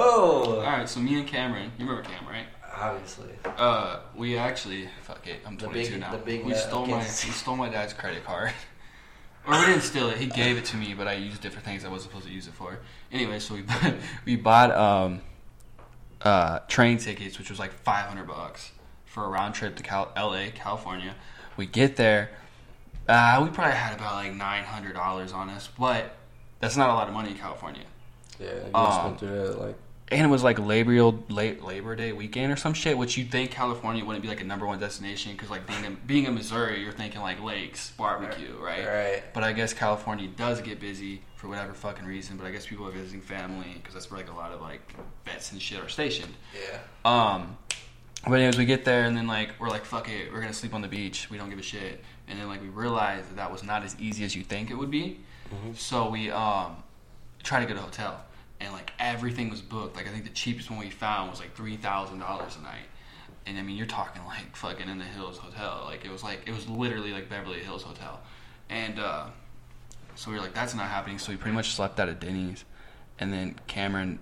All 0.58 0.62
right, 0.64 0.88
So 0.90 1.00
me 1.00 1.18
and 1.20 1.28
Cameron, 1.28 1.72
you 1.78 1.86
remember 1.86 2.10
Cam, 2.10 2.28
right? 2.28 2.46
Obviously. 2.78 3.30
Uh, 3.46 4.00
we 4.16 4.38
actually 4.38 4.90
fuck 5.04 5.26
it. 5.28 5.40
I'm 5.46 5.58
The 5.58 5.66
22 5.66 5.92
big- 5.92 6.00
now. 6.00 6.12
the 6.12 6.18
big 6.18 6.44
we 6.46 6.52
nut 6.52 6.60
stole 6.62 6.86
my 6.86 6.98
we 7.00 7.04
stole 7.04 7.56
my 7.56 7.70
dad's 7.70 7.94
credit 7.94 8.24
card. 8.26 8.52
or 9.48 9.60
we 9.60 9.66
didn't 9.68 9.82
steal 9.82 10.10
it. 10.10 10.18
He 10.18 10.28
gave 10.28 10.58
it 10.58 10.66
to 10.66 10.78
me, 10.78 10.94
but 10.94 11.08
I 11.08 11.14
used 11.14 11.42
different 11.42 11.66
things 11.66 11.86
I 11.86 11.90
wasn't 11.90 12.12
supposed 12.12 12.28
to 12.28 12.34
use 12.34 12.48
it 12.48 12.54
for. 12.54 12.80
Anyway, 13.12 13.40
so 13.40 13.54
we 13.54 13.62
bought, 13.72 13.94
we 14.26 14.36
bought 14.36 14.72
um, 14.72 15.22
uh, 16.22 16.60
train 16.68 16.98
tickets, 16.98 17.38
which 17.38 17.50
was 17.50 17.60
like 17.60 17.72
500 17.74 18.28
bucks 18.28 18.72
for 19.06 19.24
a 19.24 19.30
round 19.30 19.54
trip 19.56 19.76
to 19.78 19.84
Cal- 19.84 20.12
L.A., 20.16 20.52
California. 20.52 21.16
We 21.58 21.68
get 21.68 21.96
there. 21.96 22.32
Uh, 23.08 23.40
we 23.44 23.50
probably 23.52 23.76
had 23.76 23.94
about 23.96 24.16
like 24.16 24.34
$900 24.34 25.34
on 25.34 25.50
us, 25.52 25.70
but 25.80 26.18
that's 26.60 26.76
not 26.76 26.90
a 26.90 26.94
lot 26.94 27.08
of 27.08 27.14
money 27.14 27.30
in 27.32 27.38
California. 27.38 27.84
Yeah, 28.40 28.48
you 28.68 28.72
Um, 28.74 28.92
spent 29.16 29.20
through 29.20 29.48
that 29.48 29.60
like. 29.62 29.76
And 30.12 30.22
it 30.22 30.30
was 30.30 30.44
like 30.44 30.60
Labor 30.60 30.94
late 31.30 31.64
Labor 31.64 31.96
Day 31.96 32.12
weekend 32.12 32.54
or 32.54 32.56
some 32.56 32.74
shit, 32.74 32.96
which 32.96 33.18
you'd 33.18 33.32
think 33.32 33.50
California 33.50 34.06
wouldn't 34.06 34.22
be 34.22 34.30
like 34.30 34.42
a 34.42 34.44
number 34.44 34.68
one 34.68 34.80
destination 34.80 35.32
because 35.32 35.50
like 35.50 35.66
being 35.66 35.84
in, 35.84 35.98
being 36.06 36.26
in 36.26 36.36
Missouri, 36.36 36.84
you're 36.84 36.92
thinking 36.92 37.22
like 37.22 37.42
lakes, 37.42 37.92
barbecue, 37.98 38.56
right? 38.62 38.86
Right. 38.86 39.24
But 39.34 39.44
I 39.44 39.52
guess 39.52 39.74
California 39.74 40.28
does 40.28 40.62
get 40.62 40.80
busy 40.80 41.22
for 41.38 41.48
whatever 41.48 41.74
fucking 41.74 42.06
reason. 42.06 42.38
But 42.38 42.46
I 42.46 42.52
guess 42.52 42.68
people 42.68 42.88
are 42.88 42.92
visiting 42.92 43.22
family 43.22 43.74
because 43.76 43.96
that's 43.96 44.12
where 44.12 44.20
like 44.20 44.30
a 44.30 44.36
lot 44.36 44.52
of 44.52 44.62
like 44.62 44.94
vets 45.26 45.52
and 45.52 45.62
shit 45.62 45.84
are 45.84 45.90
stationed. 45.90 46.34
Yeah. 46.54 46.78
Um, 47.04 47.58
but 48.28 48.34
anyways, 48.34 48.60
we 48.60 48.66
get 48.66 48.86
there 48.86 49.06
and 49.06 49.18
then 49.18 49.26
like 49.26 49.60
we're 49.60 49.70
like, 49.70 49.86
fuck 49.86 50.08
it, 50.10 50.32
we're 50.32 50.42
gonna 50.42 50.54
sleep 50.54 50.76
on 50.76 50.82
the 50.82 50.88
beach. 50.88 51.32
We 51.32 51.40
don't 51.40 51.50
give 51.50 51.60
a 51.60 51.64
shit. 51.64 52.04
And 52.28 52.40
then 52.40 52.48
like 52.48 52.62
we 52.62 52.70
realized 52.70 53.30
that 53.30 53.38
that 53.38 53.52
was 53.52 53.64
not 53.64 53.84
as 53.84 53.96
easy 54.00 54.24
as 54.24 54.36
you 54.36 54.44
think 54.44 54.70
it 54.70 54.76
would 54.76 54.92
be. 54.92 55.20
So 55.76 56.10
we 56.10 56.30
um 56.30 56.78
tried 57.42 57.62
to 57.62 57.66
get 57.66 57.78
a 57.78 57.82
hotel 57.82 58.25
and 58.60 58.74
like 58.74 58.92
everything 59.00 59.50
was 59.50 59.62
booked. 59.62 59.96
Like 59.96 60.08
I 60.08 60.12
think 60.12 60.24
the 60.24 60.30
cheapest 60.32 60.70
one 60.70 60.80
we 60.80 60.90
found 60.90 61.32
was 61.32 61.40
like 61.40 61.56
three 61.56 61.78
thousand 61.78 62.20
dollars 62.20 62.58
a 62.58 62.64
night. 62.64 62.88
And 63.48 63.58
I 63.58 63.62
mean, 63.62 63.78
you're 63.78 63.86
talking 63.86 64.24
like 64.28 64.56
fucking 64.56 64.90
in 64.90 64.98
the 64.98 65.06
hills 65.06 65.38
hotel. 65.38 65.84
Like 65.86 66.06
it 66.06 66.12
was 66.12 66.24
like 66.24 66.42
it 66.46 66.54
was 66.54 66.68
literally 66.68 67.12
like 67.12 67.30
Beverly 67.30 67.60
Hills 67.60 67.84
hotel. 67.84 68.22
And 68.70 69.00
uh, 69.00 69.28
so 70.16 70.32
we 70.32 70.38
were 70.38 70.44
like, 70.44 70.54
that's 70.54 70.74
not 70.74 70.88
happening. 70.88 71.20
So 71.20 71.32
we 71.32 71.38
pretty 71.38 71.56
much 71.56 71.76
slept 71.76 72.00
at 72.00 72.10
a 72.10 72.14
Denny's, 72.14 72.66
and 73.20 73.32
then 73.32 73.56
Cameron 73.68 74.20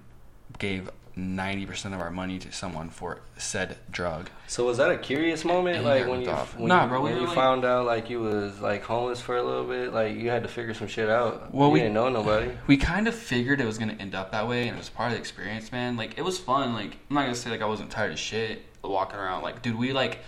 gave 0.60 0.90
ninety 1.16 1.66
percent 1.66 1.94
of 1.94 2.02
our 2.02 2.10
money 2.10 2.40
to 2.40 2.52
someone 2.52 2.90
for 2.90 3.20
said 3.38 3.78
drug. 3.92 4.30
So 4.48 4.66
was 4.66 4.78
that 4.78 4.90
a 4.92 4.98
curious 4.98 5.46
moment, 5.46 5.78
And 5.78 5.86
like 5.86 6.08
when 6.08 6.22
you 6.22 6.30
off. 6.30 6.58
when, 6.58 6.68
Nah, 6.70 6.84
you, 6.84 6.90
bro, 6.90 7.02
when 7.02 7.16
you 7.18 7.26
like- 7.28 7.36
found 7.36 7.66
out 7.66 7.86
like 7.86 8.10
you 8.10 8.20
was 8.22 8.60
like 8.60 8.84
homeless 8.84 9.22
for 9.22 9.38
a 9.38 9.44
little 9.44 9.64
bit, 9.66 9.94
like 9.94 10.16
you 10.16 10.30
had 10.30 10.44
to 10.44 10.50
figure 10.50 10.74
some 10.74 10.88
shit 10.88 11.10
out. 11.10 11.54
Well, 11.54 11.68
you 11.68 11.74
we- 11.74 11.80
didn't 11.82 11.94
know 11.94 12.10
nobody. 12.10 12.52
We 12.68 12.78
kind 12.78 13.08
of 13.08 13.14
figured 13.16 13.62
it 13.62 13.66
was 13.66 13.78
gonna 13.78 13.98
end 14.00 14.16
up 14.16 14.32
that 14.32 14.48
way, 14.48 14.68
and 14.68 14.76
it 14.76 14.80
was 14.80 14.90
part 14.90 15.10
of 15.12 15.14
the 15.16 15.20
experience, 15.20 15.72
man. 15.72 15.98
Like 15.98 16.18
it 16.18 16.24
was 16.24 16.38
fun. 16.38 16.74
Like 16.74 16.98
I'm 17.10 17.16
not 17.16 17.22
gonna 17.24 17.36
say 17.36 17.50
like 17.52 17.62
I 17.62 17.66
wasn't 17.66 17.92
tired 17.92 18.12
of 18.12 18.20
shit 18.20 18.64
walking 18.84 19.20
around. 19.20 19.44
Like, 19.44 19.62
dude, 19.62 19.78
we 19.78 19.94
like 19.94 20.20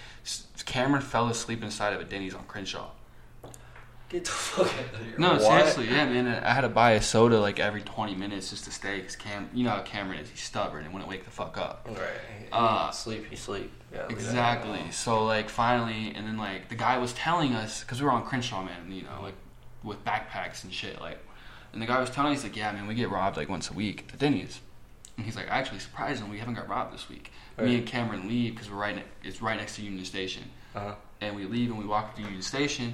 Cameron 0.65 1.01
fell 1.03 1.27
asleep 1.29 1.63
inside 1.63 1.93
of 1.93 2.01
a 2.01 2.03
Denny's 2.03 2.33
on 2.33 2.43
Crenshaw. 2.45 2.89
Get 4.09 4.25
the 4.25 4.31
fuck 4.31 4.67
out 4.67 4.99
of 5.01 5.05
here. 5.05 5.15
No, 5.17 5.33
What? 5.33 5.41
seriously, 5.41 5.87
yeah, 5.87 6.05
man. 6.05 6.27
I 6.27 6.53
had 6.53 6.61
to 6.61 6.69
buy 6.69 6.91
a 6.91 7.01
soda 7.01 7.39
like 7.39 7.59
every 7.59 7.81
20 7.81 8.13
minutes 8.15 8.51
just 8.51 8.65
to 8.65 8.71
stay. 8.71 9.01
Cause 9.01 9.15
Cam, 9.15 9.49
you 9.53 9.63
know 9.63 9.71
how 9.71 9.81
Cameron 9.81 10.19
is. 10.19 10.29
He's 10.29 10.41
stubborn 10.41 10.83
and 10.85 10.93
wouldn't 10.93 11.09
wake 11.09 11.25
the 11.25 11.31
fuck 11.31 11.57
up. 11.57 11.87
Right. 11.89 12.47
Uh, 12.51 12.91
sleep, 12.91 13.25
you 13.31 13.37
sleep. 13.37 13.71
Gotta 13.91 14.07
leave 14.07 14.17
that 14.17 14.23
Exactly. 14.23 14.91
So 14.91 15.25
like 15.25 15.49
finally, 15.49 16.13
and 16.15 16.27
then 16.27 16.37
like 16.37 16.69
the 16.69 16.75
guy 16.75 16.97
was 16.99 17.13
telling 17.13 17.53
us 17.55 17.81
because 17.81 17.99
we 17.99 18.05
were 18.05 18.11
on 18.13 18.23
Crenshaw, 18.25 18.63
man. 18.63 18.91
You 18.91 19.01
know, 19.03 19.21
like 19.23 19.35
with 19.83 20.03
backpacks 20.05 20.63
and 20.63 20.71
shit. 20.71 21.01
Like, 21.01 21.17
and 21.73 21.81
the 21.81 21.85
guy 21.87 21.99
was 21.99 22.09
telling 22.11 22.35
us 22.35 22.43
like, 22.43 22.55
yeah, 22.55 22.71
man, 22.71 22.85
we 22.87 22.93
get 22.93 23.09
robbed 23.09 23.37
like 23.37 23.49
once 23.49 23.69
a 23.71 23.73
week 23.73 24.05
at 24.13 24.19
Denny's. 24.19 24.59
And 25.17 25.25
he's 25.25 25.35
like, 25.35 25.47
actually, 25.49 25.79
surprising, 25.79 26.29
we 26.29 26.37
haven't 26.39 26.55
got 26.55 26.67
robbed 26.69 26.93
this 26.93 27.09
week. 27.09 27.31
Me 27.57 27.75
and 27.75 27.87
Cameron 27.87 28.27
leave 28.27 28.53
because 28.53 28.69
we're 28.69 28.77
right. 28.77 28.95
Ne- 28.97 29.03
it's 29.23 29.41
right 29.41 29.57
next 29.57 29.77
to 29.77 29.81
Union 29.81 30.03
Station. 30.05 30.43
Uh-huh. 30.75 30.93
and 31.21 31.35
we 31.37 31.45
leave 31.45 31.69
and 31.69 31.79
we 31.79 31.85
walk 31.85 32.15
to 32.17 32.21
Union 32.21 32.41
Station, 32.41 32.93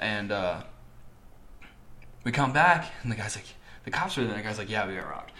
and 0.00 0.32
uh, 0.32 0.62
we 2.24 2.32
come 2.32 2.52
back 2.52 2.90
and 3.02 3.12
the 3.12 3.16
guy's 3.16 3.36
like, 3.36 3.44
the 3.84 3.90
cops 3.90 4.18
are 4.18 4.22
there. 4.22 4.30
And 4.34 4.40
the 4.40 4.46
guy's 4.46 4.58
like, 4.58 4.70
yeah, 4.70 4.86
we 4.88 4.94
got 4.96 5.08
robbed. 5.08 5.32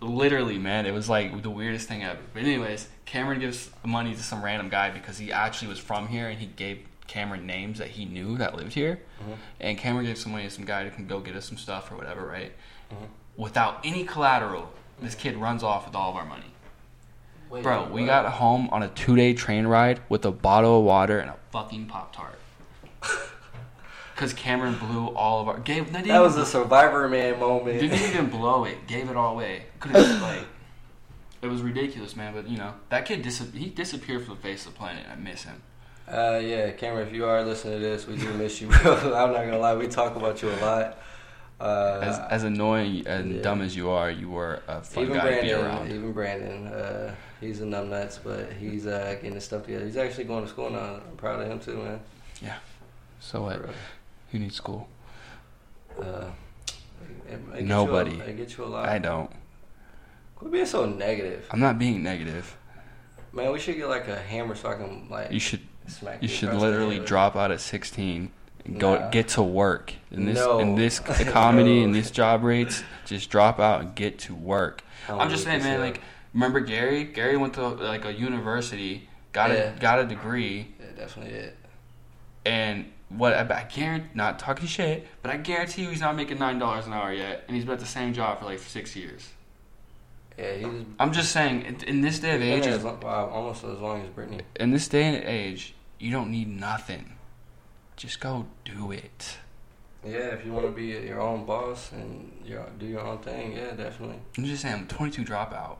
Literally, 0.00 0.58
man, 0.58 0.86
it 0.86 0.92
was 0.92 1.08
like 1.08 1.42
the 1.42 1.50
weirdest 1.50 1.88
thing 1.88 2.04
ever. 2.04 2.20
But 2.32 2.42
anyways, 2.42 2.88
Cameron 3.04 3.40
gives 3.40 3.70
money 3.84 4.14
to 4.14 4.22
some 4.22 4.44
random 4.44 4.68
guy 4.68 4.90
because 4.90 5.18
he 5.18 5.32
actually 5.32 5.68
was 5.68 5.78
from 5.78 6.06
here 6.08 6.28
and 6.28 6.38
he 6.38 6.46
gave 6.46 6.80
Cameron 7.08 7.46
names 7.46 7.78
that 7.78 7.88
he 7.88 8.04
knew 8.04 8.36
that 8.36 8.54
lived 8.54 8.74
here. 8.74 9.00
Mhm. 9.20 9.36
And 9.60 9.78
Cameron 9.78 10.04
gave 10.06 10.18
some 10.18 10.30
money 10.32 10.44
to 10.44 10.50
some 10.50 10.64
guy 10.64 10.84
who 10.84 10.90
can 10.90 11.06
go 11.06 11.18
get 11.20 11.34
us 11.34 11.46
some 11.46 11.56
stuff 11.56 11.90
or 11.90 11.96
whatever, 11.96 12.26
right? 12.26 12.52
Mhm. 12.92 13.08
Without 13.36 13.80
any 13.82 14.04
collateral, 14.04 14.70
this 15.00 15.14
kid 15.14 15.36
runs 15.36 15.62
off 15.64 15.86
with 15.86 15.96
all 15.96 16.10
of 16.10 16.16
our 16.16 16.26
money. 16.26 16.52
Wait, 17.50 17.62
Bro, 17.62 17.88
we 17.90 18.04
got 18.04 18.26
home 18.34 18.68
on 18.70 18.82
a 18.82 18.88
two 18.88 19.16
day 19.16 19.32
train 19.32 19.66
ride 19.66 20.00
with 20.08 20.24
a 20.26 20.30
bottle 20.30 20.78
of 20.80 20.84
water 20.84 21.18
and 21.18 21.30
a 21.30 21.36
fucking 21.50 21.86
Pop 21.86 22.14
Tart. 22.14 22.38
Because 24.18 24.32
Cameron 24.32 24.74
blew 24.74 25.06
all 25.14 25.40
of 25.40 25.46
our. 25.46 25.60
Gave, 25.60 25.92
That 25.92 26.18
was 26.18 26.36
a 26.36 26.44
Survivor 26.44 27.08
Man 27.08 27.38
moment. 27.38 27.78
Didn't 27.78 28.00
even 28.00 28.26
blow 28.36 28.64
it. 28.64 28.88
Gave 28.88 29.08
it 29.10 29.16
all 29.16 29.34
away. 29.34 29.66
Could 29.78 29.92
have, 29.92 30.20
like. 30.22 30.44
It 31.40 31.46
was 31.46 31.62
ridiculous, 31.62 32.16
man. 32.16 32.34
But, 32.34 32.48
you 32.48 32.58
know, 32.58 32.74
that 32.88 33.06
kid, 33.06 33.22
dis- 33.22 33.52
he 33.54 33.66
disappeared 33.66 34.24
from 34.24 34.34
the 34.34 34.40
face 34.40 34.66
of 34.66 34.72
the 34.72 34.78
planet. 34.80 35.04
I 35.08 35.14
miss 35.14 35.44
him. 35.44 35.62
Uh, 36.08 36.40
yeah, 36.42 36.72
Cameron, 36.72 37.06
if 37.06 37.14
you 37.14 37.26
are 37.26 37.44
listening 37.44 37.74
to 37.74 37.78
this, 37.78 38.08
we 38.08 38.16
do 38.16 38.32
miss 38.34 38.60
you, 38.60 38.66
bro. 38.82 38.92
I'm 39.14 39.32
not 39.32 39.44
gonna 39.44 39.58
lie, 39.58 39.76
we 39.76 39.86
talk 39.86 40.16
about 40.16 40.42
you 40.42 40.50
a 40.50 40.58
lot. 40.64 40.98
Uh, 41.60 42.00
As, 42.02 42.18
as 42.30 42.42
annoying 42.42 43.06
and 43.06 43.36
yeah. 43.36 43.42
dumb 43.42 43.62
as 43.62 43.76
you 43.76 43.88
are, 43.90 44.10
you 44.10 44.30
were 44.30 44.62
a 44.66 44.80
fun 44.80 45.04
even 45.04 45.16
guy 45.16 45.34
to 45.36 45.42
be 45.42 45.48
Brandon, 45.48 45.64
around. 45.64 45.92
even 45.92 46.12
Brandon, 46.12 46.66
uh, 46.66 47.14
he's 47.40 47.60
a 47.60 47.64
numbnuts, 47.64 48.18
but 48.24 48.52
he's 48.54 48.86
uh, 48.88 49.14
getting 49.20 49.34
his 49.34 49.44
stuff 49.44 49.64
together. 49.64 49.84
He's 49.84 49.96
actually 49.96 50.24
going 50.24 50.42
to 50.42 50.50
school 50.50 50.70
now. 50.70 51.00
I'm 51.08 51.16
proud 51.16 51.40
of 51.40 51.46
him 51.48 51.60
too, 51.60 51.76
man. 51.76 52.00
Yeah. 52.42 52.56
So 53.20 53.42
what? 53.42 53.60
Who 54.30 54.38
needs 54.38 54.54
school? 54.56 54.88
Uh, 56.00 56.26
it 57.28 57.64
Nobody. 57.64 58.16
You 58.16 58.22
a, 58.22 58.26
it 58.26 58.36
gets 58.36 58.56
you 58.56 58.64
a 58.64 58.66
lot. 58.66 58.88
I 58.88 58.98
don't. 58.98 59.30
Quit 60.36 60.52
being 60.52 60.66
so 60.66 60.86
negative, 60.86 61.46
I'm 61.50 61.60
not 61.60 61.78
being 61.78 62.02
negative. 62.02 62.56
man. 63.32 63.50
We 63.52 63.58
should 63.58 63.76
get 63.76 63.88
like 63.88 64.06
a 64.08 64.16
hammer 64.16 64.54
so 64.54 64.68
I 64.70 64.74
can 64.76 65.08
like 65.10 65.32
You 65.32 65.40
should 65.40 65.60
smack. 65.88 66.22
You 66.22 66.28
should 66.28 66.54
literally 66.54 66.94
head 66.94 67.00
with 67.00 67.06
it. 67.06 67.06
drop 67.08 67.34
out 67.36 67.50
at 67.50 67.60
16 67.60 68.30
and 68.64 68.78
go 68.80 68.94
Nah. 68.98 69.10
get 69.10 69.28
to 69.28 69.42
work. 69.42 69.94
In 70.12 70.26
this 70.26 70.36
No. 70.38 70.60
in 70.60 70.76
this 70.76 71.00
economy 71.20 71.80
No. 71.80 71.84
and 71.86 71.94
these 71.94 72.10
job 72.12 72.44
rates, 72.44 72.84
just 73.04 73.30
drop 73.30 73.58
out 73.58 73.80
and 73.80 73.94
get 73.96 74.18
to 74.20 74.34
work. 74.34 74.82
I'm 75.08 75.28
just 75.30 75.42
saying, 75.44 75.62
man. 75.62 75.80
that? 75.80 75.84
Like, 75.84 76.00
remember 76.34 76.60
Gary? 76.60 77.02
Gary 77.04 77.36
went 77.36 77.54
to 77.54 77.66
like 77.66 78.04
a 78.04 78.12
university, 78.12 79.08
got 79.32 79.50
Yeah. 79.50 79.56
a 79.74 79.78
got 79.80 79.98
a 79.98 80.04
degree, 80.04 80.68
yeah, 80.78 80.86
definitely 80.96 81.34
it. 81.34 81.56
and 82.46 82.84
what 83.08 83.32
I, 83.32 83.40
I 83.40 83.64
guarantee, 83.64 84.08
not 84.14 84.38
talking 84.38 84.66
shit, 84.66 85.06
but 85.22 85.30
I 85.30 85.36
guarantee 85.36 85.82
you 85.82 85.90
he's 85.90 86.00
not 86.00 86.16
making 86.16 86.38
nine 86.38 86.58
dollars 86.58 86.86
an 86.86 86.92
hour 86.92 87.12
yet, 87.12 87.44
and 87.46 87.56
he's 87.56 87.64
been 87.64 87.74
at 87.74 87.80
the 87.80 87.86
same 87.86 88.12
job 88.12 88.38
for 88.38 88.44
like 88.44 88.58
six 88.58 88.94
years. 88.94 89.28
Yeah, 90.38 90.54
he's 90.54 90.84
I'm 90.98 91.12
just 91.12 91.32
saying, 91.32 91.62
in, 91.62 91.82
in 91.84 92.00
this 92.00 92.20
day 92.20 92.36
of 92.36 92.42
age, 92.42 92.66
as 92.66 92.84
long, 92.84 93.00
wow, 93.00 93.28
almost 93.28 93.64
as 93.64 93.78
long 93.78 94.02
as 94.02 94.08
Brittany. 94.10 94.40
in 94.56 94.70
this 94.70 94.86
day 94.86 95.04
and 95.04 95.24
age, 95.24 95.74
you 95.98 96.12
don't 96.12 96.30
need 96.30 96.48
nothing. 96.48 97.14
Just 97.96 98.20
go 98.20 98.46
do 98.64 98.92
it. 98.92 99.38
Yeah, 100.04 100.28
if 100.28 100.46
you 100.46 100.52
want 100.52 100.66
to 100.66 100.72
be 100.72 100.86
your 100.86 101.20
own 101.20 101.44
boss 101.44 101.90
and 101.90 102.30
your, 102.44 102.64
do 102.78 102.86
your 102.86 103.00
own 103.00 103.18
thing, 103.18 103.56
yeah, 103.56 103.72
definitely. 103.72 104.20
I'm 104.36 104.44
just 104.44 104.62
saying, 104.62 104.74
I'm 104.74 104.84
a 104.84 104.86
22 104.86 105.24
dropout, 105.24 105.78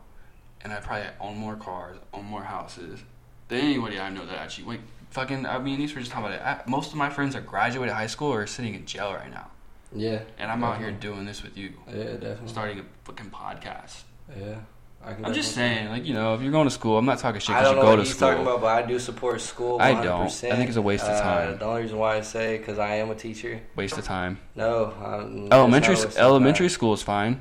and 0.62 0.72
I 0.72 0.80
probably 0.80 1.06
own 1.20 1.38
more 1.38 1.54
cars, 1.54 1.98
own 2.12 2.24
more 2.24 2.42
houses 2.42 3.04
than 3.46 3.60
anybody 3.60 4.00
I 4.00 4.10
know 4.10 4.26
that 4.26 4.38
actually. 4.38 4.64
Wait, 4.64 4.80
fucking. 5.10 5.46
I 5.46 5.58
mean, 5.58 5.78
these 5.78 5.94
were 5.94 6.00
just 6.00 6.12
talking 6.12 6.26
about 6.32 6.38
it. 6.38 6.44
I, 6.44 6.68
most 6.70 6.90
of 6.92 6.96
my 6.98 7.10
friends 7.10 7.34
that 7.34 7.46
graduated 7.46 7.94
high 7.94 8.06
school 8.06 8.32
are 8.32 8.46
sitting 8.46 8.74
in 8.74 8.84
jail 8.86 9.12
right 9.12 9.30
now, 9.30 9.48
Yeah. 9.94 10.20
and 10.38 10.50
I'm 10.50 10.62
out 10.64 10.78
here 10.78 10.90
doing 10.92 11.24
this 11.26 11.42
with 11.42 11.56
you, 11.56 11.72
Yeah, 11.88 12.04
definitely. 12.04 12.48
starting 12.48 12.78
a 12.80 12.84
fucking 13.04 13.30
podcast. 13.30 14.02
Yeah. 14.38 14.56
I 15.04 15.10
I'm 15.12 15.32
just 15.32 15.52
saying, 15.54 15.90
like 15.90 16.04
you 16.06 16.12
know, 16.12 16.34
if 16.34 16.42
you're 16.42 16.50
going 16.50 16.66
to 16.66 16.72
school, 16.74 16.98
I'm 16.98 17.06
not 17.06 17.18
talking 17.20 17.40
shit 17.40 17.50
I 17.54 17.60
because 17.60 17.68
don't 17.68 17.76
you 17.76 17.82
know 17.82 17.82
go 17.86 17.90
what 17.90 17.96
to 17.96 18.02
he's 18.02 18.16
school. 18.16 18.28
talking 18.30 18.42
about, 18.42 18.60
but 18.60 18.66
I 18.66 18.82
do 18.86 18.98
support 18.98 19.40
school. 19.40 19.78
100%. 19.78 19.80
I 19.80 20.02
don't. 20.02 20.22
I 20.26 20.28
think 20.28 20.68
it's 20.68 20.76
a 20.76 20.82
waste 20.82 21.04
of 21.04 21.10
Uh, 21.14 21.20
time. 21.22 21.58
the 21.58 21.64
only 21.64 21.82
reason 21.82 21.98
why 21.98 22.16
I 22.16 22.20
say 22.22 22.58
because 22.58 22.80
I 22.80 22.96
am 22.96 23.08
a 23.10 23.14
teacher. 23.14 23.60
Waste 23.76 23.96
of 23.96 24.04
time. 24.04 24.38
No, 24.56 24.86
um, 25.04 25.48
Elementary 25.52 25.94
that's 25.94 26.02
not 26.02 26.04
a 26.04 26.08
waste 26.08 26.18
of 26.18 26.22
elementary 26.24 26.66
time. 26.66 26.74
school 26.74 26.94
is 26.94 27.02
fine. 27.02 27.40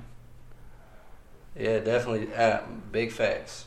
Yeah, 1.60 1.80
definitely. 1.80 2.34
Uh, 2.36 2.60
big 2.92 3.12
facts. 3.12 3.66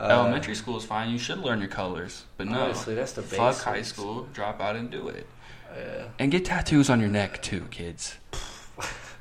Uh, 0.00 0.08
elementary 0.08 0.54
school 0.54 0.76
is 0.76 0.84
fine. 0.84 1.10
You 1.10 1.18
should 1.18 1.38
learn 1.38 1.58
your 1.60 1.68
colors, 1.68 2.24
but 2.36 2.46
no. 2.48 2.60
Honestly, 2.62 2.94
that's 2.94 3.12
the 3.12 3.22
Fuck 3.22 3.48
basics. 3.48 3.64
high 3.64 3.82
school. 3.82 4.28
Drop 4.32 4.60
out 4.60 4.76
and 4.76 4.90
do 4.90 5.08
it. 5.08 5.26
Yeah. 5.76 6.04
And 6.18 6.30
get 6.30 6.44
tattoos 6.44 6.90
on 6.90 7.00
your 7.00 7.08
neck 7.08 7.42
too, 7.42 7.62
kids. 7.70 8.16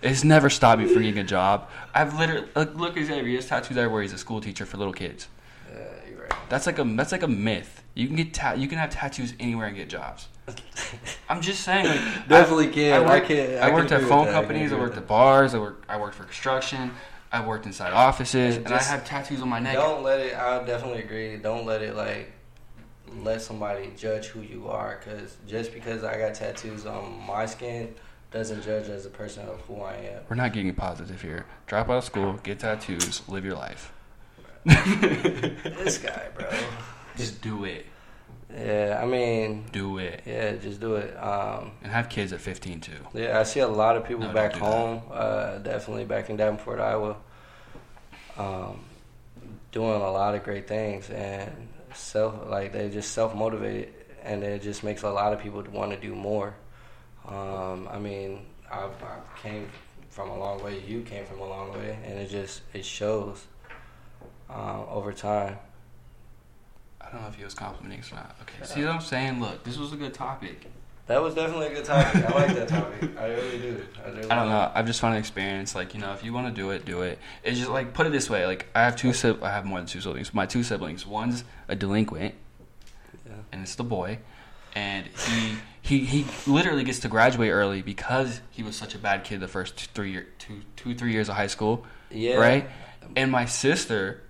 It's 0.02 0.24
never 0.24 0.50
stopped 0.50 0.82
me 0.82 0.88
from 0.88 1.04
getting 1.04 1.20
a 1.20 1.24
job. 1.24 1.70
I've 1.94 2.18
literally 2.18 2.48
look, 2.56 2.76
look 2.76 2.98
at 2.98 3.06
Xavier. 3.06 3.24
He 3.28 3.36
has 3.36 3.46
tattoos 3.48 3.78
everywhere. 3.78 4.02
He's 4.02 4.14
a 4.14 4.18
school 4.18 4.42
teacher 4.42 4.66
for 4.66 4.78
little 4.78 4.94
kids. 4.94 5.28
Yeah, 5.72 5.80
you're 6.10 6.22
right. 6.22 6.34
That's 6.50 6.66
like 6.66 6.80
a 6.80 6.84
that's 6.84 7.12
like 7.12 7.22
a 7.24 7.28
myth. 7.28 7.84
You 7.94 8.08
can 8.08 8.16
get 8.16 8.34
ta- 8.34 8.54
you 8.54 8.68
can 8.68 8.80
have 8.80 8.90
tattoos 8.90 9.34
anywhere 9.40 9.68
and 9.68 9.76
get 9.76 9.90
jobs. 9.90 10.28
I'm 11.30 11.40
just 11.40 11.62
saying. 11.64 11.86
Like, 11.86 12.00
Definitely 12.28 12.70
I, 12.70 12.72
can. 12.72 12.94
I, 12.94 12.96
I 12.96 13.16
worked, 13.16 13.28
can- 13.28 13.64
I 13.64 13.68
I 13.70 13.74
worked 13.74 13.92
at 13.92 14.02
phone 14.02 14.26
that. 14.26 14.36
I 14.36 14.40
companies. 14.40 14.74
I, 14.74 14.80
worked 14.80 14.98
at 14.98 15.08
bars. 15.08 15.54
I 15.54 15.60
worked 15.60 15.86
I 15.88 15.98
worked 16.00 16.16
for 16.16 16.24
construction. 16.24 16.92
I 17.32 17.46
worked 17.46 17.66
inside 17.66 17.94
offices, 17.94 18.58
And 18.58 18.66
and 18.66 18.76
I 18.76 18.84
have 18.84 19.06
tattoos 19.06 19.42
on 19.42 19.50
my 19.50 19.60
neck. 19.60 19.76
Don't 19.76 20.04
let 20.04 20.20
it. 20.20 20.36
I 20.36 20.64
definitely 20.66 21.02
agree. 21.02 21.38
Don't 21.38 21.66
let 21.66 21.82
it 21.82 21.96
like 21.96 22.32
let 23.20 23.42
somebody 23.42 23.92
judge 23.96 24.28
who 24.28 24.42
you 24.42 24.68
are. 24.68 25.00
Because 25.00 25.38
just 25.48 25.74
because 25.74 26.04
I 26.04 26.18
got 26.18 26.34
tattoos 26.34 26.86
on 26.86 27.26
my 27.26 27.46
skin 27.46 27.96
doesn't 28.32 28.64
judge 28.64 28.90
as 28.90 29.06
a 29.06 29.10
person 29.10 29.48
of 29.48 29.62
who 29.62 29.82
I 29.82 29.94
am. 29.96 30.24
We're 30.30 30.36
not 30.36 30.54
getting 30.54 30.74
positive 30.74 31.22
here. 31.22 31.46
Drop 31.68 31.90
out 31.90 31.98
of 31.98 32.04
school, 32.04 32.34
get 32.44 32.60
tattoos, 32.60 33.22
live 33.28 33.46
your 33.46 33.56
life. 33.56 33.94
this 34.66 35.98
guy, 35.98 36.28
bro. 36.38 36.48
Just 37.18 37.42
do 37.42 37.66
it. 37.66 37.86
Yeah, 38.54 39.00
I 39.02 39.06
mean, 39.06 39.66
Do 39.72 39.98
it. 39.98 40.24
yeah, 40.26 40.54
just 40.58 40.80
do 40.82 40.96
it. 40.96 41.16
Um, 41.18 41.72
And 41.84 41.92
have 41.92 42.10
kids 42.10 42.34
at 42.34 42.42
15 42.42 42.82
too. 42.82 42.92
yeah, 43.14 43.40
I 43.40 43.44
see 43.44 43.62
a 43.62 43.68
lot 43.68 43.96
of 43.98 44.06
people 44.06 44.28
No, 44.28 44.34
back 44.34 44.52
don't 44.54 44.60
do 44.62 44.66
that. 44.66 44.76
home, 44.76 45.02
uh, 45.12 45.58
definitely 45.60 46.06
back 46.06 46.30
in 46.30 46.36
Davenport, 46.38 46.80
Iowa, 46.80 47.16
um, 48.38 48.84
doing 49.72 50.02
a 50.02 50.12
lot 50.12 50.36
of 50.36 50.44
great 50.44 50.68
things 50.68 51.10
and 51.10 51.50
self 51.94 52.50
like 52.50 52.72
they 52.74 52.90
just 52.90 53.12
self 53.14 53.34
motivated, 53.36 53.94
and 54.24 54.44
it 54.44 54.62
just 54.62 54.84
makes 54.84 55.04
a 55.04 55.10
lot 55.10 55.34
of 55.34 55.40
people 55.40 55.64
want 55.72 55.92
to 55.92 55.98
do 55.98 56.14
more. 56.16 56.54
Um, 57.28 57.88
I 57.92 58.00
mean, 58.00 58.46
I, 58.72 58.86
I 58.86 59.20
came 59.42 59.70
from 60.10 60.30
a 60.30 60.38
long 60.38 60.62
way. 60.64 60.80
You 60.80 61.02
came 61.04 61.26
from 61.26 61.40
a 61.40 61.48
long 61.48 61.72
way, 61.74 61.98
and 62.06 62.20
it 62.20 62.30
just 62.30 62.62
it 62.74 62.84
shows 62.86 63.46
um, 64.50 64.86
over 64.90 65.14
time. 65.14 65.58
I 67.12 67.16
don't 67.16 67.24
know 67.24 67.28
if 67.30 67.36
he 67.36 67.44
was 67.44 67.54
complimenting 67.54 68.00
us 68.00 68.12
or 68.12 68.16
not. 68.16 68.36
Okay. 68.42 68.66
See 68.66 68.82
what 68.86 68.96
I'm 68.96 69.02
saying? 69.02 69.42
Look, 69.42 69.64
this 69.66 69.78
was 69.78 69.92
a 69.92 69.98
good 69.98 70.14
topic. 70.14 70.68
That 71.08 71.22
was 71.22 71.36
definitely 71.36 71.68
a 71.68 71.74
good 71.74 71.84
topic. 71.84 72.24
I 72.24 72.34
like 72.34 72.56
that 72.56 72.68
topic. 72.70 73.12
I 73.20 73.26
really 73.28 73.58
do. 73.58 73.86
I, 74.04 74.10
really 74.10 74.30
I 74.30 74.36
don't 74.36 74.48
know. 74.50 74.72
I've 74.74 74.86
just 74.86 75.02
found 75.02 75.16
an 75.16 75.20
experience. 75.20 75.76
Like 75.76 75.94
you 75.94 76.00
know, 76.00 76.14
if 76.14 76.24
you 76.24 76.32
want 76.32 76.48
to 76.48 76.54
do 76.54 76.70
it, 76.70 76.86
do 76.86 77.02
it. 77.02 77.20
It's 77.44 77.58
just 77.58 77.70
like 77.70 77.94
put 77.94 78.08
it 78.08 78.12
this 78.12 78.30
way. 78.30 78.46
Like 78.46 78.68
I 78.74 78.84
have 78.86 78.96
two. 78.96 79.12
I 79.42 79.50
have 79.50 79.66
more 79.66 79.80
than 79.80 79.88
two 79.88 80.00
siblings. 80.00 80.34
My 80.34 80.46
two 80.46 80.64
siblings. 80.64 81.06
One's 81.06 81.44
a 81.68 81.76
delinquent, 81.76 82.36
Yeah. 83.26 83.34
and 83.52 83.62
it's 83.64 83.76
the 83.76 83.84
boy, 83.84 84.20
and 84.74 85.06
he 85.18 85.58
he 85.82 86.24
he 86.24 86.50
literally 86.50 86.86
gets 86.86 87.00
to 87.00 87.10
graduate 87.10 87.52
early 87.52 87.82
because 87.82 88.40
he 88.52 88.64
was 88.64 88.78
such 88.78 88.96
a 88.96 88.98
bad 89.00 89.26
kid 89.26 89.42
the 89.42 89.50
first 89.50 89.78
three 89.94 90.12
year 90.14 90.28
two 90.40 90.62
two 90.78 90.96
three 90.96 91.12
years 91.12 91.28
of 91.28 91.36
high 91.36 91.48
school. 91.48 91.86
Yeah. 92.10 92.36
Right. 92.38 92.70
And 93.18 93.32
my 93.32 93.46
sister 93.46 94.22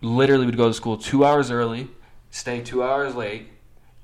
literally 0.00 0.46
would 0.46 0.56
go 0.56 0.68
to 0.68 0.74
school 0.74 0.96
two 0.96 1.24
hours 1.24 1.50
early, 1.50 1.88
stay 2.30 2.60
two 2.60 2.82
hours 2.82 3.14
late, 3.14 3.48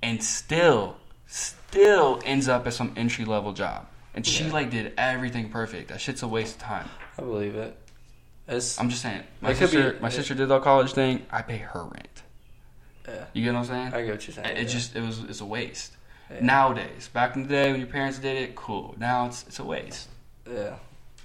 and 0.02 0.22
still, 0.22 0.96
still 1.26 2.20
ends 2.24 2.48
up 2.48 2.66
at 2.66 2.74
some 2.74 2.92
entry 2.96 3.24
level 3.24 3.52
job. 3.52 3.86
And 4.14 4.26
she 4.26 4.44
Yeah. 4.44 4.52
like 4.52 4.70
did 4.70 4.92
everything 4.96 5.50
perfect. 5.50 5.88
That 5.88 6.00
shit's 6.00 6.22
a 6.22 6.28
waste 6.28 6.56
of 6.56 6.62
time. 6.62 6.88
I 7.18 7.22
believe 7.22 7.54
it. 7.54 7.76
It's 8.48 8.78
I'm 8.80 8.88
just 8.88 9.02
saying. 9.02 9.24
My 9.40 9.52
sister, 9.52 9.92
be- 9.92 10.00
my 10.00 10.08
it- 10.08 10.12
sister 10.12 10.34
did 10.34 10.48
the 10.48 10.60
college 10.60 10.92
thing. 10.92 11.26
I 11.30 11.42
pay 11.42 11.58
her 11.58 11.82
rent. 11.84 12.22
yeah. 13.08 13.24
You 13.32 13.42
get 13.44 13.52
what 13.52 13.60
I'm 13.60 13.64
saying? 13.66 13.86
I 13.94 14.02
get 14.04 14.12
what 14.12 14.26
you're 14.26 14.34
saying. 14.34 14.56
It 14.56 14.62
yeah. 14.62 14.68
just 14.68 14.96
it 14.96 15.02
was 15.02 15.20
it's 15.24 15.40
a 15.40 15.44
waste. 15.44 15.92
Yeah. 16.30 16.38
Nowadays, 16.40 17.08
back 17.12 17.36
in 17.36 17.42
the 17.42 17.48
day 17.48 17.70
when 17.70 17.80
your 17.80 17.88
parents 17.88 18.18
did 18.18 18.36
it, 18.36 18.54
cool. 18.56 18.94
Now 18.98 19.26
it's 19.26 19.44
it's 19.48 19.58
a 19.58 19.64
waste. 19.64 20.08
Yeah, 20.50 20.76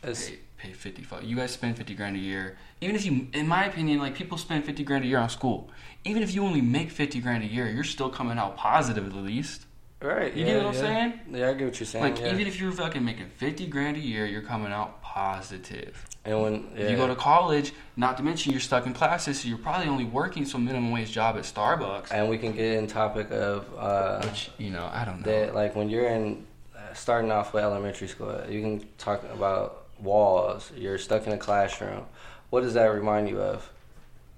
it's 0.03 0.29
Pay, 0.29 0.39
pay 0.61 0.73
fifty. 0.73 1.01
fu- 1.01 1.23
You 1.23 1.35
guys 1.35 1.51
spend 1.51 1.77
fifty 1.77 1.95
grand 1.95 2.15
a 2.15 2.19
year. 2.19 2.57
Even 2.81 2.95
if 2.95 3.05
you, 3.05 3.27
in 3.33 3.47
my 3.47 3.65
opinion, 3.65 3.99
like 3.99 4.15
people 4.15 4.37
spend 4.37 4.63
fifty 4.65 4.83
grand 4.83 5.03
a 5.03 5.07
year 5.07 5.17
on 5.19 5.29
school. 5.29 5.69
Even 6.05 6.21
if 6.23 6.33
you 6.35 6.43
only 6.43 6.61
make 6.61 6.91
fifty 6.91 7.19
grand 7.19 7.43
a 7.43 7.47
year, 7.47 7.67
you're 7.67 7.83
still 7.83 8.09
coming 8.09 8.37
out 8.37 8.57
positive 8.57 9.05
at 9.07 9.13
least. 9.15 9.65
right. 10.01 10.33
You 10.33 10.45
yeah, 10.45 10.53
get 10.53 10.63
what 10.63 10.75
I'm 10.75 10.81
saying? 10.81 11.19
Yeah, 11.31 11.49
I 11.49 11.53
get 11.53 11.65
what 11.65 11.79
you're 11.79 11.87
saying. 11.87 12.03
Like 12.05 12.19
yeah. 12.21 12.33
even 12.33 12.47
if 12.47 12.59
you're 12.59 12.71
fucking 12.71 13.03
making 13.03 13.29
fifty 13.43 13.65
grand 13.67 13.97
a 13.97 13.99
year, 13.99 14.25
you're 14.25 14.41
coming 14.53 14.71
out 14.71 15.01
positive. 15.01 16.05
and 16.25 16.41
when 16.41 16.53
yeah, 16.75 16.83
If 16.83 16.91
you 16.91 16.97
go 16.97 17.07
to 17.07 17.15
college, 17.15 17.73
not 17.97 18.17
to 18.17 18.23
mention 18.23 18.51
you're 18.51 18.61
stuck 18.61 18.85
in 18.85 18.93
classes, 18.93 19.39
so 19.41 19.47
you're 19.49 19.57
probably 19.57 19.87
only 19.87 20.05
working 20.05 20.45
some 20.45 20.63
minimum 20.65 20.91
wage 20.91 21.11
job 21.11 21.37
at 21.37 21.43
Starbucks. 21.43 22.09
and 22.11 22.29
we 22.29 22.37
can 22.37 22.51
get 22.53 22.77
in 22.77 22.87
topic 22.87 23.31
of 23.31 23.65
uh, 23.77 24.21
Which 24.21 24.51
you 24.57 24.69
know, 24.69 24.87
I 24.93 25.05
don't 25.05 25.19
know. 25.21 25.31
that 25.31 25.55
like 25.55 25.75
when 25.75 25.89
you're 25.89 26.07
in 26.07 26.45
uh, 26.75 26.93
starting 26.93 27.31
off 27.31 27.53
with 27.53 27.63
elementary 27.63 28.07
school, 28.07 28.39
you 28.49 28.61
can 28.61 28.87
talk 28.97 29.23
about 29.33 29.80
walls. 30.01 30.71
You're 30.75 30.97
stuck 30.97 31.27
in 31.27 31.33
a 31.33 31.37
classroom. 31.37 32.05
What 32.49 32.61
does 32.61 32.73
that 32.73 32.85
remind 32.85 33.29
you 33.29 33.39
of? 33.41 33.69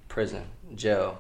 Prison, 0.07 0.43
jail. 0.76 1.20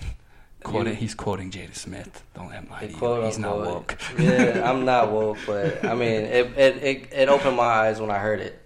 Quoting, 0.62 0.96
he's 0.96 1.14
quoting 1.14 1.50
Jada 1.50 1.74
Smith. 1.74 2.22
Don't 2.34 2.48
let 2.48 2.62
him 2.62 2.70
lie 2.70 2.80
to 2.80 2.88
you. 2.92 2.96
quote 2.96 3.24
He's 3.24 3.38
not 3.38 3.56
woke. 3.58 3.98
yeah, 4.18 4.62
I'm 4.70 4.84
not 4.84 5.10
woke, 5.10 5.38
but 5.46 5.84
I 5.84 5.94
mean, 5.94 6.22
it 6.22 6.46
it, 6.56 6.76
it, 6.82 7.12
it 7.12 7.28
opened 7.28 7.56
my 7.56 7.62
eyes 7.64 8.00
when 8.00 8.10
I 8.10 8.18
heard 8.18 8.40
it. 8.40 8.56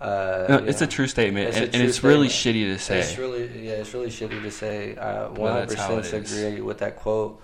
Uh, 0.00 0.46
No, 0.48 0.56
it's 0.58 0.80
know. 0.80 0.86
a 0.86 0.90
true 0.90 1.06
statement, 1.06 1.48
It's 1.48 1.56
and, 1.56 1.64
and 1.66 1.74
true 1.74 1.84
it's 1.84 2.04
really 2.04 2.28
shitty 2.28 2.64
to 2.72 2.78
say. 2.78 3.00
It's 3.00 3.18
really 3.18 3.66
yeah, 3.66 3.72
it's 3.74 3.92
really 3.94 4.10
shitty 4.10 4.42
to 4.42 4.50
say. 4.50 4.96
I 4.96 5.28
Well, 5.28 5.54
that's 5.54 5.74
how 5.74 5.90
100% 5.90 5.98
it 5.98 6.14
is. 6.24 6.42
agree 6.42 6.60
with 6.60 6.78
that 6.78 6.96
quote. 6.96 7.40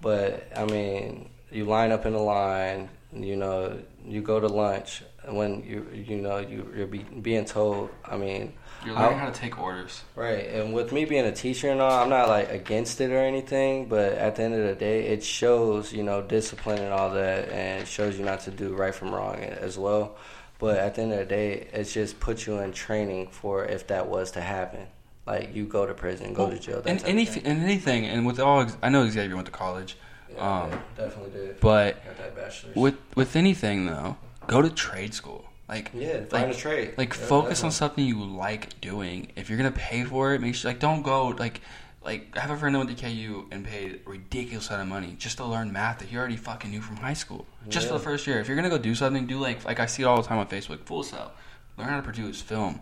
But 0.00 0.50
I 0.56 0.64
mean, 0.64 1.28
you 1.50 1.64
line 1.64 1.92
up 1.92 2.06
in 2.06 2.14
a 2.14 2.22
line. 2.22 2.88
You 3.14 3.36
know, 3.36 3.78
you 4.06 4.22
go 4.22 4.40
to 4.40 4.46
lunch 4.48 5.02
when 5.28 5.62
you 5.64 5.86
you 5.92 6.16
know 6.16 6.38
you 6.38 6.72
you're 6.76 6.86
be, 6.86 6.98
being 6.98 7.44
told. 7.44 7.90
I 8.04 8.16
mean, 8.16 8.52
You're 8.84 8.94
learning 8.94 9.12
I'll- 9.12 9.18
how 9.18 9.26
to 9.30 9.32
take 9.40 9.58
orders. 9.60 10.02
Right, 10.16 10.46
and 10.48 10.72
with 10.74 10.92
me 10.92 11.04
being 11.04 11.24
a 11.26 11.32
teacher 11.32 11.70
and 11.70 11.80
all, 11.80 12.02
I'm 12.02 12.08
not 12.10 12.28
like 12.28 12.50
against 12.50 13.00
it 13.00 13.10
or 13.12 13.18
anything, 13.18 13.86
but 13.88 14.12
at 14.14 14.36
the 14.36 14.42
end 14.42 14.54
of 14.54 14.66
the 14.66 14.74
day, 14.74 15.06
it 15.08 15.22
shows 15.22 15.92
you 15.92 16.02
know 16.02 16.22
discipline 16.22 16.78
and 16.80 16.92
all 16.92 17.10
that, 17.10 17.48
and 17.50 17.82
it 17.82 17.88
shows 17.88 18.18
you 18.18 18.24
not 18.24 18.40
to 18.40 18.50
do 18.50 18.74
right 18.74 18.94
from 18.94 19.14
wrong 19.14 19.36
as 19.36 19.78
well. 19.78 20.16
But 20.58 20.78
at 20.78 20.94
the 20.94 21.02
end 21.02 21.12
of 21.12 21.18
the 21.18 21.24
day, 21.24 21.66
it 21.72 21.84
just 21.84 22.20
puts 22.20 22.46
you 22.46 22.58
in 22.60 22.72
training 22.72 23.28
for 23.32 23.64
if 23.64 23.88
that 23.88 24.06
was 24.08 24.30
to 24.32 24.40
happen, 24.40 24.86
like 25.26 25.54
you 25.54 25.64
go 25.66 25.86
to 25.86 25.94
prison, 25.94 26.34
go 26.34 26.50
to 26.50 26.58
jail. 26.58 26.82
And 26.84 27.02
anything, 27.04 27.44
and 27.44 27.62
anything, 27.62 28.06
and 28.06 28.24
with 28.26 28.38
all, 28.38 28.66
I 28.80 28.88
know 28.88 29.08
Xavier 29.08 29.34
went 29.34 29.46
to 29.46 29.52
college, 29.52 29.96
Yeah, 30.32 30.62
um, 30.62 30.70
yeah, 30.70 30.78
definitely 30.96 31.30
did. 31.32 31.60
but 31.60 32.04
Got 32.04 32.16
that 32.18 32.36
bachelor's. 32.36 32.76
with 32.76 32.94
with 33.16 33.34
anything 33.34 33.86
though, 33.86 34.16
go 34.46 34.62
to 34.62 34.70
trade 34.70 35.14
school. 35.14 35.44
Like 35.68 35.90
yeah, 35.94 36.24
find 36.24 36.48
like, 36.48 36.54
a 36.54 36.54
trade. 36.54 36.94
like 36.98 37.16
Yeah, 37.16 37.26
focus 37.26 37.64
on 37.64 37.70
something 37.70 38.04
you 38.04 38.22
like 38.22 38.80
doing. 38.80 39.28
If 39.36 39.48
you're 39.48 39.56
gonna 39.56 39.70
pay 39.70 40.04
for 40.04 40.34
it, 40.34 40.40
make 40.40 40.54
sure 40.54 40.70
like 40.70 40.80
don't 40.80 41.02
go 41.02 41.28
like 41.28 41.60
like 42.04 42.36
I 42.36 42.40
have 42.40 42.50
a 42.50 42.56
friend 42.56 42.74
that 42.74 42.78
went 42.80 42.96
to 42.96 43.02
KU 43.02 43.46
and 43.50 43.64
paid 43.64 44.00
a 44.04 44.10
ridiculous 44.10 44.68
amount 44.68 44.82
of 44.82 44.88
money 44.88 45.14
just 45.18 45.38
to 45.38 45.44
learn 45.44 45.72
math 45.72 46.00
that 46.00 46.08
he 46.08 46.16
already 46.16 46.36
fucking 46.36 46.70
knew 46.70 46.80
from 46.80 46.96
high 46.96 47.14
school. 47.14 47.46
Just 47.68 47.86
for 47.86 47.94
the 47.94 48.00
first 48.00 48.26
year. 48.26 48.40
If 48.40 48.48
you're 48.48 48.56
gonna 48.56 48.70
go 48.70 48.78
do 48.78 48.94
something, 48.94 49.26
do 49.26 49.38
like 49.38 49.64
like 49.64 49.80
I 49.80 49.86
see 49.86 50.02
it 50.02 50.06
all 50.06 50.20
the 50.20 50.28
time 50.28 50.38
on 50.38 50.46
Facebook. 50.46 50.84
Full 50.84 51.04
Sail. 51.04 51.32
Learn 51.78 51.88
how 51.88 51.96
to 51.96 52.02
produce 52.02 52.40
film. 52.40 52.80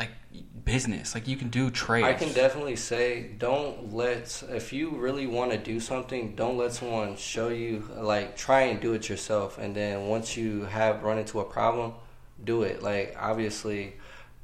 Like 0.00 0.12
business. 0.64 1.14
Like 1.14 1.28
you 1.28 1.36
can 1.36 1.50
do 1.50 1.70
trades. 1.70 2.06
I 2.06 2.14
can 2.14 2.32
definitely 2.32 2.76
say 2.76 3.30
don't 3.38 3.92
let 3.92 4.42
if 4.48 4.72
you 4.72 4.90
really 4.90 5.26
want 5.26 5.52
to 5.52 5.58
do 5.58 5.78
something, 5.78 6.34
don't 6.34 6.56
let 6.56 6.72
someone 6.72 7.16
show 7.16 7.48
you 7.48 7.88
like 7.96 8.36
try 8.36 8.62
and 8.62 8.80
do 8.80 8.94
it 8.94 9.08
yourself 9.08 9.58
and 9.58 9.74
then 9.74 10.08
once 10.08 10.36
you 10.36 10.62
have 10.64 11.02
run 11.02 11.18
into 11.18 11.40
a 11.40 11.44
problem, 11.44 11.92
do 12.42 12.62
it. 12.62 12.82
Like 12.82 13.14
obviously 13.18 13.94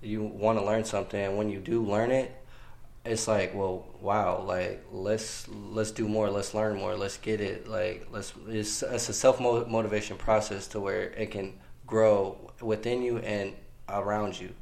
you 0.02 0.22
want 0.22 0.59
to 0.59 0.64
learn 0.64 0.84
something 0.84 1.20
and 1.20 1.38
when 1.38 1.48
you 1.48 1.59
do 1.59 1.82
learn 1.82 2.11
it, 2.11 2.30
it's 3.07 3.28
like, 3.28 3.54
well, 3.54 3.86
wow, 4.00 4.42
like 4.42 4.84
let's 4.92 5.48
let's 5.48 5.90
do 5.90 6.09
more, 6.09 6.28
let's 6.28 6.54
learn 6.54 6.76
more, 6.76 6.96
let's 6.96 7.16
get 7.16 7.40
it. 7.40 7.68
Like 7.68 8.09
let's 8.11 8.32
it's, 8.48 8.82
it's 8.82 9.09
a 9.09 9.14
self 9.14 9.40
motivation 9.40 10.16
process 10.16 10.66
to 10.68 10.80
where 10.80 11.04
it 11.12 11.30
can 11.30 11.54
grow 11.86 12.52
within 12.61 13.02
you 13.02 13.18
and 13.18 13.54
around 13.88 14.38
you. 14.38 14.52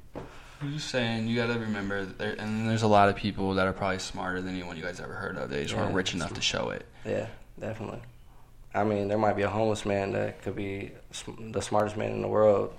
I'm 0.65 0.73
just 0.73 0.89
saying, 0.89 1.29
you 1.29 1.37
gotta 1.37 1.59
remember, 1.59 2.05
that 2.05 2.19
there, 2.19 2.33
and 2.39 2.69
there's 2.69 2.83
a 2.83 2.87
lot 2.89 3.09
of 3.09 3.17
people 3.17 3.55
that 3.55 3.67
are 3.67 3.73
probably 3.73 3.99
smarter 3.99 4.41
than 4.41 4.55
anyone 4.55 4.77
you 4.77 4.83
guys 4.83 5.01
ever 5.01 5.15
heard 5.15 5.37
of. 5.37 5.51
They 5.51 5.63
just 5.63 5.75
Yeah, 5.75 5.83
weren't 5.83 5.95
rich 5.95 6.15
enough 6.15 6.33
to 6.35 6.41
show 6.41 6.71
it. 6.71 6.87
Yeah, 7.05 7.27
definitely. 7.61 8.01
I 8.75 8.83
mean, 8.85 9.09
there 9.09 9.19
might 9.19 9.37
be 9.37 9.43
a 9.43 9.49
homeless 9.49 9.85
man 9.87 10.13
that 10.13 10.43
could 10.43 10.57
be 10.57 10.93
the 11.39 11.61
smartest 11.61 11.97
man 11.97 12.11
in 12.13 12.23
the 12.23 12.29
world, 12.29 12.73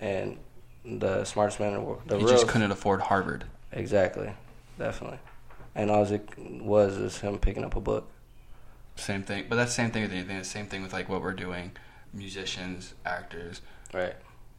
and 0.00 0.38
the 0.84 1.24
smartest 1.24 1.60
man 1.60 1.68
in 1.68 1.74
the 1.74 1.80
world. 1.82 2.02
The 2.06 2.18
he 2.18 2.24
just 2.24 2.48
couldn't 2.48 2.70
afford 2.72 3.02
Harvard. 3.02 3.44
exactly, 3.70 4.32
definitely. 4.78 5.18
And 5.74 5.90
all 5.90 6.04
it 6.04 6.28
was 6.38 6.96
is 6.96 7.18
him 7.18 7.38
picking 7.38 7.64
up 7.64 7.76
a 7.76 7.80
book. 7.80 8.10
Same 8.96 9.22
thing, 9.22 9.46
but 9.48 9.56
that's 9.56 9.70
the 9.70 9.76
same 9.82 9.90
thing 9.92 10.02
with 10.02 10.12
anything. 10.12 10.36
It's 10.36 10.48
same 10.48 10.66
thing 10.66 10.82
with 10.82 10.92
like 10.92 11.08
what 11.08 11.22
we're 11.22 11.32
doing, 11.32 11.72
musicians, 12.12 12.94
actors. 13.06 13.60
Right, 13.94 14.14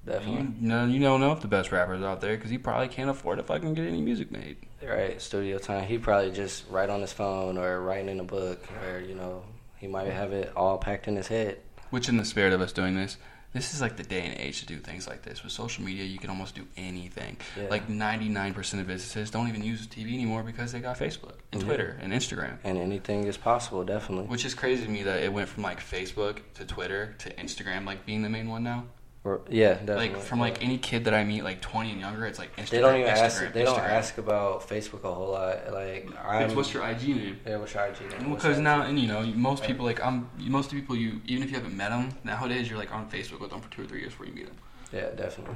definitely. 0.05 0.53
You 0.61 0.67
know, 0.67 0.85
you 0.85 0.99
don't 0.99 1.19
know 1.21 1.31
if 1.31 1.41
the 1.41 1.47
best 1.47 1.71
rappers 1.71 2.01
out 2.03 2.21
there 2.21 2.35
because 2.35 2.49
he 2.51 2.57
probably 2.57 2.87
can't 2.87 3.09
afford 3.09 3.37
to 3.37 3.43
fucking 3.43 3.73
get 3.73 3.87
any 3.87 4.01
music 4.01 4.31
made. 4.31 4.57
Right, 4.83 5.21
studio 5.21 5.57
time. 5.57 5.87
He 5.87 5.97
probably 5.97 6.31
just 6.31 6.65
write 6.69 6.89
on 6.89 7.01
his 7.01 7.13
phone 7.13 7.57
or 7.57 7.81
writing 7.81 8.09
in 8.09 8.19
a 8.19 8.23
book, 8.23 8.63
or 8.89 8.99
you 8.99 9.15
know, 9.15 9.43
he 9.77 9.87
might 9.87 10.07
have 10.07 10.31
it 10.33 10.51
all 10.55 10.77
packed 10.77 11.07
in 11.07 11.15
his 11.15 11.27
head. 11.27 11.59
Which, 11.91 12.07
in 12.09 12.17
the 12.17 12.25
spirit 12.25 12.53
of 12.53 12.61
us 12.61 12.71
doing 12.71 12.95
this, 12.95 13.17
this 13.53 13.73
is 13.73 13.81
like 13.81 13.97
the 13.97 14.03
day 14.03 14.21
and 14.21 14.39
age 14.39 14.61
to 14.61 14.65
do 14.65 14.77
things 14.77 15.07
like 15.09 15.23
this. 15.23 15.43
With 15.43 15.51
social 15.51 15.83
media, 15.83 16.05
you 16.05 16.17
can 16.17 16.29
almost 16.29 16.55
do 16.55 16.65
anything. 16.77 17.35
Yeah. 17.57 17.67
Like 17.69 17.89
99% 17.89 18.57
of 18.79 18.87
businesses 18.87 19.29
don't 19.29 19.49
even 19.49 19.61
use 19.61 19.85
TV 19.87 20.13
anymore 20.13 20.41
because 20.41 20.71
they 20.71 20.79
got 20.79 20.97
Facebook 20.97 21.33
and 21.51 21.61
Mhm. 21.61 21.65
Twitter 21.65 21.97
and 22.01 22.13
Instagram. 22.13 22.59
And 22.63 22.77
anything 22.77 23.25
is 23.25 23.35
possible, 23.35 23.83
definitely. 23.83 24.27
Which 24.27 24.45
is 24.45 24.53
crazy 24.53 24.85
to 24.85 24.89
me 24.89 25.03
that 25.03 25.21
it 25.21 25.33
went 25.33 25.49
from 25.49 25.63
like 25.63 25.81
Facebook 25.81 26.37
to 26.53 26.65
Twitter 26.65 27.13
to 27.19 27.29
Instagram, 27.33 27.85
like 27.85 28.05
being 28.05 28.21
the 28.21 28.29
main 28.29 28.47
one 28.47 28.63
now. 28.63 28.85
Or, 29.23 29.41
yeah, 29.51 29.73
definitely. 29.73 30.09
Like 30.09 30.17
from 30.17 30.39
like 30.39 30.63
any 30.63 30.79
kid 30.79 31.05
that 31.05 31.13
I 31.13 31.23
meet, 31.23 31.43
like 31.43 31.61
20 31.61 31.91
and 31.91 31.99
younger, 31.99 32.25
it's 32.25 32.39
like 32.39 32.55
Instagram. 32.55 32.69
they 32.69 32.79
don't 32.79 32.99
even 33.01 33.13
Instagram, 33.13 33.17
ask. 33.17 33.53
They 33.53 33.63
don't 33.63 33.79
ask 33.79 34.17
about 34.17 34.67
Facebook 34.67 35.03
a 35.03 35.13
whole 35.13 35.33
lot. 35.33 35.71
Like 35.71 36.09
I'm. 36.25 36.43
It's 36.43 36.55
what's 36.55 36.73
your 36.73 36.87
IG 36.87 37.09
name? 37.09 37.39
Yeah, 37.45 37.57
what's 37.57 37.75
your 37.75 37.85
IG 37.85 37.99
name? 38.09 38.33
Because 38.33 38.57
now, 38.57 38.81
and 38.81 38.99
you 38.99 39.07
know, 39.07 39.21
most 39.21 39.63
people 39.63 39.85
like 39.85 40.03
I'm. 40.03 40.27
Most 40.39 40.71
people 40.71 40.95
you, 40.95 41.21
even 41.27 41.43
if 41.43 41.51
you 41.51 41.55
haven't 41.55 41.77
met 41.77 41.89
them 41.89 42.09
nowadays, 42.23 42.67
you're 42.67 42.79
like 42.79 42.91
on 42.91 43.07
Facebook 43.11 43.41
with 43.41 43.51
them 43.51 43.61
for 43.61 43.69
two 43.69 43.83
or 43.83 43.85
three 43.85 43.99
years 43.99 44.11
before 44.13 44.25
you 44.25 44.33
meet 44.33 44.47
them. 44.47 44.57
Yeah, 44.91 45.09
definitely, 45.11 45.55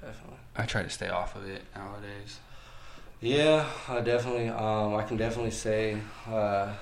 definitely. 0.00 0.38
I 0.56 0.64
try 0.64 0.82
to 0.82 0.90
stay 0.90 1.08
off 1.08 1.36
of 1.36 1.46
it 1.46 1.64
nowadays. 1.76 2.40
Yeah, 3.20 3.68
I 3.86 4.00
definitely. 4.00 4.48
Um, 4.48 4.94
I 4.94 5.02
can 5.02 5.18
definitely 5.18 5.50
say, 5.50 5.98
uh, 6.26 6.72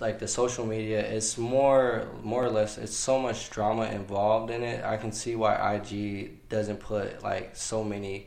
like 0.00 0.18
the 0.18 0.28
social 0.28 0.66
media, 0.66 1.00
it's 1.00 1.38
more, 1.38 2.08
more 2.22 2.44
or 2.44 2.50
less, 2.50 2.78
it's 2.78 2.96
so 2.96 3.18
much 3.18 3.50
drama 3.50 3.84
involved 3.84 4.50
in 4.50 4.62
it. 4.62 4.84
I 4.84 4.96
can 4.96 5.12
see 5.12 5.36
why 5.36 5.74
IG 5.74 6.48
doesn't 6.48 6.78
put 6.78 7.22
like 7.22 7.54
so 7.54 7.84
many 7.84 8.26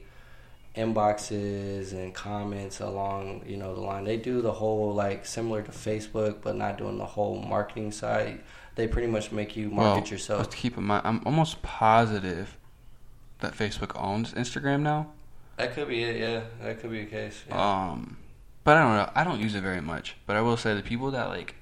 inboxes 0.75 1.91
and 1.91 2.13
comments 2.13 2.79
along, 2.79 3.43
you 3.45 3.57
know, 3.57 3.73
the 3.73 3.81
line. 3.81 4.05
They 4.05 4.17
do 4.17 4.41
the 4.41 4.51
whole 4.51 4.93
like 4.93 5.25
similar 5.25 5.61
to 5.61 5.71
Facebook, 5.71 6.37
but 6.41 6.55
not 6.55 6.77
doing 6.77 6.97
the 6.97 7.05
whole 7.05 7.41
marketing 7.41 7.91
side. 7.91 8.41
They 8.75 8.87
pretty 8.87 9.07
much 9.07 9.31
make 9.31 9.57
you 9.57 9.69
market 9.69 10.01
well, 10.03 10.11
yourself. 10.11 10.39
Let's 10.39 10.55
keep 10.55 10.77
in 10.77 10.83
mind, 10.83 11.01
I'm 11.03 11.21
almost 11.25 11.61
positive 11.63 12.57
that 13.39 13.53
Facebook 13.53 13.99
owns 14.01 14.33
Instagram 14.33 14.81
now. 14.81 15.07
That 15.57 15.73
could 15.73 15.87
be 15.87 16.03
it. 16.03 16.19
Yeah, 16.19 16.41
that 16.61 16.79
could 16.79 16.91
be 16.91 17.03
the 17.03 17.09
case. 17.09 17.43
Yeah. 17.49 17.89
Um, 17.89 18.17
but 18.67 18.75
I 18.75 18.81
don't 18.81 18.97
know. 18.97 19.09
I 19.15 19.23
don't 19.23 19.39
use 19.39 19.55
it 19.55 19.61
very 19.61 19.79
much. 19.79 20.17
But 20.25 20.35
I 20.35 20.41
will 20.41 20.57
say 20.57 20.75
the 20.75 20.81
people 20.81 21.11
that 21.11 21.29
like 21.29 21.55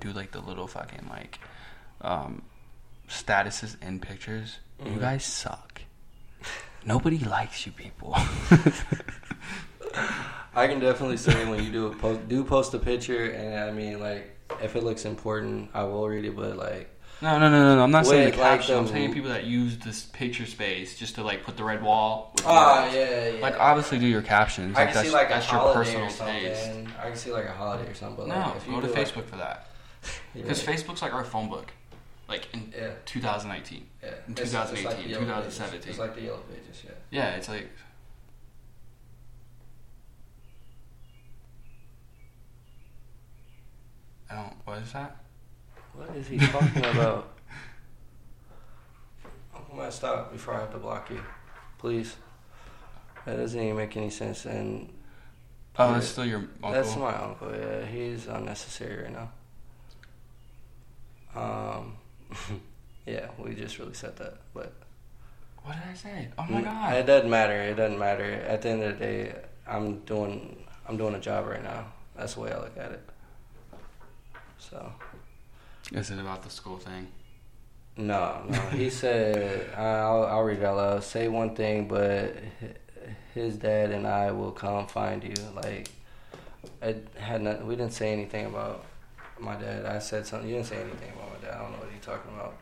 do 0.00 0.10
like 0.12 0.30
the 0.32 0.40
little 0.40 0.66
fucking 0.66 1.06
like 1.10 1.38
um 2.00 2.40
statuses 3.06 3.76
and 3.82 4.00
pictures, 4.00 4.58
you 4.82 4.92
Mhm. 4.92 5.00
guys 5.00 5.24
suck. 5.26 5.82
Nobody 6.86 7.18
likes 7.18 7.66
you 7.66 7.72
people. 7.72 8.14
I 10.54 10.66
can 10.66 10.80
definitely 10.80 11.18
say 11.18 11.44
when 11.50 11.62
you 11.62 11.70
do 11.70 11.86
a 11.88 11.94
post, 11.94 12.26
do 12.28 12.42
post 12.44 12.72
a 12.72 12.78
picture, 12.78 13.30
and 13.30 13.60
I 13.60 13.70
mean 13.70 14.00
like 14.00 14.34
if 14.62 14.74
it 14.74 14.82
looks 14.84 15.04
important, 15.04 15.68
I 15.74 15.84
will 15.84 16.08
read 16.08 16.24
it. 16.24 16.34
But 16.34 16.56
like, 16.56 16.88
No, 17.20 17.36
no, 17.38 17.50
no, 17.50 17.62
no, 17.62 17.74
no. 17.76 17.82
I'm 17.82 17.90
not 17.90 18.06
saying 18.06 18.30
the 18.30 18.36
Wait, 18.36 18.38
like 18.40 18.58
caption. 18.60 18.76
I'm 18.76 18.86
saying 18.86 19.12
people 19.12 19.30
that 19.30 19.42
use 19.44 19.76
this 19.78 20.04
picture 20.04 20.46
space 20.46 20.96
just 20.96 21.16
to 21.16 21.24
like 21.24 21.42
put 21.42 21.56
the 21.56 21.64
red 21.64 21.82
wall. 21.82 22.32
Ah, 22.44 22.88
yeah, 22.92 23.28
yeah. 23.30 23.40
Like 23.42 23.58
obviously 23.58 23.98
do 23.98 24.06
your 24.06 24.22
captions. 24.22 24.76
I 24.76 24.80
Like 24.84 24.88
can 24.88 24.94
that's, 24.94 25.08
see 25.08 25.14
like 25.14 25.26
a 25.26 25.30
that's 25.30 25.50
your 25.50 25.60
holiday 25.60 25.78
personal 25.80 26.06
or 26.06 26.10
something. 26.10 26.88
I 27.00 27.08
can 27.08 27.16
see 27.16 27.32
like 27.32 27.46
a 27.46 27.52
holiday 27.52 27.90
or 27.90 27.94
something. 27.94 28.16
But 28.16 28.28
No, 28.28 28.38
like, 28.46 28.56
if 28.56 28.66
you 28.68 28.72
go 28.72 28.80
to 28.80 28.86
Facebook 28.88 29.16
like, 29.16 29.28
for 29.28 29.36
that. 29.36 29.66
Because 30.34 30.62
Facebook's 30.62 31.02
like 31.02 31.12
our 31.12 31.24
phone 31.24 31.48
book. 31.48 31.72
Like 32.28 32.46
in 32.54 32.72
Yeah, 32.76 32.90
2019. 33.06 33.86
yeah. 34.02 34.08
In 34.28 34.32
It's- 34.34 34.46
it's 34.48 34.54
like 34.54 34.68
2018, 34.68 35.10
yellow 35.10 35.24
pages. 35.42 35.56
2017. 35.56 35.90
It's 35.90 35.98
like 35.98 36.14
the 36.14 36.20
yellow 36.22 36.42
pages. 36.48 36.82
Yeah. 36.84 36.90
Yeah, 37.10 37.30
it's 37.36 37.48
like. 37.48 37.68
I 44.30 44.34
don't. 44.34 44.54
What 44.64 44.78
is 44.78 44.92
that? 44.92 45.16
What 45.98 46.16
is 46.16 46.28
he 46.28 46.38
talking 46.38 46.84
about? 46.84 47.28
I'm 49.54 49.76
gonna 49.76 49.90
stop 49.92 50.32
before 50.32 50.54
I 50.54 50.60
have 50.60 50.72
to 50.72 50.78
block 50.78 51.10
you. 51.10 51.20
Please. 51.78 52.16
That 53.24 53.36
doesn't 53.36 53.60
even 53.60 53.76
make 53.76 53.96
any 53.96 54.10
sense. 54.10 54.44
And 54.46 54.92
Oh, 55.80 55.92
that's 55.92 56.08
still 56.08 56.24
your 56.24 56.40
uncle. 56.62 56.72
that's 56.72 56.96
my 56.96 57.14
uncle. 57.14 57.50
Yeah, 57.54 57.84
he's 57.86 58.26
unnecessary 58.26 59.04
right 59.04 59.12
now. 59.12 59.30
Um, 61.40 61.96
yeah, 63.06 63.28
we 63.38 63.54
just 63.54 63.78
really 63.78 63.94
said 63.94 64.16
that, 64.16 64.38
but 64.54 64.72
What 65.62 65.74
did 65.74 65.82
I 65.90 65.94
say? 65.94 66.28
Oh 66.38 66.44
my 66.48 66.62
Mm, 66.62 66.64
god. 66.64 66.94
it 66.94 67.06
doesn't 67.06 67.30
matter. 67.30 67.60
It 67.62 67.74
doesn't 67.74 67.98
matter. 67.98 68.24
At 68.24 68.62
the 68.62 68.68
end 68.70 68.82
of 68.82 68.98
the 68.98 69.04
day, 69.04 69.34
I'm 69.66 69.98
doing 70.00 70.64
I'm 70.88 70.96
doing 70.96 71.14
a 71.14 71.20
job 71.20 71.46
right 71.46 71.62
now. 71.62 71.92
That's 72.16 72.34
the 72.34 72.40
way 72.40 72.50
I 72.52 72.58
look 72.58 72.76
at 72.76 72.90
it. 72.92 73.08
So 74.58 74.92
Is 75.92 76.10
it 76.10 76.18
about 76.18 76.42
the 76.42 76.50
school 76.50 76.76
thing? 76.76 77.08
no, 77.96 78.44
no. 78.48 78.60
He 78.70 78.90
said 79.02 79.70
I'll 79.76 80.24
I'll 80.24 80.42
read 80.42 80.58
it 80.58 80.64
out 80.64 80.76
loud. 80.76 81.04
Say 81.04 81.28
one 81.28 81.54
thing, 81.54 81.88
but 81.88 82.36
his 83.34 83.56
dad 83.56 83.90
and 83.90 84.06
I 84.06 84.30
will 84.30 84.52
come 84.52 84.86
find 84.86 85.22
you. 85.24 85.34
Like 85.54 85.90
it 86.82 87.08
had 87.18 87.42
not. 87.42 87.64
We 87.66 87.76
didn't 87.76 87.92
say 87.92 88.12
anything 88.12 88.46
about 88.46 88.84
my 89.38 89.56
dad. 89.56 89.86
I 89.86 89.98
said 89.98 90.26
something. 90.26 90.48
You 90.48 90.56
didn't 90.56 90.68
say 90.68 90.76
anything 90.80 91.10
about 91.14 91.30
my 91.32 91.46
dad. 91.46 91.56
I 91.56 91.62
don't 91.62 91.72
know 91.72 91.78
what 91.78 91.90
you're 91.90 92.00
talking 92.00 92.32
about. 92.34 92.56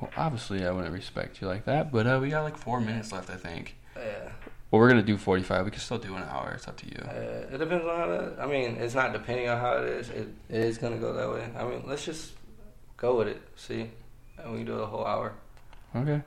Well, 0.00 0.10
obviously, 0.16 0.66
I 0.66 0.70
wouldn't 0.70 0.94
respect 0.94 1.42
you 1.42 1.46
like 1.46 1.66
that, 1.66 1.92
but 1.92 2.06
uh, 2.06 2.18
we 2.22 2.30
got 2.30 2.42
like 2.42 2.56
four 2.56 2.80
minutes 2.80 3.12
left, 3.12 3.28
I 3.28 3.36
think. 3.36 3.76
Yeah. 3.96 4.30
Well, 4.70 4.78
we're 4.80 4.88
gonna 4.88 5.02
do 5.02 5.16
forty-five. 5.16 5.64
We 5.64 5.70
can 5.72 5.80
still 5.80 5.98
do 5.98 6.14
an 6.14 6.22
hour. 6.22 6.52
It's 6.54 6.68
up 6.68 6.76
to 6.76 6.86
you. 6.86 7.02
Uh, 7.04 7.54
it 7.54 7.58
depends 7.58 7.84
on 7.84 7.96
how 7.96 8.06
that. 8.06 8.36
I 8.38 8.46
mean, 8.46 8.76
it's 8.76 8.94
not 8.94 9.12
depending 9.12 9.48
on 9.48 9.58
how 9.58 9.78
it 9.78 9.88
is. 9.88 10.10
It, 10.10 10.28
it 10.48 10.60
is 10.60 10.78
gonna 10.78 10.98
go 10.98 11.12
that 11.12 11.28
way. 11.28 11.48
I 11.56 11.64
mean, 11.64 11.82
let's 11.86 12.04
just 12.04 12.32
go 12.96 13.16
with 13.16 13.28
it. 13.28 13.42
See, 13.56 13.90
and 14.38 14.52
we 14.52 14.58
can 14.58 14.66
do 14.66 14.74
a 14.74 14.86
whole 14.86 15.04
hour. 15.04 15.32
Okay. 15.96 16.22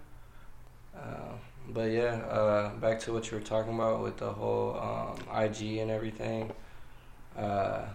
Uh, 0.95 1.31
but 1.69 1.91
yeah, 1.91 2.15
uh, 2.29 2.69
back 2.75 2.99
to 3.01 3.13
what 3.13 3.31
you 3.31 3.37
were 3.37 3.43
talking 3.43 3.73
about 3.73 4.01
with 4.01 4.17
the 4.17 4.31
whole 4.31 4.77
um, 4.77 5.43
IG 5.43 5.77
and 5.77 5.89
everything. 5.89 6.51
Uh, 7.37 7.85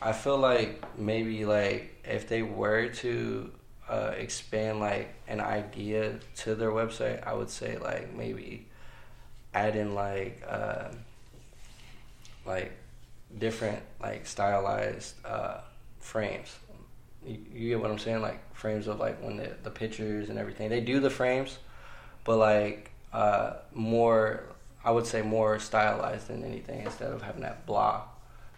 I 0.00 0.12
feel 0.12 0.38
like 0.38 0.84
maybe 0.98 1.44
like 1.44 2.02
if 2.04 2.28
they 2.28 2.42
were 2.42 2.88
to 2.88 3.50
uh, 3.88 4.12
expand 4.16 4.78
like 4.78 5.14
an 5.26 5.40
idea 5.40 6.20
to 6.36 6.54
their 6.54 6.70
website, 6.70 7.26
I 7.26 7.34
would 7.34 7.50
say 7.50 7.78
like 7.78 8.14
maybe 8.14 8.66
add 9.54 9.76
in 9.76 9.94
like 9.94 10.42
uh, 10.46 10.88
like 12.44 12.72
different 13.38 13.80
like 14.02 14.26
stylized 14.26 15.14
uh, 15.24 15.58
frames. 16.00 16.56
You, 17.26 17.38
you 17.52 17.68
get 17.70 17.80
what 17.80 17.90
I'm 17.90 17.98
saying? 17.98 18.20
Like 18.20 18.54
frames 18.54 18.86
of 18.86 18.98
like 18.98 19.22
when 19.22 19.36
the 19.36 19.52
the 19.62 19.70
pictures 19.70 20.28
and 20.28 20.38
everything. 20.38 20.68
They 20.68 20.80
do 20.80 21.00
the 21.00 21.10
frames, 21.10 21.58
but 22.24 22.36
like 22.36 22.90
uh, 23.12 23.54
more. 23.72 24.44
I 24.86 24.90
would 24.90 25.06
say 25.06 25.22
more 25.22 25.58
stylized 25.58 26.28
than 26.28 26.44
anything 26.44 26.82
instead 26.82 27.10
of 27.10 27.22
having 27.22 27.40
that 27.40 27.64
blah, 27.64 28.02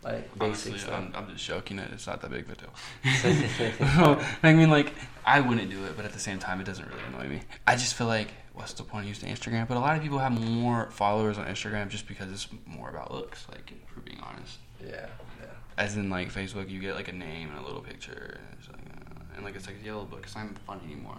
like 0.03 0.37
basic 0.39 0.73
Honestly. 0.73 0.93
I'm, 0.93 1.13
I'm 1.15 1.29
just 1.29 1.45
joking. 1.45 1.79
It. 1.79 1.91
It's 1.93 2.07
not 2.09 2.21
that 2.21 2.31
big 2.33 2.45
of 2.45 2.51
a 2.51 2.55
deal. 2.57 2.73
I 4.43 4.53
mean, 4.53 4.69
like, 4.71 4.93
I 5.25 5.41
wouldn't 5.41 5.71
do 5.71 5.85
it, 5.85 5.97
but 5.97 6.05
at 6.05 6.13
the 6.13 6.19
same 6.19 6.41
time, 6.41 6.61
it 6.61 6.65
doesn't 6.65 6.85
really 6.89 7.01
annoy 7.09 7.29
me. 7.29 7.43
I 7.67 7.77
just 7.77 7.95
feel 7.95 8.09
like, 8.09 8.29
what's 8.57 8.73
the 8.73 8.83
point 8.83 9.05
of 9.05 9.09
using 9.09 9.33
Instagram? 9.33 9.69
But 9.69 9.77
a 9.77 9.81
lot 9.81 9.97
of 9.97 10.03
people 10.03 10.19
have 10.19 10.33
more 10.33 10.91
followers 10.91 11.39
on 11.39 11.47
Instagram 11.47 11.89
just 11.89 12.09
because 12.09 12.33
it's 12.33 12.49
more 12.67 12.89
about 12.89 13.13
looks. 13.13 13.47
Like, 13.51 13.71
if 13.71 13.97
we're 13.97 14.03
being 14.03 14.21
honest. 14.21 14.59
yeah, 14.83 15.07
yeah. 15.41 15.47
As 15.77 15.97
in, 15.97 16.09
like 16.11 16.33
Facebook, 16.33 16.69
you 16.71 16.81
get 16.81 16.95
like 16.95 17.09
a 17.09 17.13
name 17.13 17.51
and 17.51 17.59
a 17.59 17.63
little 17.63 17.83
picture, 17.83 18.39
and 18.39 18.59
it's 18.59 18.69
like, 18.69 18.81
uh, 18.81 19.37
and 19.37 19.45
like 19.45 19.55
it's 19.55 19.67
like 19.67 19.77
a 19.81 19.85
yellow 19.85 20.05
book. 20.05 20.21
It's 20.25 20.35
not 20.35 20.45
even 20.45 20.57
fun 20.57 20.81
anymore. 20.85 21.19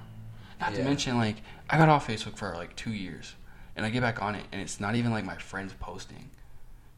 Not 0.60 0.74
to 0.74 0.84
mention, 0.84 1.18
like, 1.18 1.36
I 1.70 1.78
got 1.78 1.88
off 1.88 2.08
Facebook 2.08 2.36
for 2.36 2.52
like 2.56 2.76
two 2.76 2.92
years, 2.92 3.36
and 3.76 3.86
I 3.86 3.92
get 3.92 4.02
back 4.02 4.22
on 4.24 4.34
it, 4.34 4.46
and 4.52 4.60
it's 4.60 4.80
not 4.80 4.96
even 4.96 5.12
like 5.12 5.24
my 5.24 5.36
friends 5.38 5.74
posting. 5.80 6.32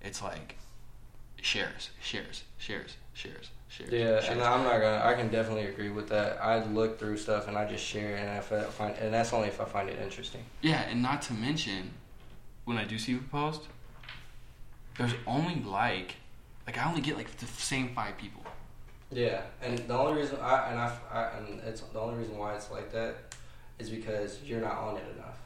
It's 0.01 0.21
like 0.21 0.55
shares, 1.41 1.89
shares, 2.01 2.43
shares, 2.57 2.95
shares, 3.13 3.49
shares. 3.69 3.91
Yeah, 3.91 4.19
shares. 4.19 4.29
and 4.29 4.41
I'm 4.41 4.63
not 4.63 4.81
gonna. 4.81 5.01
I 5.03 5.13
can 5.13 5.29
definitely 5.29 5.67
agree 5.67 5.89
with 5.89 6.09
that. 6.09 6.43
I 6.43 6.63
look 6.65 6.99
through 6.99 7.17
stuff 7.17 7.47
and 7.47 7.57
I 7.57 7.65
just 7.65 7.83
share 7.83 8.17
it, 8.17 8.19
and 8.19 8.37
if 8.37 8.51
I 8.51 8.63
find, 8.63 8.95
and 8.97 9.13
that's 9.13 9.31
only 9.31 9.47
if 9.47 9.61
I 9.61 9.65
find 9.65 9.89
it 9.89 9.99
interesting. 10.01 10.43
Yeah, 10.61 10.81
and 10.89 11.01
not 11.01 11.21
to 11.23 11.33
mention, 11.33 11.91
when 12.65 12.77
I 12.77 12.83
do 12.83 12.97
see 12.97 13.13
people 13.13 13.27
post, 13.39 13.61
there's 14.97 15.13
only 15.25 15.55
like, 15.63 16.15
like 16.67 16.77
I 16.77 16.87
only 16.89 17.01
get 17.01 17.15
like 17.15 17.35
the 17.37 17.45
same 17.45 17.95
five 17.95 18.17
people. 18.17 18.43
Yeah, 19.11 19.41
and 19.61 19.77
the 19.77 19.97
only 19.97 20.21
reason 20.21 20.37
I 20.39 20.69
and 20.69 20.79
I, 20.79 20.95
I 21.11 21.23
and 21.37 21.61
it's 21.61 21.81
the 21.81 21.99
only 21.99 22.19
reason 22.19 22.37
why 22.37 22.55
it's 22.55 22.69
like 22.69 22.91
that 22.91 23.15
is 23.79 23.89
because 23.89 24.43
you're 24.43 24.61
not 24.61 24.77
on 24.77 24.97
it 24.97 25.03
enough. 25.15 25.39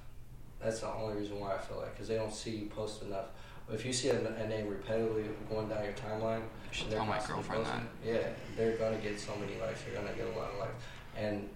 That's 0.59 0.79
the 0.79 0.87
only 0.87 1.15
reason 1.15 1.39
why 1.39 1.55
I 1.55 1.59
feel 1.59 1.77
like 1.77 1.93
because 1.93 2.07
they 2.07 2.15
don't 2.15 2.33
see 2.33 2.51
you 2.51 2.65
post 2.65 3.03
enough. 3.03 3.27
But 3.67 3.75
if 3.75 3.85
you 3.85 3.93
see 3.93 4.09
a, 4.09 4.17
a 4.17 4.47
name 4.47 4.65
repetitively 4.65 5.27
going 5.49 5.69
down 5.69 5.83
your 5.83 5.93
timeline, 5.93 6.41
You 6.73 6.79
should 6.79 6.89
they're 6.89 6.97
tell 6.97 7.05
my 7.05 7.19
girlfriend 7.19 7.65
posting, 7.65 7.87
Yeah, 8.03 8.29
they're 8.57 8.75
gonna 8.77 8.97
get 8.97 9.19
so 9.19 9.35
many 9.35 9.61
likes. 9.61 9.83
They're 9.83 9.93
gonna 9.93 10.15
get 10.15 10.25
a 10.25 10.39
lot 10.39 10.49
of 10.53 10.59
likes, 10.59 10.83
and 11.15 11.47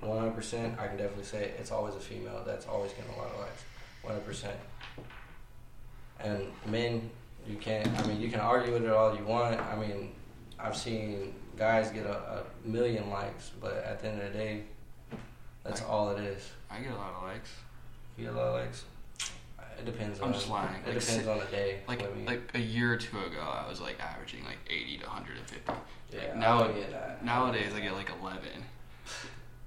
100. 0.00 0.30
percent 0.30 0.80
I 0.80 0.86
can 0.86 0.96
definitely 0.96 1.24
say 1.24 1.52
it's 1.58 1.70
always 1.70 1.94
a 1.94 2.00
female 2.00 2.42
that's 2.46 2.66
always 2.66 2.92
getting 2.92 3.12
a 3.12 3.18
lot 3.18 3.30
of 3.30 3.40
likes. 3.40 3.62
100. 4.00 4.24
percent 4.24 4.56
And 6.18 6.46
men, 6.64 7.10
you 7.46 7.56
can't. 7.56 7.86
I 8.00 8.06
mean, 8.06 8.22
you 8.22 8.30
can 8.30 8.40
argue 8.40 8.72
with 8.72 8.84
it 8.84 8.90
all 8.90 9.14
you 9.14 9.24
want. 9.24 9.60
I 9.60 9.76
mean, 9.76 10.14
I've 10.58 10.78
seen 10.78 11.34
guys 11.58 11.90
get 11.90 12.06
a, 12.06 12.16
a 12.16 12.44
million 12.66 13.10
likes, 13.10 13.50
but 13.60 13.74
at 13.84 14.00
the 14.00 14.08
end 14.08 14.22
of 14.22 14.32
the 14.32 14.38
day, 14.38 14.62
that's 15.62 15.82
all 15.82 16.08
it 16.12 16.20
is. 16.20 16.50
I 16.70 16.78
get 16.78 16.92
a 16.92 16.96
lot 16.96 17.12
of 17.18 17.22
likes. 17.24 17.50
You 18.16 18.24
get 18.24 18.32
a 18.32 18.36
lot 18.38 18.46
of 18.46 18.54
likes. 18.64 18.84
It 19.78 19.84
depends. 19.86 20.18
I'm 20.20 20.28
on, 20.28 20.32
just 20.32 20.48
lying. 20.50 20.74
It 20.86 20.94
Like, 20.94 21.00
depends 21.00 21.28
on 21.28 21.38
the 21.38 21.44
day. 21.46 21.78
Like 21.86 22.02
I 22.02 22.06
mean, 22.14 22.26
like 22.26 22.42
a 22.54 22.58
year 22.60 22.92
or 22.92 22.96
two 22.96 23.16
ago, 23.18 23.40
I 23.40 23.68
was 23.68 23.80
like 23.80 24.00
averaging 24.00 24.44
like 24.44 24.58
80 24.68 24.98
to 24.98 25.06
150. 25.06 25.72
yeah, 26.12 26.34
now- 26.34 26.64
I 26.64 26.72
get 26.72 26.90
that. 26.90 27.24
Nowadays, 27.24 27.72
I 27.74 27.80
get 27.80 27.92
like 27.94 28.10
11. 28.20 28.40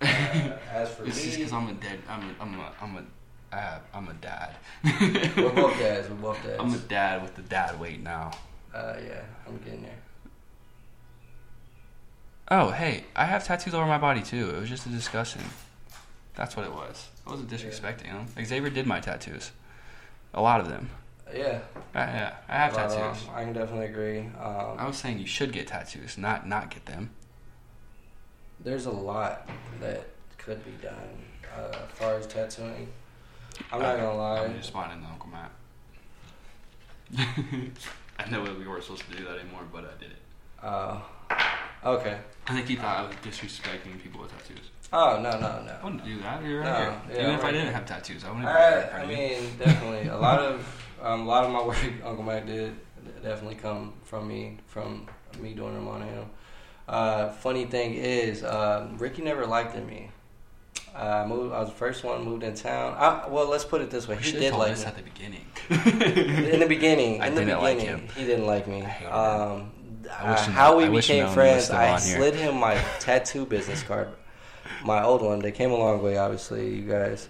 Uh, 0.01 0.05
as 0.73 0.89
for 0.95 1.03
This 1.05 1.17
is 1.25 1.31
me, 1.31 1.37
because 1.37 1.53
I'm 1.53 1.67
a 1.69 1.73
dead. 1.73 1.99
I'm 2.09 2.21
a. 2.21 2.33
I'm 2.41 2.59
a. 2.59 2.71
I'm 2.81 2.95
a. 2.97 3.03
I 3.55 3.79
I'm 3.93 4.07
a 4.07 4.13
dad. 4.13 4.55
we're 4.83 5.49
both 5.51 5.77
dads. 5.79 6.09
We're 6.09 6.15
both 6.15 6.41
dads. 6.43 6.59
I'm 6.59 6.73
a 6.73 6.77
dad 6.77 7.21
with 7.21 7.35
the 7.35 7.41
dad 7.43 7.79
weight 7.79 8.01
now. 8.01 8.31
uh, 8.73 8.95
yeah, 9.05 9.21
I'm 9.47 9.57
getting 9.59 9.83
there. 9.83 9.97
Oh, 12.49 12.71
hey, 12.71 13.05
I 13.15 13.25
have 13.25 13.45
tattoos 13.45 13.73
all 13.73 13.79
over 13.81 13.89
my 13.89 13.97
body 13.97 14.21
too. 14.21 14.49
It 14.49 14.59
was 14.59 14.69
just 14.69 14.85
a 14.85 14.89
discussion. 14.89 15.41
That's 16.35 16.55
what 16.57 16.65
it 16.65 16.73
was. 16.73 17.07
I 17.27 17.31
wasn't 17.31 17.49
disrespecting 17.49 18.03
them. 18.11 18.25
Like 18.35 18.45
Xavier 18.47 18.69
did 18.69 18.87
my 18.87 18.99
tattoos. 18.99 19.51
A 20.33 20.41
lot 20.41 20.59
of 20.61 20.69
them. 20.69 20.89
Yeah, 21.33 21.59
I, 21.93 21.99
yeah, 21.99 22.35
I 22.49 22.53
have 22.53 22.73
uh, 22.77 22.87
tattoos. 22.87 23.27
I 23.33 23.43
can 23.43 23.53
definitely 23.53 23.85
agree. 23.87 24.19
Um, 24.41 24.75
I 24.77 24.85
was 24.85 24.97
saying 24.97 25.19
you 25.19 25.27
should 25.27 25.53
get 25.53 25.67
tattoos, 25.67 26.17
not 26.17 26.47
not 26.47 26.69
get 26.69 26.85
them. 26.85 27.11
there's 28.59 28.85
a 28.85 28.91
lot 28.91 29.49
that 29.79 30.05
could 30.37 30.63
be 30.65 30.71
done 30.81 30.93
uh, 31.57 31.69
as 31.69 31.97
far 31.97 32.15
as 32.15 32.27
tattooing. 32.27 32.87
I'm 33.71 33.81
not 33.81 33.97
gonna 33.97 34.15
lie. 34.15 34.43
I'm 34.45 34.55
just 34.55 34.69
spotting 34.69 35.01
the 35.01 35.07
Uncle 35.07 35.29
Matt. 35.29 35.51
I 38.19 38.29
know 38.29 38.41
we 38.43 38.67
weren't 38.67 38.83
supposed 38.83 39.09
to 39.09 39.17
do 39.17 39.23
that 39.25 39.39
anymore, 39.39 39.61
but 39.71 39.85
I 39.85 40.01
did 40.01 40.11
it. 40.11 40.17
Uh, 40.61 41.01
okay. 41.85 42.17
I 42.47 42.53
think 42.53 42.67
he 42.67 42.75
thought 42.75 42.97
I 42.97 43.07
was 43.07 43.15
disrespecting 43.17 44.01
people 44.01 44.21
with 44.21 44.31
tattoos. 44.31 44.69
Oh 44.93 45.19
no 45.21 45.39
no 45.39 45.47
I 45.47 45.65
no. 45.65 45.75
wouldn't 45.83 46.03
do 46.03 46.19
that. 46.21 46.43
You're 46.43 46.59
right 46.61 46.65
No, 46.65 46.75
here. 46.75 47.01
yeah, 47.15 47.21
Even 47.23 47.35
if 47.35 47.43
I 47.45 47.51
didn't 47.51 47.73
have 47.73 47.85
tattoos, 47.85 48.23
I 48.25 48.27
wouldn't. 48.29 48.45
be 48.45 48.51
I, 48.51 49.03
I 49.03 49.05
mean, 49.05 49.57
definitely 49.57 50.07
a 50.09 50.17
lot 50.17 50.39
of 50.39 50.65
um, 51.01 51.21
a 51.21 51.25
lot 51.25 51.45
of 51.45 51.51
my 51.51 51.63
work 51.63 51.77
Uncle 52.05 52.23
Mac 52.23 52.45
did 52.45 52.75
definitely 53.23 53.55
come 53.55 53.93
from 54.03 54.27
me 54.27 54.57
from 54.67 55.07
me 55.39 55.53
doing 55.53 55.73
them 55.75 55.87
on 55.87 56.01
him. 56.01 56.25
Uh, 56.87 57.29
funny 57.29 57.65
thing 57.65 57.93
is, 57.93 58.43
um, 58.43 58.97
Ricky 58.97 59.21
never 59.21 59.45
liked 59.45 59.75
me. 59.85 60.09
I 60.93 61.25
moved. 61.25 61.53
I 61.53 61.59
was 61.59 61.69
the 61.69 61.75
first 61.75 62.03
one 62.03 62.25
moved 62.25 62.43
in 62.43 62.53
town. 62.53 62.95
I, 62.97 63.27
well, 63.29 63.47
let's 63.47 63.63
put 63.63 63.79
it 63.81 63.89
this 63.89 64.09
way: 64.09 64.17
he 64.17 64.33
did 64.33 64.53
like 64.53 64.77
me. 64.77 64.83
at 64.83 64.97
the 64.97 65.03
beginning. 65.03 65.45
in 65.69 66.59
the 66.59 66.65
beginning, 66.67 67.21
I 67.21 67.27
in 67.27 67.35
the 67.35 67.45
like 67.55 67.77
beginning, 67.77 68.01
him. 68.01 68.07
he 68.17 68.25
didn't 68.25 68.45
like 68.45 68.67
me. 68.67 68.83
I. 68.83 69.05
Um, 69.05 69.71
I 70.11 70.33
uh, 70.33 70.35
how 70.49 70.77
we 70.77 70.85
I 70.85 70.89
became 70.89 71.29
friends, 71.29 71.69
I 71.69 71.97
here. 71.99 72.17
slid 72.17 72.35
him 72.35 72.57
my 72.57 72.75
tattoo 72.99 73.45
business 73.45 73.83
card, 73.83 74.09
my 74.83 75.03
old 75.03 75.21
one. 75.21 75.39
They 75.39 75.51
came 75.51 75.71
a 75.71 75.77
long 75.77 76.01
way, 76.01 76.17
obviously, 76.17 76.75
you 76.75 76.89
guys. 76.89 77.29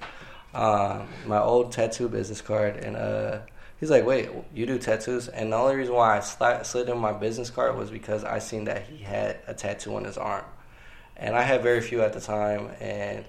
Uh, 0.53 1.05
my 1.25 1.39
old 1.39 1.71
tattoo 1.71 2.09
business 2.09 2.41
card, 2.41 2.77
and 2.77 2.97
uh, 2.97 3.39
he's 3.79 3.89
like, 3.89 4.05
"Wait, 4.05 4.29
you 4.53 4.65
do 4.65 4.77
tattoos?" 4.77 5.27
And 5.29 5.53
the 5.53 5.57
only 5.57 5.75
reason 5.75 5.93
why 5.93 6.17
I 6.17 6.19
slid, 6.19 6.65
slid 6.65 6.89
him 6.89 6.97
my 6.97 7.13
business 7.13 7.49
card 7.49 7.77
was 7.77 7.89
because 7.89 8.23
I 8.23 8.39
seen 8.39 8.65
that 8.65 8.83
he 8.83 8.97
had 8.97 9.39
a 9.47 9.53
tattoo 9.53 9.95
on 9.95 10.03
his 10.03 10.17
arm, 10.17 10.45
and 11.15 11.35
I 11.35 11.43
had 11.43 11.63
very 11.63 11.79
few 11.79 12.01
at 12.01 12.11
the 12.13 12.19
time, 12.19 12.69
and 12.81 13.23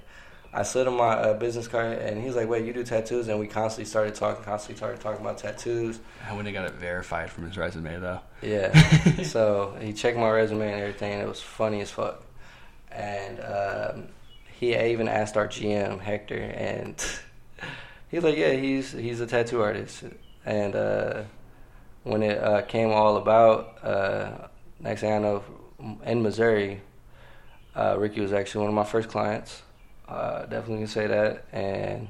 I 0.54 0.64
slid 0.64 0.86
him 0.86 0.96
my 0.96 1.14
uh, 1.14 1.34
business 1.34 1.66
card, 1.66 1.98
and 1.98 2.22
he's 2.22 2.36
like, 2.36 2.48
"Wait, 2.48 2.66
you 2.66 2.72
do 2.72 2.84
tattoos?" 2.84 3.28
And 3.28 3.38
we 3.40 3.46
constantly 3.46 3.88
started 3.88 4.14
talking, 4.14 4.44
constantly 4.44 4.76
started 4.76 5.00
talking 5.00 5.20
about 5.20 5.38
tattoos. 5.38 6.00
I 6.28 6.32
wouldn't 6.32 6.54
have 6.54 6.64
got 6.66 6.74
it 6.74 6.78
verified 6.78 7.30
from 7.30 7.46
his 7.46 7.56
resume 7.56 7.98
though. 8.00 8.20
Yeah. 8.42 9.22
so 9.22 9.76
he 9.80 9.92
checked 9.94 10.18
my 10.18 10.28
resume 10.28 10.70
and 10.70 10.80
everything. 10.80 11.12
And 11.12 11.22
it 11.22 11.28
was 11.28 11.40
funny 11.40 11.80
as 11.80 11.90
fuck. 11.90 12.22
And 12.94 13.40
um, 13.40 14.08
he 14.58 14.76
even 14.76 15.08
asked 15.08 15.36
our 15.36 15.48
GM 15.48 16.00
Hector, 16.00 16.38
and 16.40 16.94
he's 18.08 18.22
like, 18.22 18.36
"Yeah, 18.36 18.52
he's 18.52 18.92
he's 18.92 19.20
a 19.20 19.26
tattoo 19.26 19.60
artist." 19.62 20.04
And 20.44 20.74
uh, 20.74 21.22
when 22.04 22.22
it 22.22 22.38
uh, 22.38 22.62
came 22.62 22.90
all 22.90 23.16
about, 23.16 23.84
uh, 23.84 24.48
next 24.80 25.00
thing 25.00 25.12
I 25.12 25.18
know, 25.18 25.44
in 26.04 26.22
Missouri, 26.22 26.80
uh, 27.74 27.96
Ricky 27.98 28.20
was 28.20 28.32
actually 28.32 28.60
one 28.60 28.68
of 28.68 28.74
my 28.74 28.84
first 28.84 29.08
clients. 29.08 29.62
Uh, 30.08 30.42
definitely 30.46 30.78
can 30.78 30.86
say 30.88 31.06
that. 31.06 31.44
And 31.52 32.08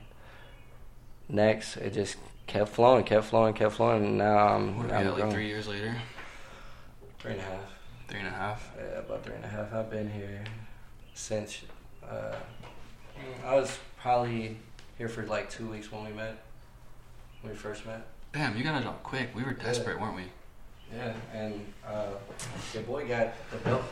next, 1.29 1.77
it 1.77 1.93
just 1.93 2.17
kept 2.47 2.71
flowing, 2.71 3.05
kept 3.05 3.27
flowing, 3.27 3.55
kept 3.55 3.75
flowing. 3.75 4.05
And 4.05 4.19
now 4.19 4.49
I'm, 4.49 4.79
What 4.79 4.93
I'm 4.93 5.19
like 5.19 5.31
three 5.31 5.47
years 5.47 5.69
later? 5.69 5.95
Three 7.19 7.33
and 7.33 7.41
a 7.41 7.45
half. 7.45 7.61
Three 8.09 8.19
and 8.19 8.29
a 8.29 8.33
half. 8.33 8.73
Yeah, 8.77 8.99
about 8.99 9.25
three 9.25 9.37
and 9.37 9.45
a 9.45 9.49
half. 9.49 9.73
I've 9.73 9.91
been 9.91 10.11
here 10.11 10.45
since 11.15 11.63
uh, 12.09 12.35
I 13.45 13.55
was 13.55 13.79
probably 13.99 14.57
here 14.99 15.09
for 15.09 15.25
like 15.25 15.51
two 15.51 15.69
weeks 15.69 15.91
when 15.91 16.05
we 16.05 16.13
met. 16.13 16.43
When 17.41 17.53
we 17.53 17.59
first 17.59 17.87
met. 17.87 18.07
Damn, 18.33 18.57
you 18.57 18.65
got 18.65 18.81
a 18.81 18.85
job 18.85 19.03
quick. 19.03 19.35
We 19.35 19.43
were 19.43 19.53
desperate, 19.53 20.01
weren't 20.01 20.17
we? 20.17 20.25
Yeah, 20.95 21.13
and 21.33 21.67
uh, 21.87 22.11
your 22.73 22.83
boy 22.83 23.07
got 23.07 23.33
the 23.51 23.57
belt. 23.59 23.83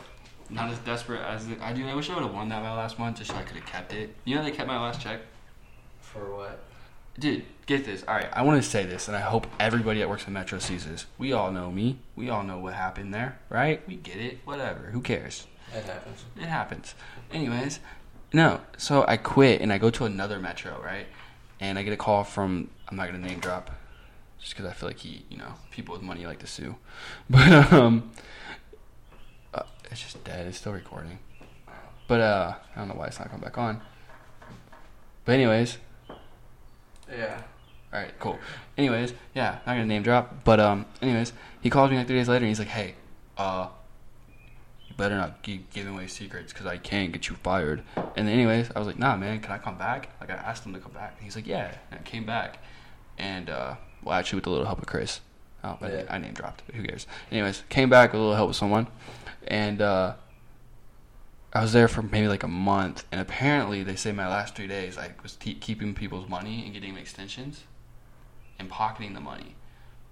Not 0.49 0.69
as 0.69 0.79
desperate 0.79 1.21
as 1.21 1.47
the, 1.47 1.57
I 1.63 1.73
do. 1.73 1.87
I 1.87 1.95
wish 1.95 2.09
I 2.09 2.15
would 2.15 2.23
have 2.23 2.33
won 2.33 2.49
that 2.49 2.61
my 2.61 2.75
last 2.75 2.99
month, 2.99 3.17
just 3.17 3.31
so 3.31 3.37
I 3.37 3.43
could 3.43 3.57
have 3.57 3.65
kept 3.65 3.93
it. 3.93 4.15
You 4.25 4.35
know 4.35 4.43
they 4.43 4.51
kept 4.51 4.67
my 4.67 4.79
last 4.79 5.01
check. 5.01 5.21
For 6.01 6.35
what? 6.35 6.59
Dude, 7.19 7.43
get 7.65 7.85
this. 7.85 8.03
All 8.07 8.15
right, 8.15 8.29
I 8.33 8.41
want 8.41 8.61
to 8.61 8.69
say 8.69 8.85
this, 8.85 9.07
and 9.07 9.15
I 9.15 9.21
hope 9.21 9.47
everybody 9.59 9.99
that 9.99 10.09
works 10.09 10.23
at 10.23 10.29
Metro 10.29 10.59
sees 10.59 10.85
this. 10.85 11.05
We 11.17 11.33
all 11.33 11.51
know 11.51 11.71
me. 11.71 11.99
We 12.15 12.29
all 12.29 12.43
know 12.43 12.57
what 12.57 12.73
happened 12.73 13.13
there, 13.13 13.39
right? 13.49 13.85
We 13.87 13.95
get 13.95 14.17
it. 14.17 14.39
Whatever. 14.45 14.91
Who 14.91 15.01
cares? 15.01 15.47
It 15.75 15.85
happens. 15.85 16.25
It 16.37 16.43
happens. 16.47 16.95
Anyways, 17.31 17.79
no. 18.33 18.61
So 18.77 19.05
I 19.07 19.17
quit 19.17 19.61
and 19.61 19.71
I 19.71 19.77
go 19.77 19.89
to 19.91 20.05
another 20.05 20.39
Metro, 20.39 20.81
right? 20.83 21.07
And 21.59 21.77
I 21.79 21.83
get 21.83 21.93
a 21.93 21.97
call 21.97 22.23
from 22.23 22.69
I'm 22.89 22.97
not 22.97 23.05
gonna 23.07 23.19
name 23.19 23.39
drop, 23.39 23.71
just 24.39 24.53
because 24.53 24.65
I 24.69 24.73
feel 24.73 24.89
like 24.89 24.99
he, 24.99 25.23
you 25.29 25.37
know, 25.37 25.53
people 25.71 25.93
with 25.93 26.01
money 26.01 26.25
like 26.25 26.39
to 26.39 26.47
sue. 26.47 26.75
But 27.29 27.71
um, 27.71 28.11
uh, 29.53 29.63
it's 29.89 30.01
just 30.01 30.23
dead. 30.23 30.47
It's 30.47 30.57
still 30.57 30.73
recording. 30.73 31.19
But 32.07 32.19
uh, 32.19 32.53
I 32.75 32.79
don't 32.79 32.89
know 32.89 32.95
why 32.95 33.07
it's 33.07 33.19
not 33.19 33.29
coming 33.29 33.43
back 33.43 33.57
on. 33.57 33.81
But 35.23 35.33
anyways, 35.33 35.77
Yeah. 37.09 37.41
all 37.93 37.99
right, 37.99 38.11
cool. 38.19 38.39
Anyways, 38.77 39.13
yeah, 39.33 39.59
not 39.65 39.73
gonna 39.73 39.85
name 39.85 40.03
drop, 40.03 40.43
but 40.43 40.59
um, 40.59 40.85
anyways, 41.01 41.31
he 41.61 41.69
calls 41.69 41.91
me 41.91 41.97
like 41.97 42.07
three 42.07 42.17
days 42.17 42.27
later 42.27 42.43
and 42.43 42.49
he's 42.49 42.59
like, 42.59 42.67
"Hey, 42.69 42.95
uh, 43.37 43.67
you 44.91 44.97
better 44.97 45.15
not 45.15 45.41
keep 45.41 45.71
giving 45.71 45.93
away 45.93 46.07
secrets 46.07 46.51
because 46.53 46.65
I 46.65 46.77
can't 46.77 47.11
get 47.11 47.29
you 47.29 47.35
fired." 47.35 47.83
And 48.15 48.27
anyways, 48.29 48.71
I 48.75 48.79
was 48.79 48.87
like, 48.87 48.99
"Nah, 48.99 49.15
man, 49.15 49.39
can 49.39 49.51
I 49.51 49.57
come 49.57 49.77
back?" 49.77 50.09
Like 50.19 50.29
I 50.29 50.33
asked 50.35 50.65
him 50.65 50.73
to 50.73 50.79
come 50.79 50.91
back, 50.91 51.13
and 51.17 51.23
he's 51.23 51.35
like, 51.35 51.47
"Yeah," 51.47 51.71
and 51.89 51.99
I 51.99 52.03
came 52.03 52.25
back, 52.25 52.59
and 53.17 53.49
uh, 53.49 53.75
well, 54.03 54.17
actually 54.17 54.37
with 54.37 54.47
a 54.47 54.49
little 54.49 54.65
help 54.65 54.79
of 54.79 54.85
Chris. 54.87 55.21
Oh, 55.63 55.77
but 55.79 55.91
Yeah. 55.93 56.03
I 56.09 56.17
name 56.17 56.33
dropped, 56.33 56.63
who 56.73 56.83
cares? 56.83 57.05
Anyways, 57.31 57.63
came 57.69 57.87
back 57.89 58.13
with 58.13 58.19
a 58.19 58.23
little 58.23 58.35
help 58.35 58.47
with 58.47 58.57
someone, 58.57 58.87
and 59.47 59.79
uh, 59.81 60.13
I 61.53 61.61
was 61.61 61.71
there 61.73 61.87
for 61.87 62.01
maybe 62.01 62.27
like 62.27 62.41
a 62.43 62.47
month, 62.47 63.05
and 63.11 63.21
apparently 63.21 63.83
they 63.83 63.95
say 63.95 64.11
my 64.11 64.27
last 64.27 64.55
three 64.55 64.65
days 64.67 64.97
I 64.97 65.11
was 65.21 65.35
te- 65.35 65.53
keeping 65.53 65.93
people's 65.93 66.27
money 66.27 66.63
and 66.65 66.73
getting 66.73 66.97
extensions, 66.97 67.63
and 68.57 68.69
pocketing 68.69 69.13
the 69.13 69.19
money. 69.21 69.55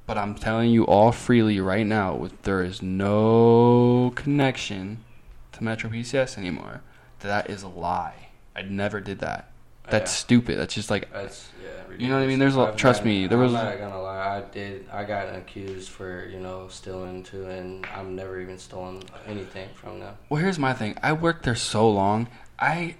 But 0.09 0.17
I'm 0.17 0.33
telling 0.33 0.71
you 0.71 0.85
all 0.87 1.11
freely 1.11 1.59
right 1.59 1.85
now, 1.85 2.15
with 2.15 2.41
there 2.41 2.63
is 2.63 2.81
no 2.81 4.11
connection 4.15 5.03
to 5.51 5.63
Metro 5.63 5.87
PCS 5.87 6.35
anymore. 6.35 6.81
That 7.19 7.47
is 7.47 7.61
a 7.61 7.67
lie. 7.67 8.29
I 8.55 8.63
never 8.63 9.01
did 9.01 9.19
that. 9.19 9.51
Oh, 9.85 9.91
That's 9.91 10.11
Yeah. 10.11 10.15
stupid. 10.17 10.57
That's 10.57 10.73
just 10.73 10.89
like 10.89 11.13
That's 11.13 11.49
yeah. 11.63 11.95
You 11.95 12.07
know 12.07 12.15
what 12.15 12.23
I 12.23 12.25
mean? 12.25 12.39
There's 12.39 12.57
a 12.57 12.61
I've 12.61 12.75
trust 12.75 13.01
gotten- 13.01 13.21
me, 13.21 13.27
there 13.27 13.37
was- 13.37 13.53
I'm 13.53 13.63
not 13.65 13.77
gonna 13.77 14.01
lie. 14.01 14.37
I 14.37 14.41
did. 14.51 14.87
I 14.91 15.03
got 15.03 15.27
accused 15.35 15.89
for 15.91 16.25
you 16.25 16.39
know 16.39 16.67
stealing 16.69 17.21
too, 17.21 17.45
and 17.45 17.85
I've 17.95 18.07
never 18.07 18.41
even 18.41 18.57
stolen 18.57 19.03
anything 19.27 19.69
from 19.75 19.99
them. 19.99 20.15
Well, 20.27 20.41
here's 20.41 20.57
my 20.57 20.73
thing. 20.73 20.97
I 21.03 21.13
worked 21.13 21.43
there 21.43 21.53
so 21.53 21.87
long. 21.87 22.29
I 22.57 22.95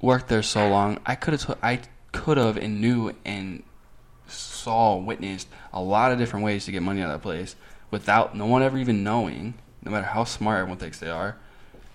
worked 0.00 0.28
there 0.28 0.42
so 0.42 0.66
long. 0.66 0.98
I 1.04 1.14
could 1.14 1.34
have. 1.38 1.58
I 1.62 1.80
could 2.12 2.38
have 2.38 2.56
and 2.56 2.80
knew 2.80 3.12
and 3.26 3.64
saw, 4.26 4.96
witnessed 4.96 5.48
a 5.72 5.80
lot 5.80 6.12
of 6.12 6.18
different 6.18 6.44
ways 6.44 6.64
to 6.66 6.72
get 6.72 6.82
money 6.82 7.00
out 7.02 7.10
of 7.10 7.20
that 7.20 7.22
place 7.22 7.56
without 7.90 8.36
no 8.36 8.46
one 8.46 8.62
ever 8.62 8.78
even 8.78 9.02
knowing. 9.04 9.54
No 9.82 9.90
matter 9.90 10.06
how 10.06 10.24
smart 10.24 10.58
everyone 10.58 10.78
thinks 10.78 10.98
they 10.98 11.08
are, 11.10 11.36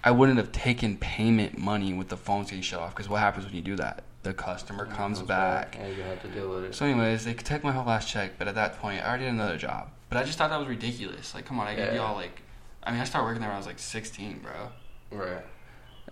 I 0.04 0.12
wouldn't 0.12 0.38
have 0.38 0.52
taken 0.52 0.98
payment 0.98 1.58
money 1.58 1.94
with 1.94 2.10
the 2.10 2.18
phones 2.18 2.50
getting 2.50 2.62
shut 2.64 2.80
off. 2.80 2.96
Because 2.96 3.10
what 3.10 3.20
happens 3.20 3.46
when 3.46 3.56
you 3.56 3.62
do 3.62 3.76
that? 3.76 4.04
The 4.24 4.34
customer 4.34 4.86
comes 4.88 5.22
back. 5.22 5.78
and 5.80 5.96
you 5.96 6.02
have 6.02 6.22
to 6.24 6.28
deal 6.30 6.50
with 6.50 6.64
it. 6.64 6.74
So, 6.76 6.86
anyways, 6.86 7.26
they 7.26 7.36
could 7.36 7.46
take 7.46 7.64
my 7.64 7.72
whole 7.72 7.86
last 7.86 8.08
check, 8.10 8.40
but 8.40 8.48
at 8.48 8.56
that 8.56 8.80
point, 8.80 9.04
I 9.04 9.08
already 9.10 9.26
had 9.26 9.34
another 9.34 9.58
job. 9.58 9.92
But 10.10 10.18
I 10.18 10.24
just 10.24 10.38
thought 10.40 10.50
that 10.50 10.58
was 10.60 10.68
ridiculous. 10.68 11.36
Like, 11.36 11.46
come 11.46 11.60
on, 11.60 11.68
I 11.68 11.76
Yeah. 11.76 11.94
y'all 11.94 12.16
like. 12.16 12.42
I 12.84 12.92
mean, 12.92 13.02
I 13.02 13.04
started 13.04 13.26
working 13.26 13.42
there 13.42 13.50
when 13.50 13.56
I 13.56 13.60
was 13.60 13.68
like 13.68 13.80
16, 13.80 14.40
bro. 14.40 14.70
right. 15.12 15.44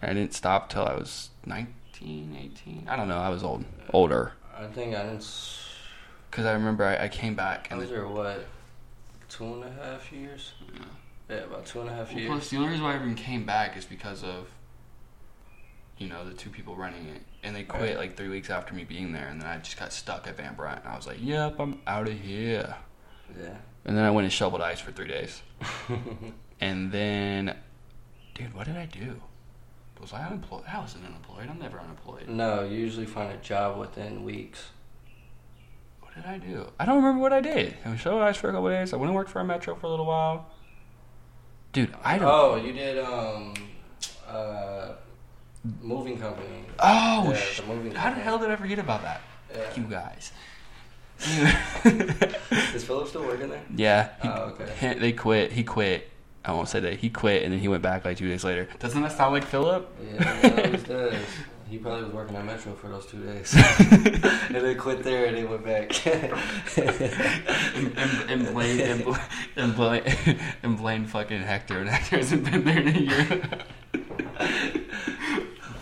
I 0.01 0.07
didn't 0.07 0.34
stop 0.34 0.70
till 0.70 0.86
I 0.86 0.93
was 0.95 1.30
19, 1.45 2.38
18. 2.39 2.88
I 2.89 2.95
don't 2.95 3.07
know. 3.07 3.18
I 3.20 3.30
was 3.30 3.43
old, 3.43 3.64
older. 3.93 4.34
I 4.55 4.66
think 4.68 4.95
I 4.95 5.03
didn't. 5.03 5.26
Because 6.34 6.48
I 6.48 6.54
remember 6.54 6.84
I, 6.84 7.04
I 7.04 7.08
came 7.10 7.36
back 7.36 7.68
And 7.70 7.78
I 7.78 7.82
was 7.82 7.90
the, 7.92 7.96
there 7.98 8.08
what, 8.08 8.44
two 9.30 9.44
and 9.46 9.64
a 9.66 9.72
half 9.72 10.12
years? 10.12 10.54
Yeah, 11.30 11.36
about 11.36 11.68
two 11.68 11.82
and 11.82 11.88
a 11.92 11.94
half 11.94 12.10
well, 12.10 12.18
years. 12.18 12.28
plus 12.32 12.50
the 12.50 12.58
only 12.58 12.70
reason 12.70 12.84
why 12.84 12.94
I 12.94 12.96
even 12.96 13.14
came 13.14 13.46
back 13.46 13.78
is 13.78 13.86
because 13.86 14.24
of, 14.24 14.48
you 16.00 16.10
know, 16.10 16.28
the 16.28 16.34
two 16.34 16.50
people 16.50 16.76
running 16.76 17.06
it, 17.06 17.22
and 17.44 17.56
they 17.56 17.62
quit 17.62 17.82
Right. 17.84 17.98
like 17.98 18.18
three 18.18 18.30
weeks 18.30 18.50
after 18.50 18.74
me 18.74 18.84
being 18.84 19.12
there, 19.14 19.28
and 19.28 19.40
then 19.40 19.48
I 19.48 19.60
just 19.60 19.78
got 19.78 19.94
stuck 19.94 20.28
at 20.28 20.36
Van 20.36 20.56
Brunt. 20.56 20.80
And 20.84 20.92
I 20.92 20.96
was 20.96 21.06
like, 21.06 21.18
"Yep, 21.22 21.60
I'm 21.60 21.80
out 21.86 22.08
of 22.08 22.20
here." 22.20 22.78
Yeah. 23.40 23.58
And 23.86 23.96
then 23.96 24.04
I 24.04 24.10
went 24.10 24.26
and 24.26 24.34
shoveled 24.34 24.64
ice 24.64 24.80
for 24.80 24.92
three 24.92 25.08
days, 25.08 25.44
and 26.60 26.92
then, 26.92 27.56
dude, 28.34 28.56
what 28.56 28.66
did 28.66 28.76
I 28.78 28.88
do? 28.88 29.22
Was 30.02 30.14
I 30.14 30.26
unemployed? 30.26 30.64
I 30.68 30.80
wasn't 30.80 31.06
unemployed. 31.06 31.48
I'm 31.48 31.60
never 31.60 31.80
unemployed. 31.80 32.28
no, 32.28 32.64
you 32.64 32.76
usually 32.80 33.06
find 33.06 33.32
a 33.32 33.38
job 33.38 33.78
within 33.78 34.24
weeks. 34.24 34.64
What 36.16 36.26
did 36.26 36.26
I 36.26 36.38
do? 36.38 36.68
I 36.80 36.86
don't 36.86 36.97
remember 36.97 37.22
what 37.22 37.34
I 37.34 37.41
did. 37.41 37.76
I 37.86 37.89
was 37.91 37.99
showed 37.99 38.22
ice 38.22 38.38
for 38.38 38.49
a 38.49 38.53
couple 38.53 38.70
days. 38.70 38.93
I 38.93 38.97
went 38.97 39.07
and 39.09 39.16
worked 39.16 39.30
for 39.32 39.39
a 39.39 39.43
Metro 39.45 39.76
for 39.76 39.88
a 39.88 39.89
little 39.89 40.05
while. 40.05 40.47
Dude, 41.72 41.93
I 42.03 42.18
don't. 42.20 42.28
Oh, 42.30 42.55
you 42.55 42.72
did 42.72 42.99
um, 42.99 43.53
uh, 44.28 44.89
moving 45.82 46.20
company. 46.20 46.66
Oh, 46.80 47.30
Yeah, 47.32 47.36
sh- 47.36 47.61
the 47.61 47.66
moving 47.68 47.91
company. 47.93 47.99
how 47.99 48.09
the 48.14 48.22
hell 48.22 48.38
did 48.38 48.51
I 48.51 48.55
forget 48.55 48.78
about 48.80 49.01
that? 49.01 49.22
Yeah. 49.55 49.61
You 49.76 49.84
guys. 49.84 50.32
Is 52.76 52.84
Philip 52.84 53.07
still 53.07 53.24
working 53.24 53.49
there? 53.49 53.61
yeah. 53.76 54.09
He, 54.22 54.28
Oh, 54.28 54.55
okay. 54.59 54.72
he- 54.93 54.99
they 54.99 55.11
quit. 55.14 55.51
He 55.51 55.64
quit. 55.64 56.09
I 56.45 56.51
won't 56.51 56.68
say 56.68 56.80
that. 56.82 56.95
He 56.99 57.09
quit, 57.09 57.43
and 57.43 57.53
then 57.53 57.59
he 57.59 57.68
went 57.70 57.82
back 57.82 58.03
like 58.05 58.18
two 58.18 58.28
days 58.28 58.43
later. 58.43 58.68
Doesn't 58.80 59.01
that 59.01 59.14
sound 59.14 59.34
like 59.34 59.45
Philip? 59.45 59.89
Yeah, 60.14 60.39
it 60.45 60.66
always 60.66 60.84
does. 60.84 61.16
He 61.74 61.80
probably 61.80 62.03
was 62.03 62.13
working 62.13 62.36
at 62.36 62.45
Metro 62.45 62.76
for 62.76 62.88
those 62.88 63.07
two 63.07 63.17
days. 63.26 63.51
and 63.80 64.53
then 64.53 64.78
quit 64.78 65.03
there 65.03 65.26
and 65.26 65.36
then 65.36 65.49
went 65.49 65.65
back. 65.65 66.05
and, 66.05 67.97
and, 67.97 68.30
and 68.30 68.53
blame 68.53 68.80
and, 68.80 69.03
bl- 69.03 69.15
and 69.55 69.76
blame 69.76 70.03
and 70.61 70.78
blame 70.78 71.05
fucking 71.07 71.41
Hector, 71.41 71.80
and 71.80 71.89
Hector 71.89 72.17
hasn't 72.17 72.43
been 72.43 72.63
there 72.63 72.80
in 72.80 72.88
a 72.95 72.99
year. 72.99 73.41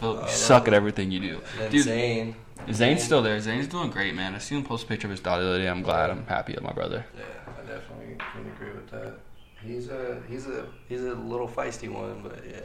You 0.01 0.07
Oh, 0.07 0.25
suck 0.27 0.69
at 0.69 0.73
everything 0.73 1.11
you 1.11 1.19
do, 1.19 1.41
dude. 1.69 1.83
Zane. 1.83 2.35
Zane's 2.71 3.03
still 3.03 3.21
there. 3.21 3.39
Zane's 3.41 3.67
doing 3.67 3.91
great, 3.91 4.15
man. 4.15 4.33
I 4.33 4.37
seen 4.37 4.59
him 4.59 4.63
post 4.63 4.85
a 4.85 4.87
picture 4.87 5.07
of 5.07 5.11
his 5.11 5.19
daughter 5.19 5.43
the 5.43 5.49
other 5.49 5.59
day. 5.59 5.67
I'm 5.67 5.81
glad. 5.83 6.09
I'm 6.09 6.25
happy 6.25 6.53
with 6.53 6.63
my 6.63 6.71
brother. 6.71 7.05
Yeah, 7.15 7.23
I 7.47 7.61
definitely 7.67 8.15
can 8.17 8.47
agree 8.47 8.71
with 8.71 8.89
that. 8.91 9.19
He's 9.61 9.89
a 9.89 10.23
he's 10.29 10.47
a 10.47 10.65
he's 10.87 11.01
a 11.03 11.13
little 11.13 11.47
feisty 11.49 11.87
one, 11.89 12.21
but 12.23 12.39
yeah, 12.49 12.61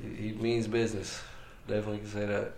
he, 0.00 0.28
he 0.28 0.32
means 0.32 0.66
business. 0.68 1.20
Definitely 1.66 1.98
can 1.98 2.08
say 2.08 2.26
that. 2.26 2.52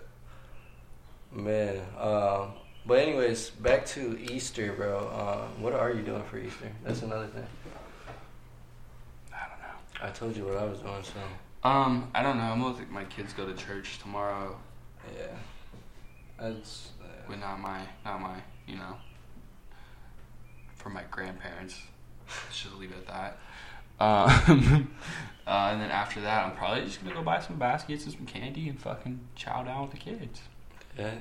Man, 1.32 1.80
um, 1.98 2.52
but 2.86 2.98
anyways, 2.98 3.50
back 3.50 3.86
to 3.86 4.18
Easter, 4.30 4.72
bro. 4.72 4.98
Um, 5.08 5.62
what 5.62 5.72
are 5.72 5.92
you 5.92 6.02
doing 6.02 6.22
for 6.24 6.38
Easter? 6.38 6.70
That's 6.84 7.02
another 7.02 7.26
thing. 7.26 7.46
I 9.32 9.48
don't 9.48 9.58
know. 9.60 10.06
I 10.08 10.10
told 10.10 10.36
you 10.36 10.44
what 10.44 10.56
I 10.56 10.64
was 10.64 10.78
doing, 10.78 11.02
so 11.02 11.68
Um, 11.68 12.10
I 12.14 12.22
don't 12.22 12.36
know. 12.36 12.44
I'm 12.44 12.60
gonna 12.60 12.76
let 12.76 12.90
my 12.90 13.04
kids 13.04 13.32
go 13.32 13.46
to 13.46 13.54
church 13.54 13.98
tomorrow, 13.98 14.56
yeah. 15.16 15.26
That's 16.38 16.90
uh, 17.02 17.06
but 17.28 17.38
not 17.40 17.58
my, 17.60 17.80
not 18.04 18.20
my, 18.20 18.36
you 18.66 18.76
know, 18.76 18.96
for 20.76 20.90
my 20.90 21.02
grandparents. 21.10 21.80
Just 22.52 22.74
leave 22.76 22.92
it 22.92 22.98
at 22.98 23.06
that. 23.08 23.38
Um, 24.00 24.90
uh, 25.46 25.68
and 25.72 25.80
then 25.80 25.90
after 25.90 26.20
that, 26.20 26.46
I'm 26.46 26.56
probably 26.56 26.84
just 26.84 27.02
gonna 27.02 27.14
go 27.14 27.22
buy 27.22 27.40
some 27.40 27.56
baskets 27.56 28.04
and 28.04 28.12
some 28.12 28.26
candy 28.26 28.68
and 28.68 28.80
fucking 28.80 29.20
chow 29.34 29.62
down 29.62 29.82
with 29.82 29.92
the 29.92 29.98
kids. 29.98 30.40
Yeah. 30.98 31.14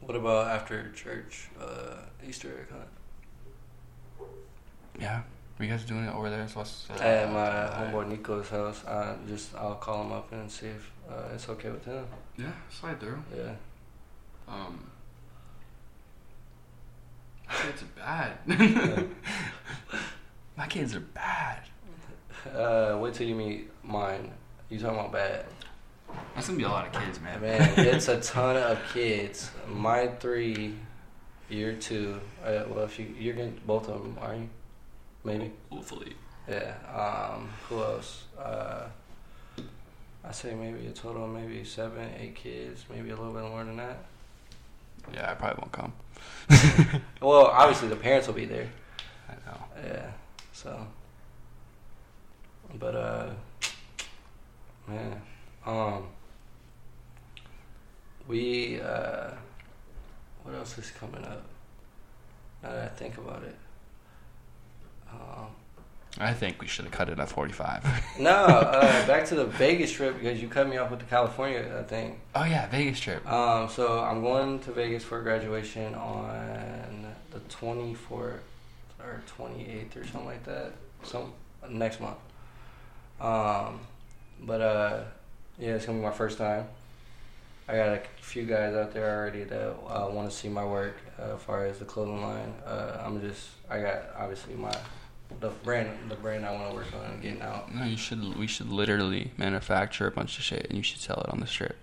What 0.00 0.16
about 0.16 0.48
after 0.48 0.90
church, 0.92 1.48
uh, 1.60 1.96
Easter 2.26 2.48
egg 2.60 2.70
hunt? 2.70 4.30
Yeah, 4.98 5.22
are 5.58 5.64
you 5.64 5.70
guys 5.70 5.84
doing 5.84 6.04
it 6.04 6.14
over 6.14 6.30
there? 6.30 6.46
So 6.48 6.60
what's, 6.60 6.88
uh, 6.90 6.94
At 6.94 7.32
my 7.32 7.40
uh, 7.40 7.90
homeboy 7.92 8.08
Nico's 8.08 8.48
house, 8.48 8.84
I 8.86 9.16
just 9.28 9.54
I'll 9.56 9.74
call 9.74 10.04
him 10.04 10.12
up 10.12 10.32
and 10.32 10.50
see 10.50 10.66
if 10.66 10.92
uh, 11.10 11.34
it's 11.34 11.48
okay 11.48 11.70
with 11.70 11.84
him. 11.84 12.04
Yeah, 12.36 12.52
slide 12.70 13.00
through. 13.00 13.22
Yeah. 13.36 13.54
Um, 14.46 14.90
my 17.48 17.54
kids 17.54 17.82
are 17.82 17.86
bad. 17.96 18.38
my 20.56 20.66
kids 20.66 20.94
are 20.94 21.00
bad. 21.00 21.62
Uh, 22.54 22.98
wait 23.00 23.14
till 23.14 23.26
you 23.26 23.34
meet 23.34 23.70
mine. 23.84 24.30
You 24.68 24.78
talking 24.78 24.98
about 24.98 25.12
bad? 25.12 25.44
That's 26.34 26.46
gonna 26.46 26.58
be 26.58 26.64
a 26.64 26.68
lot 26.68 26.86
of 26.86 27.02
kids, 27.02 27.20
man. 27.20 27.40
Man, 27.40 27.74
it's 27.76 28.08
a 28.08 28.20
ton 28.20 28.56
of 28.56 28.78
kids. 28.92 29.50
My 29.68 30.06
three, 30.06 30.74
year 31.48 31.74
two. 31.74 32.20
Uh, 32.44 32.64
well, 32.68 32.84
if 32.84 32.98
you 32.98 33.14
you're 33.18 33.34
getting 33.34 33.60
both 33.66 33.88
of 33.88 34.02
them, 34.02 34.18
are 34.20 34.34
you? 34.34 34.48
Maybe. 35.24 35.50
Hopefully. 35.70 36.14
Yeah. 36.48 36.74
Um. 36.94 37.48
Who 37.68 37.82
else? 37.82 38.24
Uh. 38.38 38.84
I 40.24 40.32
say 40.32 40.54
maybe 40.54 40.86
a 40.86 40.90
total 40.90 41.24
of 41.24 41.30
maybe 41.30 41.64
seven, 41.64 42.10
eight 42.18 42.34
kids, 42.34 42.84
maybe 42.90 43.10
a 43.10 43.16
little 43.16 43.32
bit 43.32 43.44
more 43.44 43.64
than 43.64 43.76
that. 43.78 43.98
Yeah, 45.14 45.30
I 45.30 45.34
probably 45.34 45.62
won't 45.62 45.72
come. 45.72 45.92
Well, 47.22 47.46
obviously 47.46 47.88
the 47.88 47.96
parents 47.96 48.26
will 48.26 48.34
be 48.34 48.44
there. 48.44 48.68
I 49.28 49.32
know. 49.46 49.58
Yeah. 49.84 50.10
So. 50.52 50.86
But 52.74 52.94
uh. 52.94 53.30
Man. 54.86 55.20
Um. 55.66 56.06
We 58.26 58.80
uh. 58.80 59.30
What 60.42 60.54
else 60.54 60.78
is 60.78 60.90
coming 60.90 61.24
up? 61.24 61.42
Now 62.62 62.70
that 62.72 62.84
I 62.84 62.88
think 62.88 63.18
about 63.18 63.42
it. 63.42 63.56
Um. 65.12 65.46
I 66.20 66.32
think 66.32 66.60
we 66.60 66.66
should 66.66 66.84
have 66.84 66.92
cut 66.92 67.08
it 67.10 67.18
at 67.20 67.28
45. 67.28 67.84
No, 68.18 68.30
uh, 68.32 69.06
back 69.06 69.24
to 69.26 69.36
the 69.36 69.44
Vegas 69.44 69.92
trip 69.92 70.18
because 70.18 70.42
you 70.42 70.48
cut 70.48 70.68
me 70.68 70.76
off 70.76 70.90
with 70.90 70.98
the 70.98 71.06
California 71.06 71.84
thing. 71.86 72.18
oh 72.34 72.42
yeah, 72.44 72.66
Vegas 72.70 72.98
trip. 72.98 73.24
Um, 73.30 73.68
so 73.68 74.00
I'm 74.00 74.22
going 74.22 74.58
to 74.60 74.72
Vegas 74.72 75.04
for 75.04 75.22
graduation 75.22 75.94
on 75.94 77.06
the 77.30 77.38
24th 77.40 78.40
or 78.98 79.22
28th 79.38 79.96
or 79.96 80.04
something 80.04 80.24
like 80.24 80.42
that. 80.44 80.72
Some 81.04 81.32
next 81.70 82.00
month. 82.00 82.16
Um, 83.20 83.80
but 84.40 84.60
uh, 84.60 85.00
yeah, 85.58 85.74
it's 85.74 85.86
gonna 85.86 85.98
be 85.98 86.04
my 86.04 86.12
first 86.12 86.38
time. 86.38 86.66
I 87.68 87.76
got 87.76 87.88
a 87.88 88.02
few 88.20 88.44
guys 88.44 88.74
out 88.74 88.94
there 88.94 89.18
already 89.18 89.44
that 89.44 89.70
uh, 89.70 90.08
want 90.10 90.30
to 90.30 90.34
see 90.34 90.48
my 90.48 90.64
work 90.64 90.96
uh, 91.18 91.34
as 91.34 91.42
far 91.42 91.66
as 91.66 91.78
the 91.78 91.84
clothing 91.84 92.22
line. 92.22 92.54
Uh, 92.64 93.02
I'm 93.04 93.20
just 93.20 93.50
I 93.68 93.80
got 93.80 94.02
obviously 94.16 94.54
my 94.54 94.74
the 95.40 95.50
brand 95.50 95.90
the 96.08 96.14
brand 96.14 96.46
I 96.46 96.52
want 96.52 96.70
to 96.70 96.74
work 96.74 96.86
on 96.94 97.20
getting 97.20 97.42
out. 97.42 97.74
No, 97.74 97.84
you 97.84 97.96
should. 97.96 98.36
We 98.38 98.46
should 98.46 98.70
literally 98.70 99.32
manufacture 99.36 100.06
a 100.06 100.10
bunch 100.10 100.38
of 100.38 100.44
shit, 100.44 100.66
and 100.68 100.76
you 100.76 100.82
should 100.82 101.00
sell 101.00 101.20
it 101.20 101.28
on 101.28 101.40
the 101.40 101.46
strip. 101.46 101.76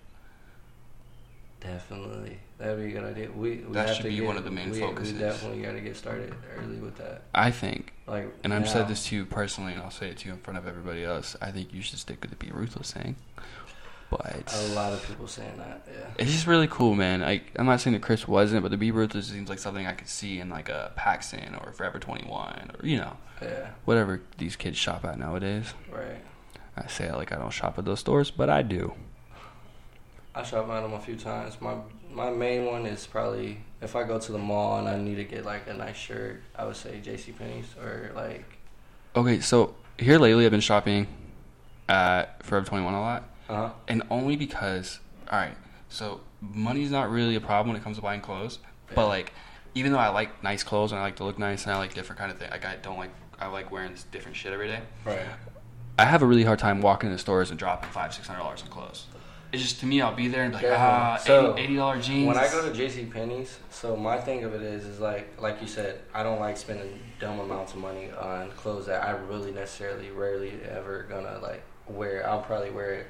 Definitely, 1.66 2.40
that'd 2.58 2.78
be 2.78 2.86
a 2.86 2.92
good 3.00 3.04
idea. 3.04 3.32
We, 3.32 3.58
we 3.58 3.74
That 3.74 3.88
have 3.88 3.96
should 3.98 4.04
to 4.04 4.10
be 4.10 4.16
get- 4.18 4.26
one 4.26 4.38
of 4.38 4.44
the 4.44 4.52
main 4.52 4.72
we, 4.72 4.80
focuses. 4.80 5.14
We 5.14 5.20
definitely 5.20 5.62
got 5.64 5.72
to 5.74 5.82
get 5.82 5.96
started 5.98 6.34
early 6.58 6.78
with 6.78 6.98
that. 6.98 7.24
I 7.34 7.52
think, 7.52 7.94
Like, 8.08 8.34
and 8.44 8.54
I've 8.54 8.70
said 8.70 8.88
this 8.88 9.08
to 9.08 9.16
you 9.16 9.26
personally, 9.26 9.74
and 9.74 9.82
I'll 9.82 9.92
say 9.92 10.10
it 10.10 10.18
to 10.20 10.28
you 10.28 10.34
in 10.34 10.40
front 10.40 10.58
of 10.60 10.68
everybody 10.68 11.04
else. 11.04 11.36
I 11.42 11.52
think 11.52 11.74
you 11.74 11.82
should 11.82 12.00
stick 12.00 12.22
with 12.22 12.30
the 12.30 12.36
Be 12.38 12.52
Ruthless 12.52 12.92
thing. 12.94 13.16
But 14.12 14.54
A 14.56 14.68
lot 14.76 14.94
of 14.94 15.06
people 15.08 15.28
saying 15.28 15.58
that. 15.58 15.82
Yeah. 15.92 16.08
it's 16.20 16.32
just 16.32 16.46
really 16.46 16.68
cool, 16.68 16.94
man. 16.94 17.22
Like 17.22 17.52
I'm 17.56 17.66
not 17.66 17.82
saying 17.82 17.94
that 17.96 18.04
Chris 18.04 18.28
wasn't, 18.28 18.62
but 18.62 18.70
the 18.70 18.78
Be 18.78 18.92
Ruthless 18.92 19.28
seems 19.28 19.50
like 19.50 19.58
something 19.60 19.88
I 19.88 19.94
could 19.94 20.08
see 20.08 20.40
in 20.40 20.48
like 20.50 20.70
a 20.70 20.92
PacSun 20.98 21.60
or 21.66 21.72
Forever 21.74 21.98
21 21.98 22.72
or 22.80 22.86
you 22.86 22.98
know 22.98 23.18
Yeah. 23.42 23.70
whatever 23.84 24.22
these 24.38 24.56
kids 24.56 24.78
shop 24.78 25.04
at 25.06 25.18
nowadays. 25.18 25.74
Right. 25.92 26.22
I 26.78 26.88
say 26.88 27.06
it 27.06 27.16
like 27.16 27.32
I 27.32 27.38
don't 27.38 27.50
shop 27.52 27.80
at 27.80 27.86
those 27.86 28.00
stores, 28.00 28.30
but 28.30 28.48
I 28.48 28.62
do. 28.62 28.94
I 30.36 30.44
shop 30.44 30.70
at 30.70 30.82
them 30.82 30.94
a 30.94 31.00
few 31.00 31.16
times. 31.16 31.60
My 31.62 31.76
my 32.12 32.30
main 32.30 32.66
one 32.66 32.86
is 32.86 33.08
probably 33.08 33.60
if 33.82 33.96
I 33.96 34.04
go 34.04 34.20
to 34.20 34.32
the 34.32 34.38
mall 34.38 34.78
and 34.80 34.88
I 34.88 34.98
need 34.98 35.16
to 35.16 35.24
get 35.24 35.46
like 35.46 35.68
a 35.68 35.74
nice 35.74 35.96
shirt, 35.96 36.42
I 36.56 36.66
would 36.66 36.76
say 36.76 37.00
J.C. 37.02 37.32
Penney's 37.32 37.74
or 37.82 38.12
like. 38.16 38.46
Okay, 39.16 39.40
so 39.40 39.76
here 39.98 40.20
lately 40.20 40.46
I've 40.46 40.52
been 40.52 40.60
shopping 40.60 41.08
at 41.88 42.44
Forever 42.44 42.66
21 42.66 42.94
a 42.94 43.00
lot. 43.02 43.24
Uh 43.48 43.56
huh. 43.56 43.70
and 43.88 44.02
only 44.10 44.36
because 44.36 45.00
all 45.32 45.38
right 45.38 45.56
so 45.88 46.20
money's 46.42 46.90
not 46.90 47.12
really 47.12 47.36
a 47.36 47.40
problem 47.40 47.68
when 47.68 47.78
it 47.80 47.84
comes 47.84 47.96
to 47.98 48.02
buying 48.02 48.20
clothes 48.20 48.58
but 48.96 49.08
like 49.08 49.34
even 49.76 49.92
though 49.92 50.00
i 50.00 50.08
like 50.08 50.42
nice 50.44 50.64
clothes 50.64 50.92
and 50.92 50.98
i 51.00 51.04
like 51.04 51.16
to 51.18 51.24
look 51.24 51.38
nice 51.38 51.62
and 51.66 51.72
i 51.72 51.78
like 51.78 51.94
different 51.94 52.18
kind 52.18 52.32
of 52.32 52.40
thing 52.40 52.50
like 52.50 52.66
i 52.66 52.76
don't 52.78 52.98
like 52.98 53.12
i 53.40 53.46
like 53.46 53.70
wearing 53.72 53.92
this 53.92 54.02
different 54.06 54.36
shit 54.36 54.52
every 54.52 54.68
day 54.68 54.80
Right. 55.06 55.20
i 56.00 56.06
have 56.06 56.24
a 56.24 56.26
really 56.26 56.44
hard 56.44 56.58
time 56.58 56.82
walking 56.82 57.12
into 57.12 57.22
stores 57.22 57.52
and 57.52 57.60
dropping 57.60 57.92
five 57.92 58.16
six 58.16 58.26
hundred 58.26 58.40
dollars 58.40 58.64
on 58.64 58.70
clothes 58.70 59.06
it's 59.56 59.64
just 59.64 59.80
to 59.80 59.86
me 59.86 60.02
i'll 60.02 60.14
be 60.14 60.28
there 60.28 60.44
and 60.44 60.52
be 60.52 60.68
like 60.68 60.78
ah 60.78 61.18
So, 61.18 61.56
80 61.58 61.76
dollar 61.76 62.00
jeans 62.00 62.28
When 62.28 62.38
I 62.38 62.48
go 62.50 62.68
to 62.68 62.74
J.C. 62.74 63.06
Penney's, 63.06 63.58
so 63.70 63.96
my 63.96 64.18
thing 64.20 64.44
of 64.44 64.54
it 64.54 64.62
is, 64.62 64.86
is 64.86 65.00
like, 65.00 65.42
like 65.42 65.62
you 65.62 65.68
said, 65.68 66.02
I 66.14 66.24
don't 66.24 66.40
like 66.40 66.58
spending 66.58 67.00
dumb 67.20 67.40
amounts 67.40 67.74
of 67.74 67.80
money 67.80 68.12
on 68.12 68.52
clothes 68.52 68.86
that 68.88 69.04
I 69.04 69.12
really 69.12 69.52
necessarily, 69.52 70.12
rarely 70.12 70.54
ever 70.70 71.04
gonna 71.10 71.40
like 71.42 71.64
wear. 71.88 72.28
I'll 72.30 72.42
probably 72.42 72.72
wear 72.72 72.92
it. 72.94 73.08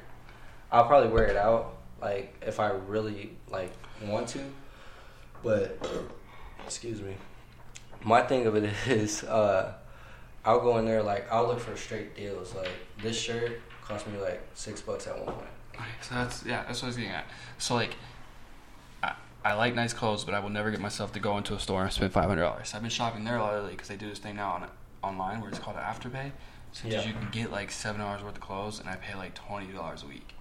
I'll 0.71 0.85
probably 0.85 1.09
wear 1.09 1.25
it 1.25 1.35
out, 1.35 1.77
like 2.01 2.35
if 2.41 2.59
I 2.59 2.69
really 2.69 3.35
like 3.49 3.71
want 4.03 4.27
to. 4.29 4.39
But 5.43 5.77
excuse 6.65 7.01
me. 7.01 7.15
My 8.03 8.21
thing 8.21 8.45
of 8.45 8.55
it 8.55 8.71
is, 8.87 9.23
uh, 9.23 9.73
I'll 10.45 10.61
go 10.61 10.77
in 10.77 10.85
there 10.85 11.01
like 11.01 11.31
I'll 11.31 11.47
look 11.47 11.59
for 11.59 11.75
straight 11.75 12.15
deals. 12.15 12.53
Like 12.53 12.69
this 13.01 13.19
shirt 13.19 13.59
cost 13.83 14.07
me 14.07 14.19
like 14.19 14.41
six 14.53 14.81
bucks 14.81 15.07
at 15.07 15.17
one 15.17 15.33
point. 15.33 15.47
So 16.01 16.15
that's 16.15 16.45
yeah 16.45 16.63
that's 16.63 16.81
what 16.81 16.87
i 16.87 16.89
was 16.89 16.95
getting 16.97 17.11
at 17.11 17.25
so 17.57 17.75
like 17.75 17.95
I, 19.03 19.13
I 19.43 19.53
like 19.53 19.75
nice 19.75 19.93
clothes, 19.93 20.23
but 20.23 20.33
I 20.33 20.39
will 20.39 20.49
never 20.49 20.71
get 20.71 20.79
myself 20.79 21.11
to 21.13 21.19
go 21.19 21.37
into 21.37 21.53
a 21.53 21.59
store 21.59 21.83
and 21.83 21.91
spend 21.93 22.11
five 22.11 22.25
hundred 22.25 22.41
dollars. 22.41 22.73
I've 22.73 22.81
been 22.81 22.89
shopping 22.89 23.23
there 23.23 23.37
a 23.37 23.41
lot 23.41 23.53
lately 23.55 23.71
because 23.71 23.87
they 23.87 23.95
do 23.95 24.09
this 24.09 24.19
thing 24.19 24.35
now 24.37 24.51
on 24.53 24.67
online 25.03 25.39
where 25.41 25.49
it's 25.49 25.59
called 25.59 25.77
afterpay. 25.77 26.31
So 26.71 26.87
Yeah. 26.87 27.03
you 27.05 27.13
can 27.13 27.29
get 27.31 27.51
like 27.51 27.71
seven 27.71 28.01
hours 28.01 28.23
worth 28.23 28.35
of 28.35 28.41
clothes, 28.41 28.79
and 28.79 28.89
I 28.89 28.95
pay 28.95 29.15
like 29.15 29.33
twenty 29.35 29.71
dollars 29.71 30.03
a 30.03 30.07
week. 30.07 30.33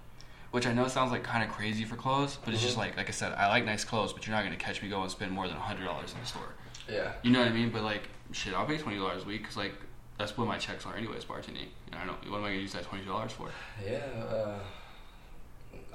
Which 0.51 0.65
I 0.65 0.73
know 0.73 0.87
sounds 0.87 1.11
like 1.11 1.23
kind 1.23 1.43
of 1.43 1.49
crazy 1.55 1.83
for 1.83 1.95
clothes, 1.95 2.37
but 2.43 2.53
it's 2.53 2.63
just 2.63 2.75
Mhm. 2.75 2.79
like 2.79 2.97
like 2.97 3.07
I 3.09 3.11
said, 3.11 3.33
I 3.33 3.47
like 3.47 3.65
nice 3.65 3.83
clothes, 3.83 4.11
but 4.13 4.25
you're 4.25 4.35
not 4.35 4.43
gonna 4.43 4.55
catch 4.55 4.81
me 4.81 4.89
go 4.89 5.01
and 5.01 5.11
spend 5.11 5.31
more 5.31 5.47
than 5.47 5.57
hundred 5.57 5.85
dollars 5.85 6.13
in 6.13 6.19
the 6.19 6.25
store. 6.25 6.53
Yeah. 6.89 7.11
You 7.23 7.31
know 7.31 7.39
what 7.39 7.47
I 7.49 7.51
mean? 7.51 7.69
But 7.69 7.83
like, 7.83 8.09
shit, 8.31 8.53
I'll 8.53 8.65
pay 8.65 8.77
twenty 8.77 8.97
dollars 8.97 9.23
a 9.23 9.27
week 9.27 9.41
because 9.41 9.57
like 9.57 9.73
that's 10.17 10.37
what 10.37 10.47
my 10.47 10.57
checks 10.57 10.85
are 10.85 10.95
anyways, 10.95 11.25
bartending. 11.25 11.67
And 11.91 11.99
I 12.01 12.05
don't. 12.05 12.31
What 12.31 12.37
am 12.39 12.45
I 12.45 12.49
gonna 12.49 12.61
use 12.61 12.73
that 12.73 12.83
twenty 12.83 13.05
dollars 13.05 13.33
for? 13.33 13.49
Yeah, 13.85 13.97
uh, 14.29 14.59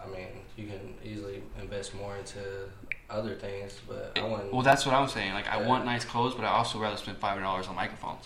I 0.04 0.08
mean, 0.08 0.28
you 0.56 0.66
can 0.66 0.94
easily 1.04 1.42
invest 1.60 1.94
more 1.94 2.16
into 2.16 2.38
other 3.08 3.34
things, 3.34 3.78
but 3.88 4.12
I 4.16 4.22
wouldn't. 4.26 4.52
Well, 4.52 4.62
that's 4.62 4.86
what 4.86 4.94
I'm 4.94 5.08
saying. 5.08 5.32
Like, 5.34 5.48
I 5.48 5.60
Yeah. 5.60 5.68
want 5.68 5.84
nice 5.84 6.04
clothes, 6.04 6.34
but 6.34 6.44
I 6.44 6.48
also 6.48 6.78
rather 6.78 6.96
spend 6.96 7.18
five 7.18 7.30
hundred 7.32 7.42
dollars 7.44 7.66
on 7.68 7.74
microphones. 7.76 8.24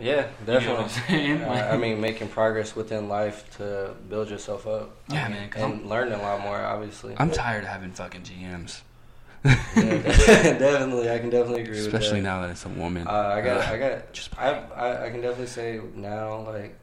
yeah, 0.00 0.10
You 0.10 0.16
know 0.16 0.24
what 0.24 0.46
definitely. 0.46 0.84
I'm 0.84 0.88
saying? 0.88 1.42
Uh, 1.42 1.70
I 1.72 1.76
mean, 1.76 2.00
making 2.00 2.28
progress 2.28 2.74
within 2.74 3.08
life 3.08 3.56
to 3.58 3.94
build 4.08 4.28
yourself 4.30 4.66
up. 4.66 4.90
I 5.10 5.14
Yeah, 5.14 5.28
mean, 5.28 5.36
man, 5.38 5.50
and 5.54 5.62
I'm- 5.64 5.88
learning 5.88 6.14
a 6.14 6.22
lot 6.22 6.40
more, 6.40 6.58
obviously. 6.58 7.14
I'm 7.18 7.30
tired 7.30 7.64
of 7.64 7.70
having 7.70 7.92
fucking 7.92 8.22
GMs. 8.22 8.80
Yeah, 9.44 9.62
definitely, 10.58 11.10
I 11.10 11.18
can 11.18 11.28
definitely 11.30 11.62
agree 11.62 11.78
Especially 11.78 12.14
with 12.14 12.22
that. 12.24 12.30
now 12.30 12.40
that 12.42 12.50
it's 12.50 12.64
a 12.64 12.68
woman. 12.70 13.06
Uh, 13.06 13.10
I 13.10 13.40
got, 13.42 13.60
I 13.68 13.78
got, 13.78 14.12
Just 14.12 14.36
I, 14.38 14.50
I, 14.74 15.06
I 15.06 15.10
can 15.10 15.20
definitely 15.20 15.46
say 15.48 15.80
now, 15.94 16.40
like, 16.40 16.74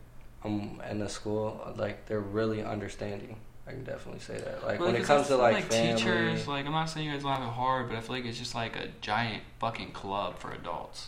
I'm 0.43 0.79
in 0.89 0.99
the 0.99 1.09
school, 1.09 1.73
like, 1.75 2.05
they're 2.07 2.19
really 2.19 2.63
understanding. 2.63 3.35
I 3.71 3.75
can 3.75 3.83
definitely 3.85 4.19
say 4.19 4.37
that. 4.37 4.65
Like, 4.65 4.79
Well, 4.79 4.91
when 4.91 5.01
it 5.01 5.05
comes 5.05 5.27
to, 5.27 5.37
that's- 5.37 5.53
like, 5.53 5.63
family, 5.71 5.93
teachers, 5.95 6.47
like 6.47 6.65
I'm 6.65 6.73
not 6.73 6.89
saying 6.89 7.05
you 7.07 7.13
guys 7.13 7.23
don't 7.23 7.31
have 7.31 7.41
it 7.43 7.51
hard, 7.51 7.87
but 7.87 7.97
I 7.97 8.01
feel 8.01 8.15
like 8.17 8.25
it's 8.25 8.37
just 8.37 8.53
like 8.53 8.75
a 8.75 8.89
giant 8.99 9.43
fucking 9.59 9.91
club 9.91 10.37
for 10.39 10.51
adults. 10.51 11.07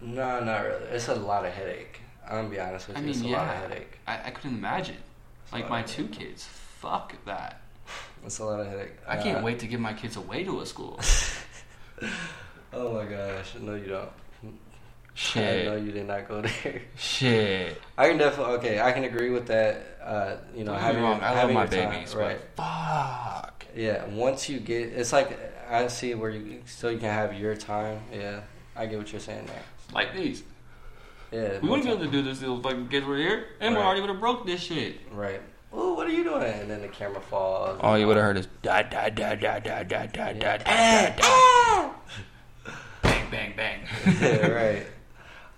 No, 0.00 0.44
not 0.44 0.60
really. 0.64 0.84
It's 0.90 1.08
a 1.08 1.14
lot 1.14 1.44
of 1.44 1.52
headache. 1.52 2.00
I'm 2.24 2.36
gonna 2.36 2.48
be 2.50 2.60
honest 2.60 2.88
with 2.88 2.96
you. 2.98 3.02
I 3.02 3.06
mean, 3.06 3.14
it's 3.14 3.22
a 3.22 3.26
yeah, 3.28 3.38
lot 3.42 3.48
of 3.56 3.70
headache. 3.70 3.98
I, 4.06 4.20
I 4.26 4.30
couldn't 4.30 4.58
imagine. 4.58 4.96
It's 5.44 5.52
Like 5.52 5.70
my 5.70 5.82
two 5.82 6.08
kids, 6.08 6.44
fuck 6.44 7.14
that. 7.24 7.60
It's 8.26 8.38
a 8.40 8.44
lot 8.44 8.60
of 8.60 8.66
headache. 8.66 8.96
I 9.06 9.16
can't 9.16 9.38
Uh, 9.38 9.42
wait 9.42 9.60
to 9.60 9.66
give 9.66 9.80
my 9.80 9.94
kids 9.94 10.16
away 10.16 10.44
to 10.44 10.60
a 10.60 10.66
school. 10.66 11.00
Oh 12.70 12.92
my 12.92 13.06
gosh! 13.06 13.54
No, 13.60 13.74
you 13.76 13.86
don't. 13.86 14.10
I 15.34 15.64
know 15.64 15.76
you 15.76 15.92
did 15.92 16.06
not 16.06 16.28
go 16.28 16.42
there. 16.42 16.82
shit. 16.96 17.80
I 17.96 18.08
can 18.08 18.18
definitely 18.18 18.54
okay. 18.54 18.80
I 18.80 18.92
can 18.92 19.04
agree 19.04 19.30
with 19.30 19.46
that. 19.48 19.98
Uh, 20.02 20.36
you 20.54 20.64
know, 20.64 20.72
Don't 20.72 20.80
having, 20.80 21.02
wrong, 21.02 21.20
I 21.22 21.34
love 21.34 21.52
my 21.52 21.66
time, 21.66 21.90
babies, 21.90 22.14
right? 22.14 22.40
fuck. 22.56 23.66
Yeah. 23.74 24.06
Once 24.06 24.48
you 24.48 24.58
get, 24.60 24.88
it's 24.88 25.12
like 25.12 25.38
I 25.68 25.88
see 25.88 26.14
where 26.14 26.30
you 26.30 26.62
so 26.66 26.88
you 26.88 26.98
can 26.98 27.10
have 27.10 27.34
your 27.34 27.54
time. 27.56 28.00
Yeah, 28.12 28.40
I 28.76 28.86
get 28.86 28.98
what 28.98 29.12
you're 29.12 29.20
saying 29.20 29.46
there. 29.46 29.62
Like 29.92 30.14
these. 30.14 30.42
Yeah. 31.32 31.58
We 31.60 31.68
wouldn't 31.68 31.86
be 31.86 31.92
able 31.92 32.04
to 32.04 32.10
do 32.10 32.22
this 32.22 32.40
little 32.40 32.62
fucking 32.62 32.88
kids 32.88 33.04
were 33.04 33.18
here, 33.18 33.48
and 33.60 33.74
we 33.74 33.80
already 33.80 34.00
would 34.00 34.10
have 34.10 34.20
broke 34.20 34.46
this 34.46 34.62
shit. 34.62 35.00
Right. 35.12 35.42
Oh, 35.70 35.92
what 35.92 36.06
are 36.06 36.10
you 36.12 36.24
doing? 36.24 36.42
And 36.42 36.70
then 36.70 36.80
the 36.80 36.88
camera 36.88 37.20
falls. 37.20 37.78
All 37.82 37.98
you 37.98 38.06
would 38.06 38.16
have 38.16 38.24
heard 38.24 38.38
is 38.38 38.48
da 38.62 38.82
da 38.82 39.10
da 39.10 39.34
da 39.34 39.58
da 39.58 39.82
da 39.82 40.06
da 40.06 40.32
da 40.32 40.32
da 40.32 40.56
da. 40.56 41.14
ah! 41.22 41.94
Bang 43.02 43.30
bang 43.30 43.52
bang. 43.54 43.80
yeah, 44.22 44.46
right. 44.46 44.86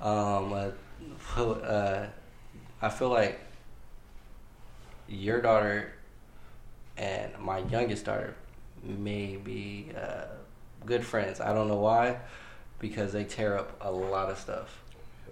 Um, 0.01 0.53
uh, 0.53 1.40
uh, 1.40 2.07
I 2.82 2.88
feel 2.88 3.11
like 3.11 3.40
your 5.09 5.40
daughter 5.40 5.92
and 6.96 7.36
my 7.38 7.59
youngest 7.59 8.05
daughter 8.05 8.34
may 8.82 9.36
be 9.36 9.90
uh, 9.96 10.26
good 10.86 11.05
friends. 11.05 11.40
I 11.40 11.53
don't 11.53 11.68
know 11.68 11.76
why, 11.76 12.18
because 12.78 13.12
they 13.12 13.24
tear 13.24 13.59
up 13.59 13.76
a 13.80 13.90
lot 13.90 14.30
of 14.30 14.38
stuff 14.38 14.82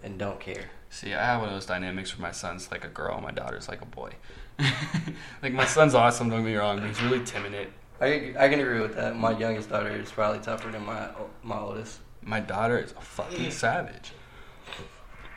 and 0.02 0.18
don't 0.18 0.40
care. 0.40 0.70
See, 0.90 1.14
I 1.14 1.24
have 1.24 1.40
one 1.40 1.48
of 1.48 1.54
those 1.54 1.66
dynamics 1.66 2.16
where 2.16 2.26
my 2.26 2.32
son's 2.32 2.70
like 2.70 2.84
a 2.84 2.88
girl, 2.88 3.14
and 3.14 3.24
my 3.24 3.30
daughter's 3.30 3.68
like 3.68 3.82
a 3.82 3.86
boy. 3.86 4.12
like 5.42 5.52
my 5.52 5.66
son's 5.66 5.94
awesome, 5.94 6.30
don't 6.30 6.40
get 6.40 6.46
me 6.46 6.56
wrong, 6.56 6.78
but 6.78 6.86
he's 6.86 7.02
really 7.02 7.24
timid. 7.24 7.68
I, 8.00 8.34
I 8.38 8.48
can 8.48 8.60
agree 8.60 8.80
with 8.80 8.94
that. 8.96 9.16
My 9.16 9.36
youngest 9.36 9.70
daughter 9.70 9.90
is 9.90 10.10
probably 10.10 10.40
tougher 10.40 10.70
than 10.70 10.84
my 10.86 11.10
my 11.42 11.58
oldest. 11.58 12.00
My 12.22 12.40
daughter 12.40 12.78
is 12.78 12.92
a 12.92 13.00
fucking 13.00 13.50
savage. 13.50 14.12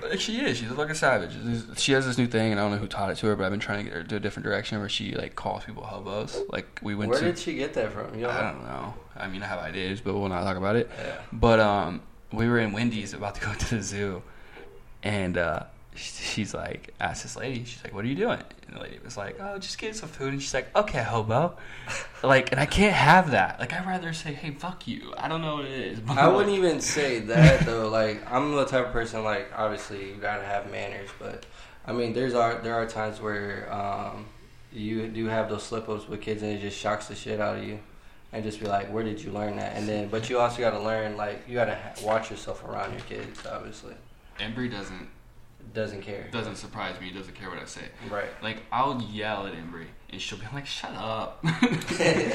Like 0.10 0.20
she 0.20 0.40
is. 0.42 0.58
She's 0.58 0.70
like 0.72 0.90
a 0.90 0.96
savage. 0.96 1.32
She 1.78 1.92
has 1.94 2.06
this 2.06 2.18
new 2.18 2.28
thing, 2.28 2.52
and 2.52 2.60
I 2.60 2.64
don't 2.64 2.72
know 2.72 2.78
who 2.78 2.88
taught 2.88 3.12
it 3.12 3.18
to 3.18 3.28
her, 3.28 3.36
but 3.36 3.44
I've 3.46 3.52
been 3.52 3.60
trying 3.60 3.80
to 3.80 3.84
get 3.86 3.94
her 3.94 4.04
to 4.04 4.16
a 4.16 4.20
different 4.20 4.46
direction 4.46 4.80
where 4.80 4.90
she 4.90 5.14
like 5.16 5.36
calls 5.36 5.64
people 5.64 5.84
hobos. 5.84 6.42
Like 6.50 6.80
we 6.82 6.96
went 6.96 7.12
Where 7.12 7.20
to. 7.20 7.26
did 7.26 7.40
she 7.40 7.54
get 7.56 7.74
that 7.76 7.92
from? 7.94 8.14
You 8.16 8.24
know? 8.24 8.30
I 8.30 8.42
don't 8.42 8.64
know. 8.64 8.94
I 9.16 9.28
mean, 9.28 9.44
I 9.44 9.48
have 9.48 9.60
ideas, 9.60 10.02
but 10.02 10.14
we'll 10.16 10.30
not 10.30 10.44
talk 10.44 10.58
about 10.58 10.76
it. 10.76 10.90
Yeah. 10.98 11.16
But 11.32 11.60
um, 11.60 12.02
we 12.32 12.48
were 12.48 12.60
in 12.60 12.72
Wendy's 12.72 13.14
about 13.14 13.36
to 13.36 13.42
go 13.42 13.54
to 13.60 13.76
the 13.76 13.82
zoo, 13.82 14.22
and 15.04 15.38
uh, 15.38 15.64
she's 16.34 16.54
like, 16.54 16.94
asked 17.00 17.24
this 17.24 17.36
lady, 17.36 17.64
she's 17.64 17.84
like, 17.84 17.94
"What 17.94 18.04
are 18.06 18.08
you 18.08 18.16
doing?" 18.16 18.42
And 18.68 18.76
the 18.78 18.82
lady 18.82 19.00
was 19.04 19.18
like, 19.18 19.38
"Oh, 19.40 19.58
just 19.58 19.78
getting 19.78 19.96
some 19.96 20.10
food." 20.10 20.34
And 20.34 20.42
she's 20.42 20.54
like, 20.54 20.76
"Okay, 20.76 21.02
hobo." 21.04 21.56
like, 22.24 22.52
and 22.52 22.60
I 22.60 22.66
can't 22.66 22.94
have 22.94 23.32
that. 23.32 23.60
Like, 23.60 23.74
I'd 23.74 23.86
rather 23.86 24.14
say, 24.14 24.34
"Hey, 24.34 24.52
fuck 24.52 24.88
you." 24.88 25.14
I 25.18 25.28
don't 25.28 25.42
know 25.42 25.56
what 25.58 25.66
it 25.66 25.72
is. 25.72 26.00
But 26.00 26.18
I 26.18 26.26
like- 26.28 26.36
wouldn't 26.36 26.56
even 26.58 26.82
say 26.82 27.20
that 27.20 27.66
though. 27.66 27.90
Like 27.90 28.30
I'm 28.32 28.56
the 28.56 28.66
type 28.66 28.88
of 28.88 28.92
person 28.94 29.24
like 29.24 29.52
obviously 29.56 30.10
you 30.10 30.16
gotta 30.16 30.44
have 30.44 30.72
manners, 30.72 31.10
but 31.20 31.46
I 31.86 31.92
mean 31.94 32.14
there's 32.14 32.34
are 32.34 32.56
there 32.62 32.76
are 32.76 32.86
times 32.88 33.20
where 33.22 33.72
um, 33.74 34.26
you 34.72 35.08
do 35.08 35.26
have 35.26 35.50
those 35.50 35.64
slip 35.64 35.90
ups 35.90 36.08
with 36.08 36.22
kids 36.22 36.42
and 36.44 36.52
it 36.52 36.62
just 36.62 36.78
shocks 36.78 37.08
the 37.08 37.16
shit 37.16 37.40
out 37.42 37.58
of 37.58 37.64
you, 37.64 37.80
and 38.32 38.44
just 38.44 38.60
be 38.60 38.68
like, 38.68 38.92
where 38.92 39.04
did 39.04 39.22
you 39.22 39.32
learn 39.32 39.58
that? 39.58 39.76
And 39.76 39.88
then 39.88 40.08
but 40.08 40.30
you 40.30 40.40
also 40.40 40.60
gotta 40.60 40.80
learn 40.80 41.18
like 41.18 41.44
you 41.48 41.54
gotta 41.56 41.76
ha- 41.76 42.06
watch 42.06 42.32
yourself 42.32 42.64
around 42.64 42.92
your 42.94 43.02
kids. 43.02 43.46
Obviously, 43.46 43.94
Embry 44.40 44.72
doesn't 44.72 45.10
doesn't 45.74 46.02
care. 46.02 46.28
doesn't 46.32 46.56
surprise 46.58 47.00
me. 47.00 47.12
Doesn't 47.12 47.34
care 47.36 47.50
what 47.50 47.60
I 47.60 47.66
say. 47.66 47.84
Right. 48.10 48.30
Like 48.44 48.64
I'll 48.72 49.02
yell 49.02 49.48
at 49.48 49.54
Embry, 49.54 49.88
and 50.10 50.22
she'll 50.22 50.38
be 50.40 50.46
like, 50.54 50.66
"Shut 50.66 50.92
up." 50.96 51.44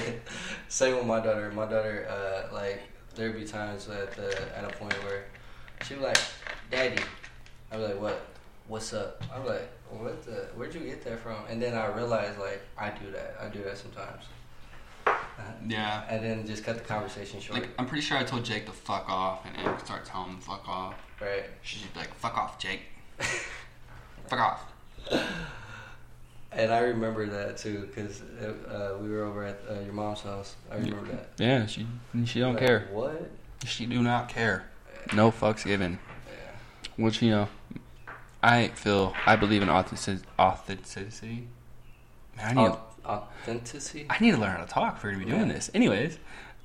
Same 0.68 0.96
with 0.96 1.06
my 1.06 1.20
daughter. 1.20 1.50
My 1.52 1.64
daughter, 1.66 2.06
uh, 2.10 2.54
like, 2.54 2.80
there'd 3.14 3.36
be 3.36 3.44
times 3.44 3.88
at 3.88 4.12
the, 4.12 4.56
at 4.56 4.64
a 4.64 4.68
point 4.76 4.94
where 5.04 5.24
she'd 5.84 5.98
be 5.98 6.04
like, 6.04 6.18
"Daddy," 6.70 7.02
I'd 7.70 7.76
be 7.78 7.82
like, 7.84 8.00
"What? 8.00 8.26
What's 8.68 8.92
up?" 8.92 9.22
I'm 9.34 9.44
like, 9.46 9.68
"What 9.90 10.24
the? 10.24 10.48
Where'd 10.54 10.74
you 10.74 10.80
get 10.80 11.04
that 11.04 11.20
from?" 11.20 11.36
And 11.48 11.60
then 11.62 11.74
I 11.74 11.86
realized, 11.94 12.38
like, 12.38 12.60
I 12.78 12.90
do 12.90 13.10
that. 13.12 13.36
I 13.40 13.48
do 13.48 13.62
that 13.64 13.76
sometimes. 13.78 14.24
yeah. 15.66 16.04
And 16.08 16.24
then 16.24 16.46
just 16.46 16.64
cut 16.64 16.76
the 16.76 16.82
conversation 16.84 17.40
short. 17.40 17.60
Like 17.60 17.68
I'm 17.78 17.86
pretty 17.86 18.02
sure 18.02 18.16
I 18.16 18.24
told 18.24 18.44
Jake 18.44 18.66
to 18.66 18.72
fuck 18.72 19.08
off, 19.08 19.44
and 19.46 19.56
Embry 19.56 19.84
started 19.84 20.06
telling 20.06 20.30
him 20.30 20.38
to 20.38 20.42
fuck 20.44 20.68
off. 20.68 20.94
right. 21.20 21.44
She'd 21.62 21.92
be 21.92 22.00
like, 22.00 22.14
"Fuck 22.14 22.36
off, 22.36 22.58
Jake. 22.58 22.80
fuck 24.28 24.40
off." 24.40 24.62
And 26.52 26.72
I 26.72 26.78
remember 26.80 27.26
that 27.26 27.58
too, 27.58 27.86
because 27.86 28.22
uh, 28.68 28.96
we 29.00 29.10
were 29.10 29.24
over 29.24 29.44
at 29.44 29.60
uh, 29.68 29.80
your 29.80 29.92
mom's 29.92 30.22
house. 30.22 30.54
I 30.70 30.76
remember 30.76 31.06
that. 31.12 31.28
Yeah, 31.38 31.66
she 31.66 31.86
she 32.24 32.40
don't 32.40 32.54
Like, 32.54 32.64
care. 32.66 32.88
What? 32.92 33.30
She 33.66 33.84
do 33.86 34.02
not 34.02 34.28
care. 34.28 34.64
No 35.14 35.30
fucks 35.30 35.64
given. 35.66 35.98
Yeah. 36.26 37.04
Which 37.04 37.20
you 37.20 37.30
know, 37.30 37.48
I 38.42 38.68
feel 38.68 39.12
I 39.26 39.36
believe 39.36 39.62
in 39.62 39.68
authentic- 39.68 40.26
authenticity. 40.38 41.46
Man, 42.36 42.58
I 42.58 42.62
need 42.62 42.68
Au- 42.70 42.80
authenticity. 43.42 44.06
I 44.08 44.18
need 44.20 44.32
to 44.32 44.38
learn 44.38 44.56
how 44.56 44.64
to 44.64 44.68
talk 44.68 44.98
for 44.98 45.08
her 45.08 45.12
to 45.12 45.18
be 45.18 45.24
doing 45.30 45.46
Yeah. 45.48 45.52
this. 45.54 45.70
Anyways, 45.74 46.18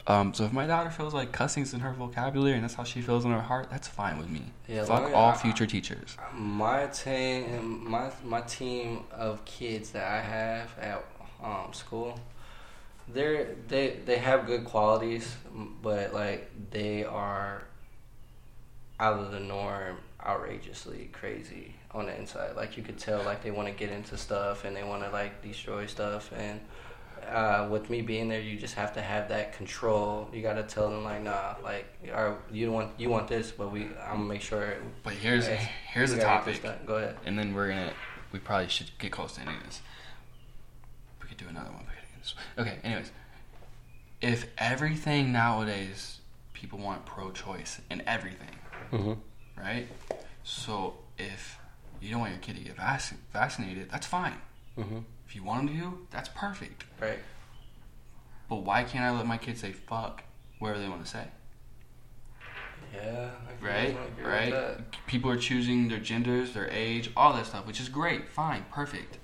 um, 0.08 0.34
so 0.34 0.46
if 0.46 0.54
my 0.54 0.66
daughter 0.66 0.90
feels 0.90 1.14
like 1.14 1.32
cussing's 1.32 1.74
in 1.74 1.80
her 1.82 1.92
vocabulary 1.94 2.56
and 2.56 2.64
that's 2.64 2.74
how 2.74 2.84
she 2.84 3.02
feels 3.02 3.24
in 3.26 3.32
her 3.32 3.42
heart, 3.42 3.70
that's 3.70 3.88
fine 3.88 4.18
with 4.18 4.30
me. 4.30 4.42
Yeah, 4.68 4.84
Fuck 4.86 5.14
all 5.14 5.30
I- 5.32 5.36
future 5.38 5.66
teachers. 5.66 6.18
My 6.34 6.88
team, 6.88 7.90
my 7.90 8.12
my 8.24 8.42
team 8.42 9.04
of 9.12 9.44
kids 9.46 9.92
that 9.92 10.12
I 10.12 10.22
have 10.22 10.78
at 10.80 11.06
um, 11.44 11.74
school, 11.74 12.20
they're 13.08 13.56
they 13.68 13.98
they 14.06 14.18
have 14.18 14.46
good 14.46 14.66
qualities, 14.66 15.36
but 15.82 16.14
like 16.14 16.50
they 16.72 17.04
are 17.04 17.64
out 19.00 19.20
of 19.20 19.32
the 19.32 19.40
norm, 19.40 19.98
outrageously 20.26 21.10
crazy 21.12 21.76
on 21.92 22.06
the 22.06 22.16
inside. 22.18 22.56
Like 22.56 22.78
you 22.78 22.84
could 22.84 22.98
tell, 23.00 23.24
like 23.24 23.44
they 23.44 23.52
want 23.52 23.68
to 23.68 23.74
get 23.74 23.90
into 23.92 24.16
stuff 24.18 24.64
and 24.64 24.76
they 24.76 24.84
want 24.84 25.04
to 25.04 25.10
like 25.10 25.42
destroy 25.42 25.86
stuff. 25.88 26.32
And 26.38 26.60
uh, 27.30 27.68
with 27.70 27.90
me 27.90 28.02
being 28.02 28.28
there, 28.30 28.42
you 28.42 28.58
just 28.58 28.74
have 28.76 28.94
to 28.94 29.02
have 29.02 29.30
that 29.30 29.54
control. 29.54 30.30
You 30.34 30.42
got 30.42 30.54
to 30.54 30.64
tell 30.64 30.90
them 30.90 31.04
like, 31.04 31.22
nah, 31.24 31.56
like, 31.64 31.86
or 32.14 32.38
you 32.52 32.72
want 32.72 32.92
you 33.00 33.10
want 33.10 33.28
this, 33.28 33.52
but 33.52 33.72
we 33.72 33.84
I'm 34.08 34.18
gonna 34.18 34.24
make 34.26 34.42
sure 34.42 34.76
But 35.04 35.14
here's 35.14 35.48
Yes. 35.48 35.68
here's 35.94 36.10
We 36.12 36.18
the 36.18 36.22
gotta 36.24 36.46
get 36.46 36.54
this 36.62 36.64
topic. 36.72 36.86
Go 36.88 36.96
ahead. 36.96 37.18
and 37.26 37.38
then 37.38 37.54
we're 37.54 37.70
gonna 37.70 37.94
we 38.32 38.40
probably 38.40 38.70
should 38.70 38.90
get 39.00 39.12
close 39.12 39.34
to 39.36 39.42
ending 39.42 39.58
this. 39.66 39.82
We 41.22 41.28
could 41.28 41.38
do 41.38 41.48
another 41.50 41.70
one. 41.72 41.80
We 41.82 41.86
could 41.86 42.14
do 42.14 42.20
this. 42.22 42.36
Okay. 42.58 42.80
Anyways, 42.84 43.12
if 44.22 44.48
everything 44.58 45.32
nowadays 45.32 46.20
people 46.54 46.80
want 46.80 47.06
pro-choice 47.06 47.82
in 47.90 48.04
everything, 48.08 48.56
Mm-hmm. 48.92 49.14
right? 49.60 49.88
So 50.44 50.96
if 51.18 51.58
you 52.02 52.10
don't 52.12 52.20
want 52.20 52.32
your 52.34 52.42
kid 52.42 52.56
to 52.58 52.62
get 52.64 52.76
vac- 52.76 53.14
vaccinated, 53.32 53.90
that's 53.92 54.06
fine. 54.08 54.36
Mm-hmm. 54.78 55.00
If 55.32 55.36
you 55.38 55.46
want 55.46 55.66
them 55.66 55.80
to, 55.80 55.98
that's 56.12 56.28
perfect. 56.28 56.84
Right. 57.00 57.20
But 58.50 58.58
why 58.64 58.84
can't 58.84 59.06
I 59.06 59.12
let 59.12 59.26
my 59.26 59.38
kids 59.38 59.62
say 59.62 59.72
fuck 59.72 60.24
wherever 60.60 60.78
they 60.78 60.90
want 60.90 61.06
to 61.06 61.10
say? 61.10 61.24
Yeah. 62.94 63.30
I 63.48 63.66
Right? 63.66 63.88
definitely 63.94 64.08
agree 64.12 64.24
with 64.26 64.54
Right? 64.54 65.08
People 65.08 65.32
are 65.32 65.38
choosing 65.38 65.88
their 65.88 66.00
genders, 66.02 66.54
their 66.54 66.70
age, 66.70 67.12
all 67.16 67.32
that 67.32 67.46
stuff, 67.46 67.66
which 67.66 67.80
is 67.80 67.88
great, 67.88 68.28
fine, 68.28 68.66
perfect. 68.74 69.20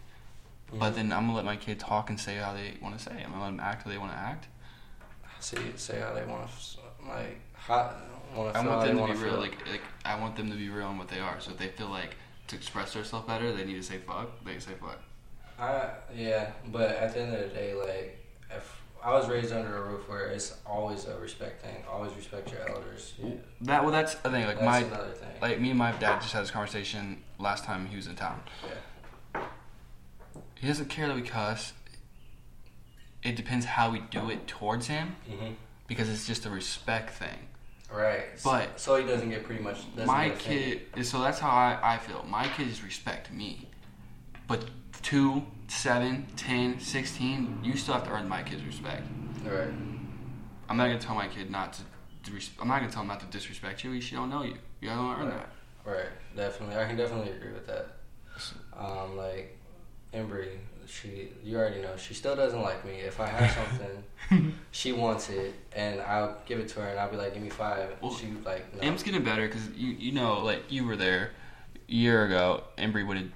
But 0.71 0.93
Mhm. 0.93 0.95
then 0.95 1.11
I'm 1.11 1.25
gonna 1.25 1.35
let 1.35 1.43
my 1.43 1.57
kid 1.57 1.77
talk 1.77 2.09
and 2.09 2.17
say 2.17 2.37
how 2.37 2.53
they 2.53 2.77
want 2.81 2.97
to 2.97 3.03
say. 3.03 3.21
I'm 3.21 3.31
gonna 3.31 3.43
let 3.43 3.47
them 3.49 3.59
act 3.59 3.83
how 3.83 3.89
they 3.89 3.97
want 3.97 4.13
to 4.13 4.17
act. 4.17 4.47
See, 5.41 5.57
say 5.75 5.99
how 5.99 6.13
they 6.13 6.23
want 6.23 6.49
to, 6.49 6.79
like, 7.05 7.41
how 7.53 7.89
to 7.89 7.95
I 8.55 8.65
want 8.65 8.81
them 8.85 8.97
to 8.97 9.13
be 9.13 9.19
real. 9.19 9.39
Like, 9.39 9.67
like 9.69 9.81
I 10.05 10.17
want 10.17 10.37
them 10.37 10.49
to 10.51 10.55
be 10.55 10.69
real 10.69 10.89
in 10.89 10.97
what 10.97 11.09
they 11.09 11.19
are. 11.19 11.41
So 11.41 11.51
if 11.51 11.57
they 11.57 11.67
feel 11.67 11.89
like 11.89 12.15
to 12.47 12.55
express 12.55 12.93
themselves 12.93 13.27
better, 13.27 13.51
they 13.51 13.65
need 13.65 13.75
to 13.75 13.83
say 13.83 13.97
fuck. 13.97 14.41
They 14.45 14.57
say 14.59 14.71
fuck. 14.79 14.99
I 15.59 15.89
yeah, 16.15 16.51
but 16.67 16.91
at 16.91 17.13
the 17.13 17.21
end 17.21 17.33
of 17.33 17.41
the 17.41 17.47
day, 17.47 17.73
like, 17.73 18.23
if 18.55 18.81
I 19.03 19.11
was 19.11 19.27
raised 19.27 19.51
under 19.51 19.75
a 19.77 19.81
roof 19.89 20.07
where 20.09 20.27
it's 20.27 20.55
always 20.65 21.05
a 21.05 21.17
respect 21.19 21.61
thing, 21.63 21.83
always 21.89 22.13
respect 22.15 22.51
your 22.51 22.67
elders. 22.69 23.13
Yeah, 23.21 23.31
That 23.61 23.83
well, 23.83 23.91
that's 23.91 24.15
the 24.15 24.29
thing. 24.29 24.45
Like 24.45 24.59
that's 24.59 24.65
my 24.65 24.77
another 24.79 25.11
thing. 25.11 25.29
like 25.41 25.59
me 25.59 25.69
and 25.69 25.79
my 25.79 25.91
dad 25.93 26.21
just 26.21 26.33
had 26.33 26.43
this 26.43 26.51
conversation 26.51 27.23
last 27.39 27.63
time 27.63 27.85
he 27.87 27.95
was 27.95 28.07
in 28.07 28.15
town. 28.15 28.41
yeah. 29.33 29.41
He 30.55 30.67
doesn't 30.67 30.89
care 30.89 31.07
that 31.07 31.15
we 31.15 31.21
cuss. 31.21 31.73
It 33.23 33.35
depends 33.35 33.65
how 33.65 33.91
we 33.91 33.99
do 34.11 34.29
it 34.29 34.47
towards 34.47 34.87
him 34.87 35.15
Mm-hmm. 35.29 35.53
because 35.87 36.09
it's 36.09 36.25
just 36.27 36.45
a 36.45 36.49
respect 36.49 37.11
thing. 37.11 37.37
Right. 37.91 38.23
But- 38.43 38.79
so, 38.79 38.95
so 38.95 39.01
he 39.01 39.07
doesn't 39.07 39.29
get 39.29 39.43
pretty 39.43 39.63
much. 39.63 39.77
my 40.05 40.29
kid, 40.31 40.81
so 41.03 41.21
that's 41.21 41.39
how 41.39 41.49
I, 41.49 41.79
I 41.81 41.97
feel. 41.97 42.25
My 42.27 42.47
kids 42.49 42.83
respect 42.83 43.31
me. 43.31 43.67
But 44.47 44.65
2, 45.01 45.43
7, 45.67 46.25
10, 46.35 46.79
16, 46.79 47.59
you 47.63 47.75
still 47.77 47.93
have 47.95 48.03
to 48.05 48.11
earn 48.11 48.27
my 48.27 48.43
kids' 48.43 48.63
respect. 48.63 49.03
Right. 49.45 49.67
I'm 50.69 50.77
not 50.77 50.87
going 50.87 50.99
to 50.99 51.05
tell 51.05 51.15
my 51.15 51.27
kid 51.27 51.49
not 51.49 51.73
to, 51.73 51.81
I'm 52.61 52.67
not 52.67 52.79
to 52.81 52.89
tell 52.89 53.01
him 53.01 53.07
not 53.07 53.19
to 53.21 53.25
disrespect 53.27 53.83
you. 53.83 53.99
She 54.01 54.15
don't 54.15 54.29
know 54.29 54.43
you. 54.43 54.55
You 54.81 54.89
don't 54.89 55.19
earn 55.19 55.27
Right. 55.29 55.33
that. 55.37 55.49
Right. 55.89 56.09
Definitely. 56.35 56.75
I 56.75 56.85
can 56.85 56.97
definitely 56.97 57.31
agree 57.31 57.53
with 57.53 57.65
that. 57.67 57.87
Um, 58.77 59.15
like 59.17 59.57
Embry, 60.13 60.57
she 60.85 61.29
you 61.43 61.57
already 61.57 61.81
know 61.81 61.95
she 61.97 62.13
still 62.13 62.35
doesn't 62.35 62.61
like 62.61 62.85
me. 62.85 62.95
If 62.99 63.19
I 63.19 63.25
have 63.27 63.51
something, 64.29 64.53
she 64.71 64.91
wants 64.91 65.29
it, 65.29 65.53
and 65.75 65.99
I'll 66.01 66.37
give 66.45 66.59
it 66.59 66.67
to 66.69 66.81
her, 66.81 66.87
and 66.89 66.99
I'll 66.99 67.09
be 67.09 67.17
like, 67.17 67.33
"Give 67.33 67.41
me 67.41 67.49
five. 67.49 67.89
Well, 68.01 68.13
she 68.13 68.27
like, 68.45 68.73
"No." 68.75 68.81
Em's 68.87 69.01
getting 69.01 69.23
better 69.23 69.47
because 69.47 69.67
you 69.69 69.89
you 69.93 70.11
know 70.11 70.39
like 70.43 70.71
you 70.71 70.85
were 70.85 70.95
there 70.95 71.31
a 71.89 71.91
year 71.91 72.25
ago. 72.25 72.63
Embry 72.77 73.07
would 73.07 73.17
have 73.17 73.29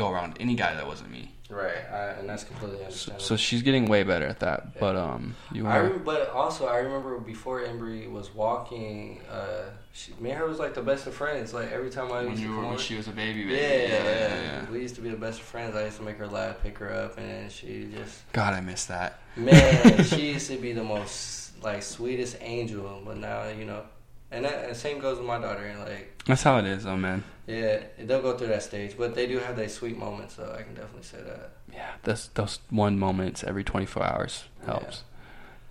go 0.00 0.10
around 0.10 0.36
any 0.40 0.54
guy 0.54 0.74
that 0.74 0.86
wasn't 0.86 1.10
me. 1.10 1.32
Right, 1.50 1.82
I, 1.92 2.04
and 2.18 2.28
that's 2.28 2.44
completely 2.44 2.78
understandable. 2.78 3.24
so 3.24 3.36
she's 3.36 3.62
getting 3.62 3.86
way 3.88 4.04
better 4.04 4.24
at 4.26 4.38
that. 4.38 4.78
But 4.78 4.94
um, 4.94 5.34
you 5.52 5.66
I 5.66 5.78
re- 5.78 5.98
but 5.98 6.30
also 6.30 6.68
I 6.68 6.76
remember 6.76 7.18
before 7.18 7.60
Embry 7.62 8.08
was 8.08 8.32
walking, 8.32 9.20
uh, 9.28 9.62
she, 9.92 10.12
me 10.20 10.30
and 10.30 10.38
her 10.38 10.46
was 10.46 10.60
like 10.60 10.74
the 10.74 10.82
best 10.82 11.08
of 11.08 11.14
friends. 11.14 11.52
Like 11.52 11.72
every 11.72 11.90
time 11.90 12.12
I 12.12 12.22
when 12.22 12.30
used 12.30 12.42
to 12.44 12.50
were 12.50 12.62
when 12.62 12.74
over, 12.74 12.78
she 12.78 12.94
was 12.94 13.08
a 13.08 13.10
baby, 13.10 13.40
yeah, 13.40 13.46
baby. 13.46 13.92
yeah, 13.92 14.42
yeah, 14.42 14.70
we 14.70 14.78
used 14.80 14.94
to 14.94 15.00
be 15.00 15.10
the 15.10 15.16
best 15.16 15.40
of 15.40 15.46
friends. 15.46 15.74
I 15.74 15.86
used 15.86 15.96
to 15.96 16.04
make 16.04 16.18
her 16.18 16.28
laugh, 16.28 16.62
pick 16.62 16.78
her 16.78 16.92
up, 16.92 17.18
and 17.18 17.50
she 17.50 17.88
just 17.96 18.30
God, 18.32 18.54
I 18.54 18.60
miss 18.60 18.84
that. 18.84 19.18
man, 19.34 20.04
she 20.10 20.30
used 20.30 20.48
to 20.52 20.56
be 20.56 20.72
the 20.72 20.84
most 20.84 21.60
like 21.64 21.82
sweetest 21.82 22.36
angel. 22.40 23.02
But 23.04 23.16
now 23.16 23.48
you 23.48 23.64
know, 23.64 23.82
and 24.30 24.44
that 24.44 24.64
and 24.66 24.76
same 24.76 24.98
goes 25.00 25.18
with 25.18 25.26
my 25.26 25.38
daughter. 25.38 25.64
And 25.64 25.80
like 25.80 26.22
That's 26.26 26.42
how 26.42 26.58
it 26.58 26.64
is, 26.66 26.84
though, 26.84 26.96
man. 26.96 27.24
yeah, 27.46 27.80
they'll 27.98 28.22
go 28.22 28.36
through 28.36 28.48
that 28.48 28.62
stage, 28.62 28.94
but 28.96 29.14
they 29.14 29.26
do 29.26 29.38
have 29.38 29.56
their 29.56 29.68
sweet 29.68 29.96
moments. 29.98 30.34
So 30.36 30.54
I 30.58 30.62
can 30.62 30.74
definitely 30.74 31.02
say 31.02 31.18
that. 31.22 31.50
Yeah, 31.72 31.90
those 32.04 32.28
those 32.34 32.58
one 32.70 32.98
moments 32.98 33.44
every 33.44 33.64
24 33.64 34.02
hours 34.04 34.44
Yeah. 34.60 34.66
helps. 34.72 35.04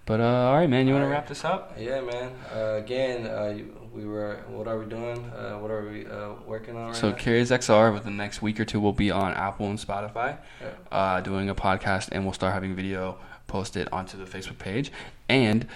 But 0.06 0.22
uh, 0.22 0.24
all 0.50 0.56
right, 0.56 0.68
man. 0.70 0.88
You 0.88 0.94
want 0.94 1.06
to 1.06 1.10
wrap 1.10 1.28
this 1.28 1.46
up? 1.46 1.76
Yeah, 1.78 2.02
man. 2.02 2.32
Uh, 2.52 2.78
again, 2.78 3.28
uh, 3.28 3.56
we 3.94 4.06
were. 4.08 4.40
What 4.48 4.68
are 4.68 4.80
we 4.80 4.86
doing? 4.86 5.24
Uh, 5.30 5.58
what 5.60 5.70
are 5.70 5.88
we 5.88 6.08
uh, 6.08 6.30
working 6.48 6.76
on 6.76 6.88
right 6.88 6.96
So 6.96 7.12
now? 7.12 7.16
Curious 7.16 7.52
XR 7.52 7.94
within 7.94 8.18
the 8.18 8.24
next 8.24 8.42
week 8.42 8.60
or 8.60 8.66
two 8.66 8.80
will 8.80 8.92
be 8.94 9.12
on 9.12 9.34
Apple 9.34 9.68
and 9.68 9.78
Spotify, 9.78 10.38
Yeah. 10.62 10.70
uh, 10.92 11.22
doing 11.22 11.48
a 11.48 11.54
podcast, 11.54 12.10
and 12.12 12.24
we'll 12.24 12.34
start 12.34 12.54
having 12.56 12.74
video 12.76 13.20
posted 13.46 13.88
onto 13.92 14.18
the 14.18 14.26
Facebook 14.26 14.58
page 14.58 14.92
and 15.28 15.68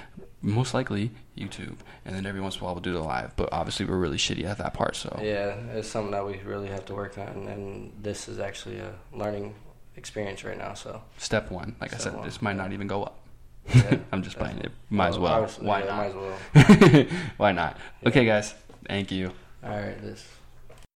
most 0.42 0.74
likely 0.74 1.12
YouTube. 1.38 1.76
And 2.06 2.16
then 2.16 2.26
every 2.26 2.42
once 2.42 2.56
in 2.56 2.62
a 2.62 2.66
while 2.66 2.74
we'll 2.76 2.82
do 2.82 2.94
the 2.94 3.02
live. 3.02 3.36
But 3.36 3.50
obviously 3.52 3.86
we're 3.86 3.98
really 3.98 4.18
shitty 4.18 4.44
at 4.46 4.58
that 4.60 4.74
part. 4.74 4.96
So 4.96 5.20
Yeah, 5.22 5.56
it's 5.74 5.88
something 5.88 6.12
that 6.12 6.26
we 6.26 6.40
really 6.46 6.68
have 6.68 6.86
to 6.86 6.94
work 6.94 7.18
on, 7.18 7.48
and 7.48 7.92
this 8.02 8.28
is 8.28 8.40
actually 8.40 8.80
a 8.80 8.94
learning 9.14 9.56
experience 9.96 10.44
right 10.44 10.58
now. 10.58 10.74
So 10.74 11.02
step 11.18 11.52
one, 11.52 11.76
like 11.82 11.94
I 11.94 11.98
said, 11.98 12.14
one, 12.16 12.26
this 12.26 12.42
might 12.42 12.56
not 12.56 12.74
even 12.74 12.88
go 12.88 13.04
up. 13.04 13.20
Yeah, 13.74 13.98
I'm 14.12 14.24
just 14.24 14.38
playing 14.38 14.60
it. 14.60 14.72
Might 14.90 15.10
as 15.10 15.20
well. 15.20 15.48
Why 15.60 15.80
yeah, 15.80 15.86
not? 15.86 15.98
Might 15.98 16.06
as 16.06 16.16
well. 16.16 17.06
Why 17.38 17.52
not? 17.52 17.78
Okay, 18.06 18.26
guys. 18.26 18.54
Thank 18.88 19.12
you. 19.12 19.32
All 19.64 19.70
right, 19.70 20.00
this. 20.02 20.28